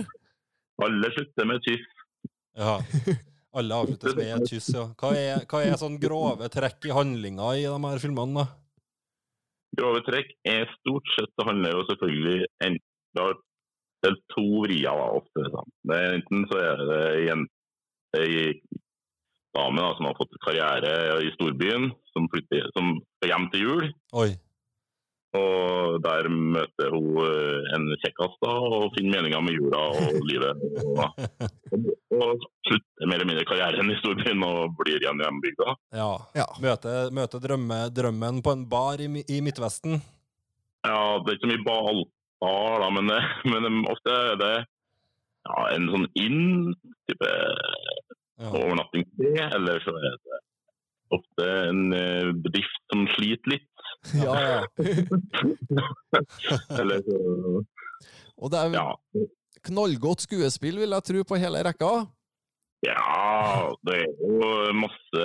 [0.87, 1.91] Alle slutter med kyss.
[2.61, 2.79] ja.
[3.51, 4.85] Alle avsluttes med et kyss, ja.
[4.95, 8.45] Hva er, hva er sånn grove trekk i handlinga i de her filmene, da?
[9.81, 13.41] Grove trekk er stort sett det handler jo selvfølgelig enten
[14.01, 15.47] det er to vrier da, ofte.
[15.53, 15.65] Da.
[15.89, 17.49] Det er enten så er det en
[18.19, 18.53] ei
[19.55, 20.93] dame da, som har fått karriere
[21.27, 22.95] i storbyen, som, flytter, som
[23.27, 23.91] hjem til jul.
[24.23, 24.31] Oi.
[25.39, 30.65] Og der møter hun eh, en kjekkas da, og finner meninga med jula og livet.
[30.83, 31.21] Og,
[32.19, 35.77] og, slutter mer eller mindre karrieren i storbyen og blir igjen i hjembygda.
[36.01, 36.11] Ja.
[36.39, 36.49] Ja.
[36.63, 40.01] Møter, møte drømme, drømmen på en bar i, i Midtvesten.
[40.87, 41.67] Ja, det er ikke så mye
[42.41, 43.07] ballbar, da, men,
[43.53, 47.31] men ofte er det ja, en sånn inn-type
[48.41, 48.49] Ja.
[48.57, 49.05] overnatting
[49.53, 50.39] eller så er det
[51.13, 53.67] ofte en eh, bedrift som sliter litt.
[54.25, 54.61] Ja, ja.
[56.81, 57.17] Eller så
[58.41, 58.87] Og det er ja.
[59.69, 61.91] knallgodt skuespill, vil jeg tro, på hele rekka.
[62.87, 62.97] ja,
[63.85, 64.41] det er jo
[64.81, 65.23] masse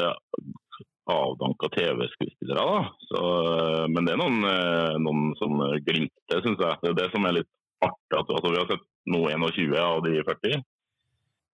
[1.07, 2.89] avdanka TV-skuespillere, da.
[3.09, 6.79] Så, eh, men det er noen, eh, noen som glimter, syns jeg.
[6.81, 7.51] Det er det som er litt
[7.83, 8.17] artig.
[8.17, 10.63] at- Altså, vi har sett nå 21 av de 40.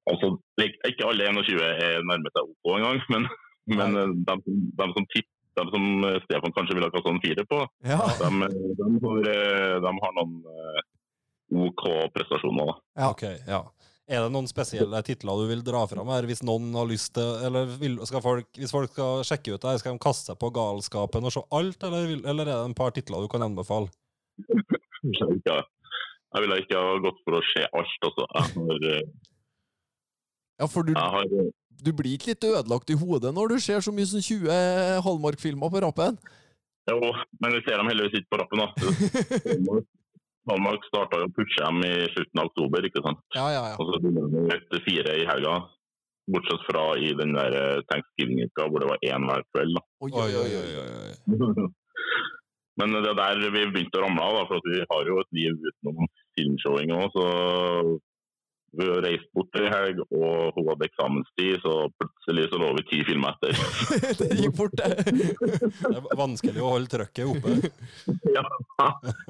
[0.09, 3.27] Altså, ikke alle 21 er nærmet seg OK engang, men,
[3.67, 5.05] men eh, de, de som
[5.51, 5.85] de som
[6.23, 7.97] Stefan kanskje ville ha kastet en fire på, Ja.
[8.21, 8.29] de,
[8.79, 9.21] de, har,
[9.83, 10.37] de har noen
[11.51, 11.83] OK
[12.15, 12.65] prestasjoner.
[12.71, 12.75] da.
[12.95, 13.09] Ja.
[13.11, 13.59] Ok, ja.
[14.11, 17.45] Er det noen spesielle titler du vil dra fram her, hvis noen har lyst til
[17.47, 20.39] Eller vil, skal folk, hvis folk skal sjekke ut det her, skal de kaste seg
[20.41, 23.45] på galskapen og se alt, eller, vil, eller er det en par titler du kan
[23.47, 23.87] anbefale?
[24.41, 25.57] Jeg ville ikke,
[26.35, 27.95] jeg ville ikke ha gått for å se alt.
[28.09, 28.27] Altså.
[28.27, 29.07] Jeg har, eh,
[30.61, 31.49] ja, for du, jeg har
[31.81, 35.71] du blir ikke litt ødelagt i hodet når du ser så mye som 20 Hallmark-filmer
[35.73, 36.19] på rappen?
[36.89, 36.99] Jo,
[37.41, 38.61] men vi ser dem heldigvis ikke på rappen.
[38.61, 39.81] da.
[40.49, 43.21] Danmark starta jo pushe dem i slutten av oktober, ikke sant.
[43.35, 43.75] Ja, ja, ja.
[43.77, 45.59] Og så begynner de etter fire i helga.
[46.31, 49.77] Bortsett fra i den der eh, Thanksgiving-uka hvor det var én hver kveld.
[49.77, 49.85] da.
[50.05, 51.69] Oi, oi, oi, oi.
[52.79, 55.57] Men det er der vi begynte å ramle av, for vi har jo et liv
[55.67, 56.07] utenom
[56.37, 57.17] filmshowing òg.
[57.17, 57.25] Så
[58.71, 62.83] vi har reist bort ei helg, og hun hadde eksamenstid, så plutselig så lå vi
[62.87, 63.63] ti filmer etter.
[64.21, 64.89] det gikk fort, det.
[65.11, 67.71] Det er vanskelig å holde trøkket oppe.
[68.37, 68.45] ja,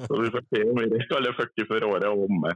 [0.06, 2.54] så vi får se om vi rekker alle 40 før året er omme.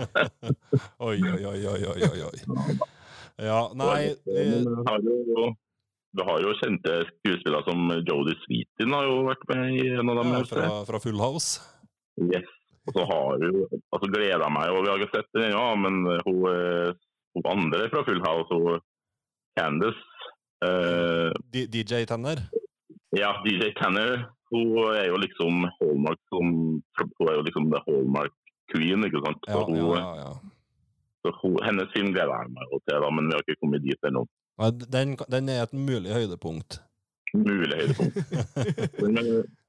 [1.10, 2.78] Oi, oi, oi, oi, oi, oi.
[3.40, 4.12] Ja, nei
[4.86, 5.50] har jo,
[6.16, 10.22] vi har jo kjente skuespillere som Jodie Sweetin har jo vært med i en av
[10.22, 10.32] dem.
[10.38, 11.60] ja, fra, fra Full House.
[12.20, 12.48] Yes.
[12.90, 15.98] Og så har jo altså jeg meg, og vi har ikke sett den ennå, men
[16.26, 16.90] hun, eh,
[17.36, 18.80] hun andre fra Full House, hun
[19.58, 20.02] Candice
[20.66, 22.42] eh, DJ Tanner?
[23.14, 24.26] Ja, DJ Tanner.
[24.50, 26.46] Hun er jo liksom Hallmark som
[27.18, 28.34] Hun er jo liksom the Hallmark
[28.72, 29.46] queen, ikke sant.
[29.46, 30.32] Ja, Så hun, ja, ja, ja.
[31.22, 34.10] Så hun, hennes film gleder jeg meg til, da, men vi har ikke kommet dit
[34.10, 34.26] ennå.
[34.92, 36.80] Den, den er et mulig høydepunkt.
[37.34, 38.16] Mulig høydepunkt.
[39.02, 39.59] men, eh,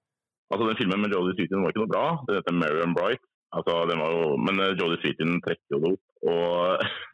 [0.51, 2.05] altså, den filmen med Jodie Sweetin var ikke noe bra.
[2.27, 3.23] Den heter Marion Bright.
[3.51, 6.05] Altså, den var jo, men uh, Jodie Sweetin trekker jo det opp.
[6.31, 6.47] Og,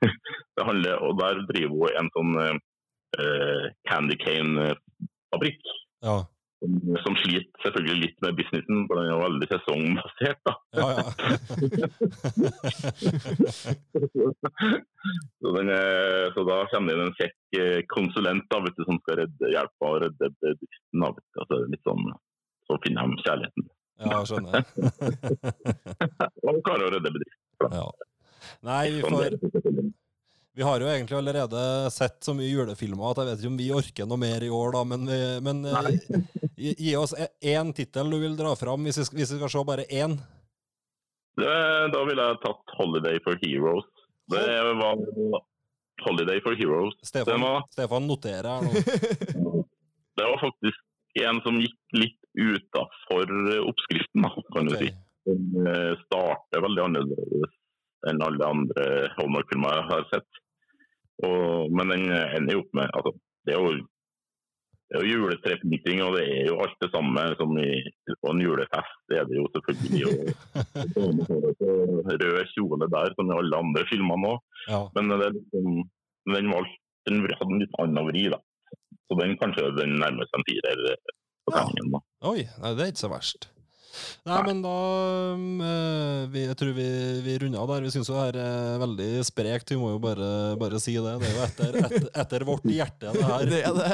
[0.58, 2.56] det handler, og der driver hun en sånn uh,
[3.90, 5.64] candy cane-fabrikk.
[6.06, 6.18] Ja,
[6.58, 6.74] Som,
[7.06, 10.42] som sliter selvfølgelig litt med businessen, for den er veldig sesongbasert.
[10.46, 10.54] da.
[10.78, 10.88] ja.
[10.98, 11.04] ja.
[15.42, 15.70] så, den
[16.34, 17.42] så da kommer det inn en kjekk
[17.94, 20.98] konsulent da, vet du, som skal redde, hjelpe å redde bedriften.
[21.02, 21.36] Da, vet du.
[21.46, 22.06] Altså, litt sånn,
[22.68, 23.70] så finner de kjærligheten.
[24.08, 24.66] ja skjønner.
[26.48, 27.72] Og klarer å redde bedriften.
[27.74, 27.88] Ja.
[28.68, 29.94] Nei, vi Sånn får.
[30.58, 31.60] Vi har jo egentlig allerede
[31.94, 34.72] sett så mye julefilmer at jeg vet ikke om vi orker noe mer i år,
[34.74, 35.90] da, men, vi, men eh,
[36.64, 39.52] gi, gi oss e- én tittel du vil dra fram, hvis vi, hvis vi skal
[39.54, 40.16] se bare én.
[41.38, 41.54] Det,
[41.94, 43.86] da ville jeg tatt 'Holiday for Heroes'.
[44.34, 44.42] Det
[44.82, 44.98] var
[46.02, 46.98] 'Holiday for Heroes'.
[47.06, 49.62] Stefan, var- Stefan noterer her nå.
[50.18, 50.82] Det var faktisk
[51.22, 53.32] en som gikk litt utafor
[53.66, 54.82] oppskriften, da, kan du Ok.
[54.86, 54.90] si.
[55.28, 57.56] Den eh, starter veldig annerledes
[58.08, 58.84] enn alle andre
[59.18, 60.42] Hallmark-filmer jeg har sett.
[61.26, 63.12] Og, men den ender jo opp med altså,
[63.48, 63.72] Det er jo,
[64.88, 67.68] det er jo juletrepynting, og det er jo alt det samme som i,
[68.22, 68.94] på en julefest.
[69.10, 70.04] Det er det jo selvfølgelig.
[70.08, 70.18] Og,
[72.22, 74.34] rød kjole der, som i alle andre filmer nå.
[74.70, 74.82] Ja.
[74.96, 75.70] Men det liksom,
[76.36, 78.40] den, valgte, den hadde en litt annen vri, da.
[79.08, 80.84] Så den kanskje den nærmer seg en firer
[81.48, 81.94] på terningen.
[81.96, 82.04] da.
[82.30, 83.50] Oi, nei, det er ikke så verst.
[84.28, 84.76] Nei, men da
[85.34, 86.88] um, eh, vi, Jeg tror vi,
[87.26, 87.88] vi runder av der.
[87.88, 89.74] Vi syns jo det her er veldig sprekt.
[89.74, 90.30] Vi må jo bare,
[90.60, 91.16] bare si det.
[91.24, 93.50] Det er jo etter, etter, etter vårt hjerte, det her.
[93.50, 93.90] Det er det.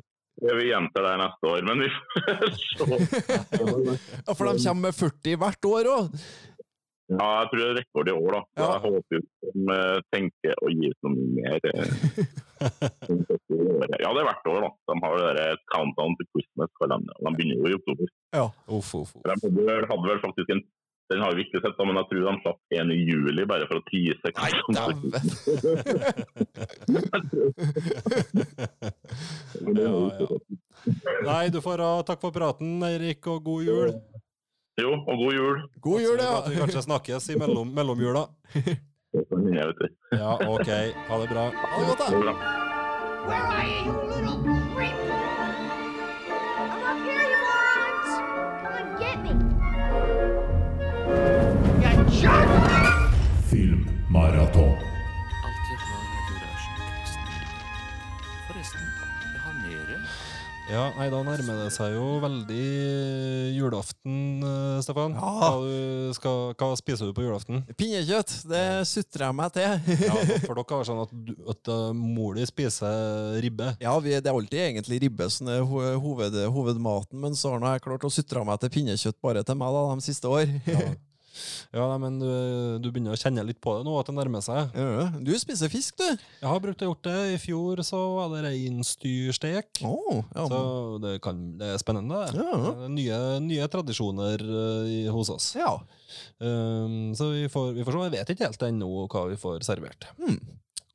[0.40, 2.84] Ja, Vi gjentar det neste år, men vi får se.
[4.26, 6.14] Ja, for de kommer med 40 hvert år òg.
[7.10, 8.40] Ja, jeg tror det er rekord i år, da.
[8.54, 8.66] Så Ja.
[8.70, 9.24] Jeg håper jo de
[9.76, 11.58] eh, tenker å gi ut noe mer.
[11.70, 11.90] eh,
[13.10, 13.90] enn 40 i året.
[13.98, 14.70] Ja, det er hvert år, da.
[14.90, 17.14] De har det der countdown til Christmas-kalender.
[17.18, 18.06] De begynner jo i oktober.
[18.40, 18.54] Uff,
[18.94, 19.10] uff, uff.
[19.24, 20.62] De hadde vel, hadde vel faktisk en
[21.10, 23.66] den har vi ikke sett, da, men jeg tror de slapp en i juli, bare
[23.66, 24.30] for å tease.
[24.30, 25.10] Nei, dæven!
[29.60, 30.26] Ja, ja.
[31.26, 33.90] Nei, du får ha takk for praten, Eirik, og god jul.
[34.80, 35.56] Jo, og god jul.
[35.82, 36.30] God jul, ja.
[36.40, 38.26] At vi kanskje snakkes i mellom, mellomjula.
[40.12, 40.68] Ja, OK.
[41.08, 41.44] Ha det bra.
[41.50, 42.04] Ha det godt, da.
[42.16, 42.34] er bra.
[43.26, 44.36] Where are you little
[44.74, 44.98] creep?
[46.60, 48.10] I'm up here, you morons!
[48.62, 49.32] Come and get me!
[51.82, 52.48] You jerk!
[53.50, 54.79] Filmmaraton.
[60.70, 62.66] Ja, nei, Da nærmer det seg jo veldig
[63.56, 65.16] julaften, eh, Stefan.
[65.18, 65.30] Ja.
[65.40, 67.64] Hva, skal, hva spiser du på julaften?
[67.74, 69.98] Pinnekjøtt, det sutrer jeg meg til.
[70.06, 70.14] Ja,
[70.46, 71.16] For dere har sånn at,
[71.56, 73.72] at uh, mor di spiser ribbe.
[73.82, 77.86] Ja, vi, det er alltid egentlig ribbe som er hoved, hovedmaten, men så har jeg
[77.88, 80.54] klart å sutre meg til pinnekjøtt bare til meg da, de siste år.
[80.70, 80.86] Ja,
[81.76, 82.28] ja men du,
[82.82, 84.74] du begynner å kjenne litt på det nå, at det nærmer seg.
[84.76, 86.06] Ja, Du spiser fisk, du.
[86.40, 87.16] Jeg har brukt å gjort det.
[87.34, 89.82] I fjor så var det reinsdyrstek.
[89.86, 90.46] Oh, ja.
[90.50, 90.60] Så
[91.04, 92.22] det, kan, det er spennende.
[92.36, 92.74] Ja.
[92.90, 95.52] Nye, nye tradisjoner eh, i, hos oss.
[95.58, 95.76] ja.
[96.42, 98.00] Um, så vi får, vi får se.
[98.08, 100.08] Jeg vet ikke helt ennå hva vi får servert.
[100.18, 100.40] Hmm.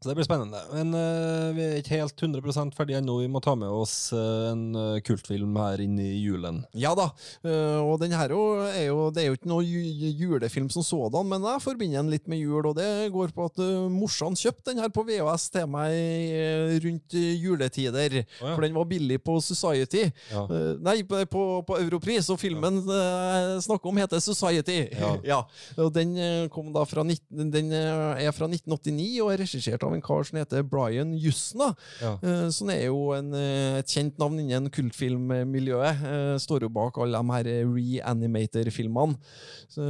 [0.06, 0.60] Så det blir spennende.
[0.70, 3.16] Men uh, vi er ikke helt 100% ferdige ennå.
[3.24, 6.60] Vi må ta med oss uh, en uh, kultfilm her inn i julen.
[6.78, 7.08] Ja da,
[7.82, 11.64] og den her er jo, det er jo ikke noe julefilm som sådan, men jeg
[11.64, 15.06] forbinder den litt med jul, og det går på at morsan kjøpte den her på
[15.08, 18.54] VHS til meg rundt juletider, Oh, ja.
[18.54, 20.04] for den var billig på Society.
[20.32, 20.44] Ja.
[20.84, 24.78] Nei, på, på, Europris, og filmen jeg snakker om heter Society.
[25.26, 25.42] Ja.
[25.82, 26.16] og den
[26.54, 30.40] kom da fra 19, den er fra 1989 og er regissert av en kar som
[30.40, 31.72] heter Brian Jusna.
[32.02, 32.14] Ja.
[32.22, 36.04] eh, Som er jo en, eh, et kjent navn innen kultfilmmiljøet.
[36.12, 39.18] eh, Står jo bak alle de her Reanimator-filmene.
[39.72, 39.86] Så,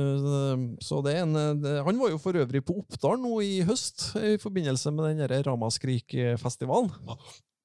[0.81, 4.93] så det en Han var jo for øvrig på Oppdal nå i høst, i forbindelse
[4.95, 6.91] med den Ramaskrik-festivalen.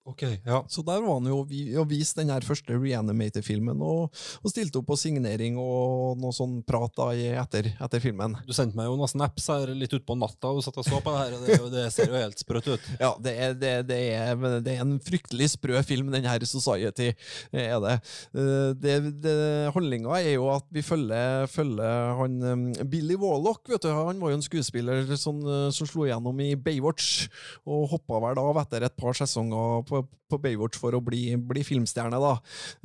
[0.08, 0.62] Ok, ja.
[0.68, 4.08] Så der var han jo og vi- og viste den her første Reanimator-filmen, og,
[4.42, 8.32] og stilte opp på signering og noe sånn prat da i- etter, etter filmen.
[8.48, 11.12] Du sendte meg jo noen snaps her litt utpå natta og satt og så på
[11.12, 12.88] det her, og det, det ser jo helt sprøtt ut.
[13.04, 17.10] Ja, det er, det, det, er, det er en fryktelig sprø film, den her Society.
[17.52, 17.94] er det.
[18.34, 19.36] Eh, det, det
[19.76, 23.68] Handlinga er jo at vi følger, følger han um, Billy Warlock.
[23.68, 27.28] vet du, Han var jo en skuespiller sånn, eh, som slo igjennom i Baywatch,
[27.68, 31.62] og hoppa vel av etter et par sesonger på, på Baywatch for å bli, bli
[31.66, 32.20] filmstjerne.
[32.22, 32.34] da.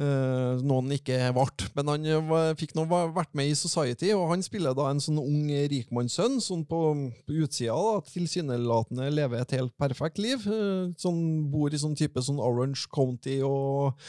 [0.02, 1.46] Uh, noen ikke ble.
[1.78, 5.02] Men han eh, var, fikk nå vært med i Society, og han spiller da en
[5.04, 6.82] sånn ung rikmannssønn sånn på,
[7.28, 7.76] på utsida.
[7.76, 10.46] da, Tilsynelatende lever et helt perfekt liv.
[10.48, 14.00] Uh, Sånn, bor i sånn type sånn Orange County og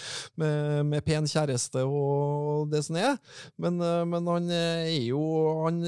[0.41, 3.17] med, med pen kjæreste og det som er.
[3.61, 5.25] Men, uh, men han er jo
[5.67, 5.81] Han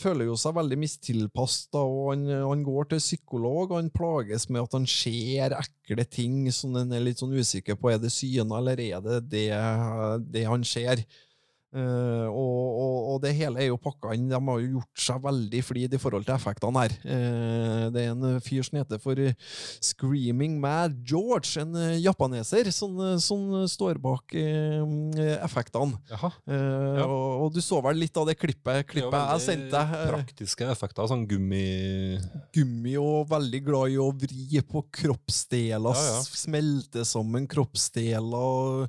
[0.00, 4.46] føler jo seg veldig mistilpass, da, og han, han går til psykolog, og han plages
[4.52, 7.90] med at han ser ekle ting som en er litt sånn usikker på.
[7.92, 9.46] Er det syne, eller er det det,
[10.32, 11.04] det han ser?
[11.74, 14.28] Eh, og, og, og det hele er jo pakka inn.
[14.30, 16.94] De har jo gjort seg veldig flid i forhold til effektene her.
[17.02, 19.34] Uh, det er en fyr som heter for eh,
[19.82, 24.86] Screaming Mad George, en eh, japaneser, som, eh, som står bak uh,
[25.44, 25.98] effektene.
[26.12, 26.30] Jaha.
[26.46, 26.62] Eh,
[26.94, 27.04] Ja.
[27.10, 29.94] og, og du så vel litt av det klippet, Det er jeg sendte deg.
[29.98, 32.18] eh, Praktiske effekter, sånn gummi...
[32.54, 36.22] gummi og veldig glad i å vri på kroppsdeler, Ja, ja.
[36.38, 38.86] smelte sammen kroppsdeler.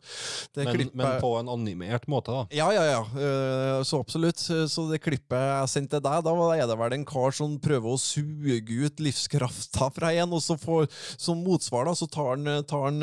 [0.55, 2.45] Det Men, klippet, men på en animert måte, da.
[2.55, 3.01] Ja, ja, ja.
[3.15, 4.43] eh, Så absolutt.
[4.43, 8.01] Så det klippet jeg sendte deg, da er det vel en kar som prøver å
[8.01, 12.87] suge ut livskrafta fra en, og så får, som motsvar da, så tar han, tar
[12.89, 13.01] han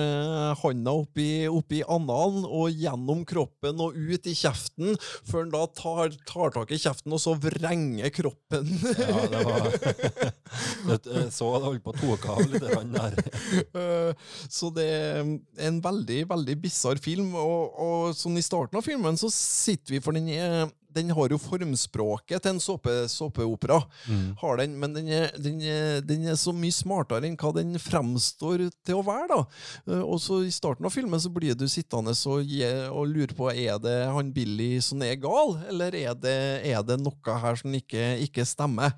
[0.61, 4.97] hånda handa opp i, opp i analen og gjennom kroppen og ut i kjeften,
[5.29, 8.69] før han da tar, tar tak i kjeften og så vrenger kroppen.
[8.99, 9.71] Ja, det var
[11.13, 13.15] Jeg så det holdt på å toke av litt der.
[13.79, 14.13] Eh,
[14.53, 19.19] Så det er en veldig, veldig bisarr film, og, og sånn i starten av filmen
[19.21, 19.31] så
[19.63, 23.47] sitter vi, for den er den har jo formspråket til en såpeopera, såpe
[24.09, 24.75] mm.
[24.79, 29.01] men den er, den, er, den er så mye smartere enn hva den fremstår til
[29.01, 29.29] å være.
[29.33, 29.41] da.
[29.89, 32.57] Eh, Og så I starten av filmen så blir du sittende og,
[32.93, 37.01] og lure på er det han Billy som er gal, eller er det, er det
[37.01, 38.93] noe her som ikke, ikke stemmer.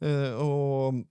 [0.00, 1.04] Eh, og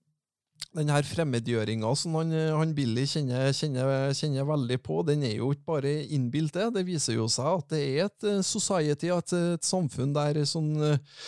[0.77, 5.51] den her fremmedgjøringa som han, han Billy kjenner, kjenner, kjenner veldig på, den er jo
[5.55, 6.69] ikke bare innbilt, det.
[6.77, 10.73] Det viser jo seg at det er et eh, society, et, et samfunn der sånn
[10.93, 11.23] eh,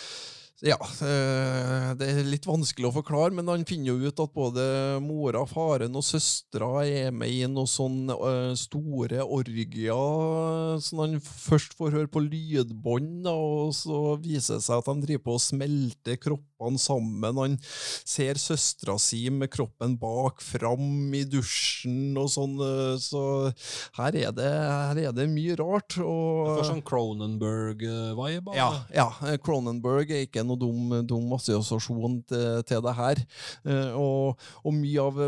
[0.60, 4.64] ja, eh, det er litt vanskelig å forklare, men han finner jo ut at både
[5.00, 11.78] mora, faren og søstera er med i noen sånne eh, store orgier som han først
[11.78, 16.18] får høre på lydbånd, og så viser det seg at de driver på å smelte
[16.60, 17.36] kroppene sammen.
[17.36, 17.58] Han
[18.04, 23.52] ser søstera si med kroppen bak fram i dusjen og sånn, eh, så
[23.96, 25.98] her er det, her er det mye rart.
[25.98, 28.56] Og, det får sånn Cronenberg-vibe.
[28.56, 33.22] ja, ja, eh, Cronenberg er ikke noe dum, dum assosiasjon til, til det her.
[33.64, 35.20] Eh, og, og mye av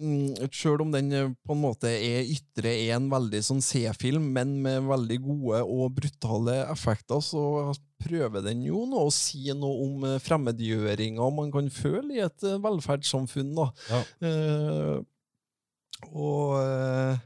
[0.00, 4.56] mm, Selv om den på en måte er ytre er en veldig sånn C-film, men
[4.64, 10.06] med veldig gode og brutale effekter, så prøver den jo nå å si noe om
[10.08, 13.54] eh, fremmedgjøringa man kan føle i et eh, velferdssamfunn.
[13.58, 13.70] da.
[13.90, 14.02] Ja.
[16.08, 17.18] Og, eh,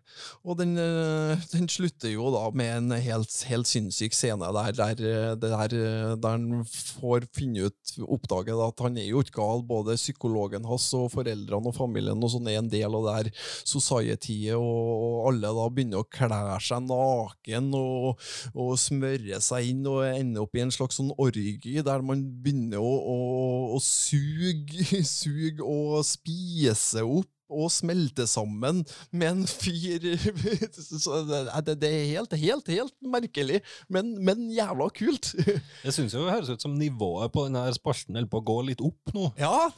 [0.44, 5.00] og den, eh, den slutter jo da med en helt, helt sinnssyk scene der, der,
[5.00, 5.76] eh, der,
[6.18, 9.62] der han får finne ut, oppdage at han er jo ikke gal.
[9.64, 13.30] Både psykologen hans og foreldrene og familien og sånn er en del av det her
[13.62, 19.86] societyet, og, og alle da begynner å kle seg naken og, og smøre seg inn
[19.88, 23.18] og ender opp i en slags sånn orgi der man begynner å, å,
[23.78, 30.02] å suge, suge og spise opp og smelte sammen med en fyr
[31.64, 33.60] det, det er helt, helt, helt merkelig,
[33.92, 35.32] men, men jævla kult.
[35.86, 38.56] Jeg syns jo det høres ut som nivået på denne spalten holder på å gå
[38.70, 39.30] litt opp nå.
[39.38, 39.68] Ja!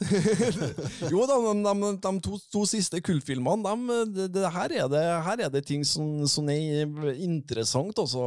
[1.11, 5.03] jo da, de, de, de to, to siste kultfilmene, de, de, det, her, er det,
[5.27, 8.23] her er det ting som, som er interessant, også,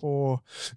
[0.00, 0.12] på,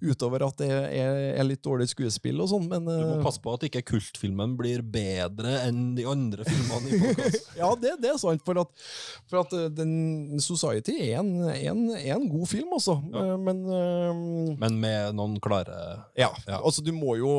[0.03, 3.41] utover at det er, er litt dårlig skuespill og sånn, men Du må eh, passe
[3.43, 7.51] på at ikke kultfilmen blir bedre enn de andre filmene i podkast.
[7.59, 8.83] Ja, det, det er sant, for at,
[9.29, 12.97] for at eh, den Society er en, en, en god film, altså.
[13.13, 13.35] Ja.
[13.37, 15.79] Men eh, Men med noen klare
[16.17, 16.59] ja, Ja.
[16.63, 17.33] altså du må jo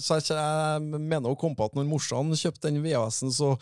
[0.00, 3.56] Så jeg, jeg mener å komme på at når morsan kjøpte den VHS-en, så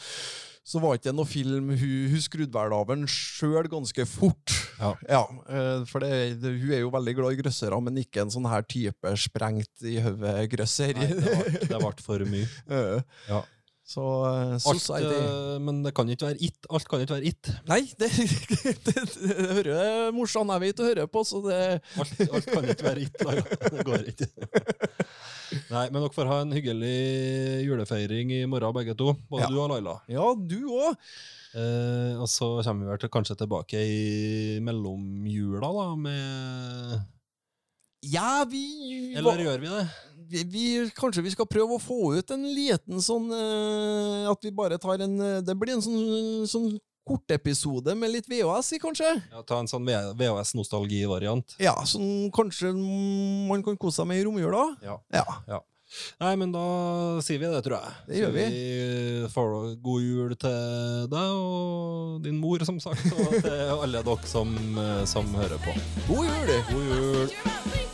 [0.64, 1.66] så var ikke det noe film.
[1.76, 4.54] Hun, hun skrudde vel av den sjøl ganske fort.
[4.80, 4.94] Ja.
[5.10, 5.18] ja
[5.90, 8.64] For det, det, hun er jo veldig glad i grøssere, men ikke en sånn her
[8.64, 10.96] type sprengt i hodet-grøsser.
[10.96, 12.48] Det ble- for mye.
[12.72, 13.42] Eh, Ja.
[13.84, 16.56] Så uh, Alt, Society eh, men det kan ikke være it.
[16.72, 17.50] Alt kan ikke være it.
[17.68, 21.58] Nei, det, det, det, det hører morsan jeg vet å høre på, så det
[22.00, 23.44] Alt, alt kan ikke være it, Laila.
[23.74, 24.30] Det går ikke.
[25.68, 26.96] Nei, men dere får ha en hyggelig
[27.68, 29.12] julefeiring i morgen, begge to.
[29.30, 29.52] Både Ja.
[29.52, 29.98] du og Laila.
[30.10, 30.96] Ja, du òg.
[31.54, 37.04] Eh, og så kommer vi vel til, kanskje tilbake i mellomjula, da, med
[38.10, 39.84] Ja, vi Eller gjør vi det?
[40.30, 40.64] Vi, vi,
[40.96, 45.02] kanskje vi skal prøve å få ut en liten sånn uh, At vi bare tar
[45.04, 46.74] en eh, Det blir en sånn, sånn
[47.04, 49.10] kortepisode med litt VHS i, kanskje?
[49.28, 51.58] Ja, ta en sånn VHS-nostalgivariant.
[51.60, 54.70] Ja, som kanskje man kan kose seg med i romjula?
[54.80, 54.96] Ja.
[55.12, 55.60] Ja.
[56.22, 56.64] Nei, men da
[57.24, 57.96] sier vi det, tror jeg.
[58.08, 58.46] Det gjør vi.
[58.54, 64.30] vi får god jul til deg og din mor, som sagt, og til alle dere
[64.30, 64.54] som,
[64.86, 65.76] eh, som hører på.
[66.08, 66.56] God jul!
[66.72, 67.93] God jul!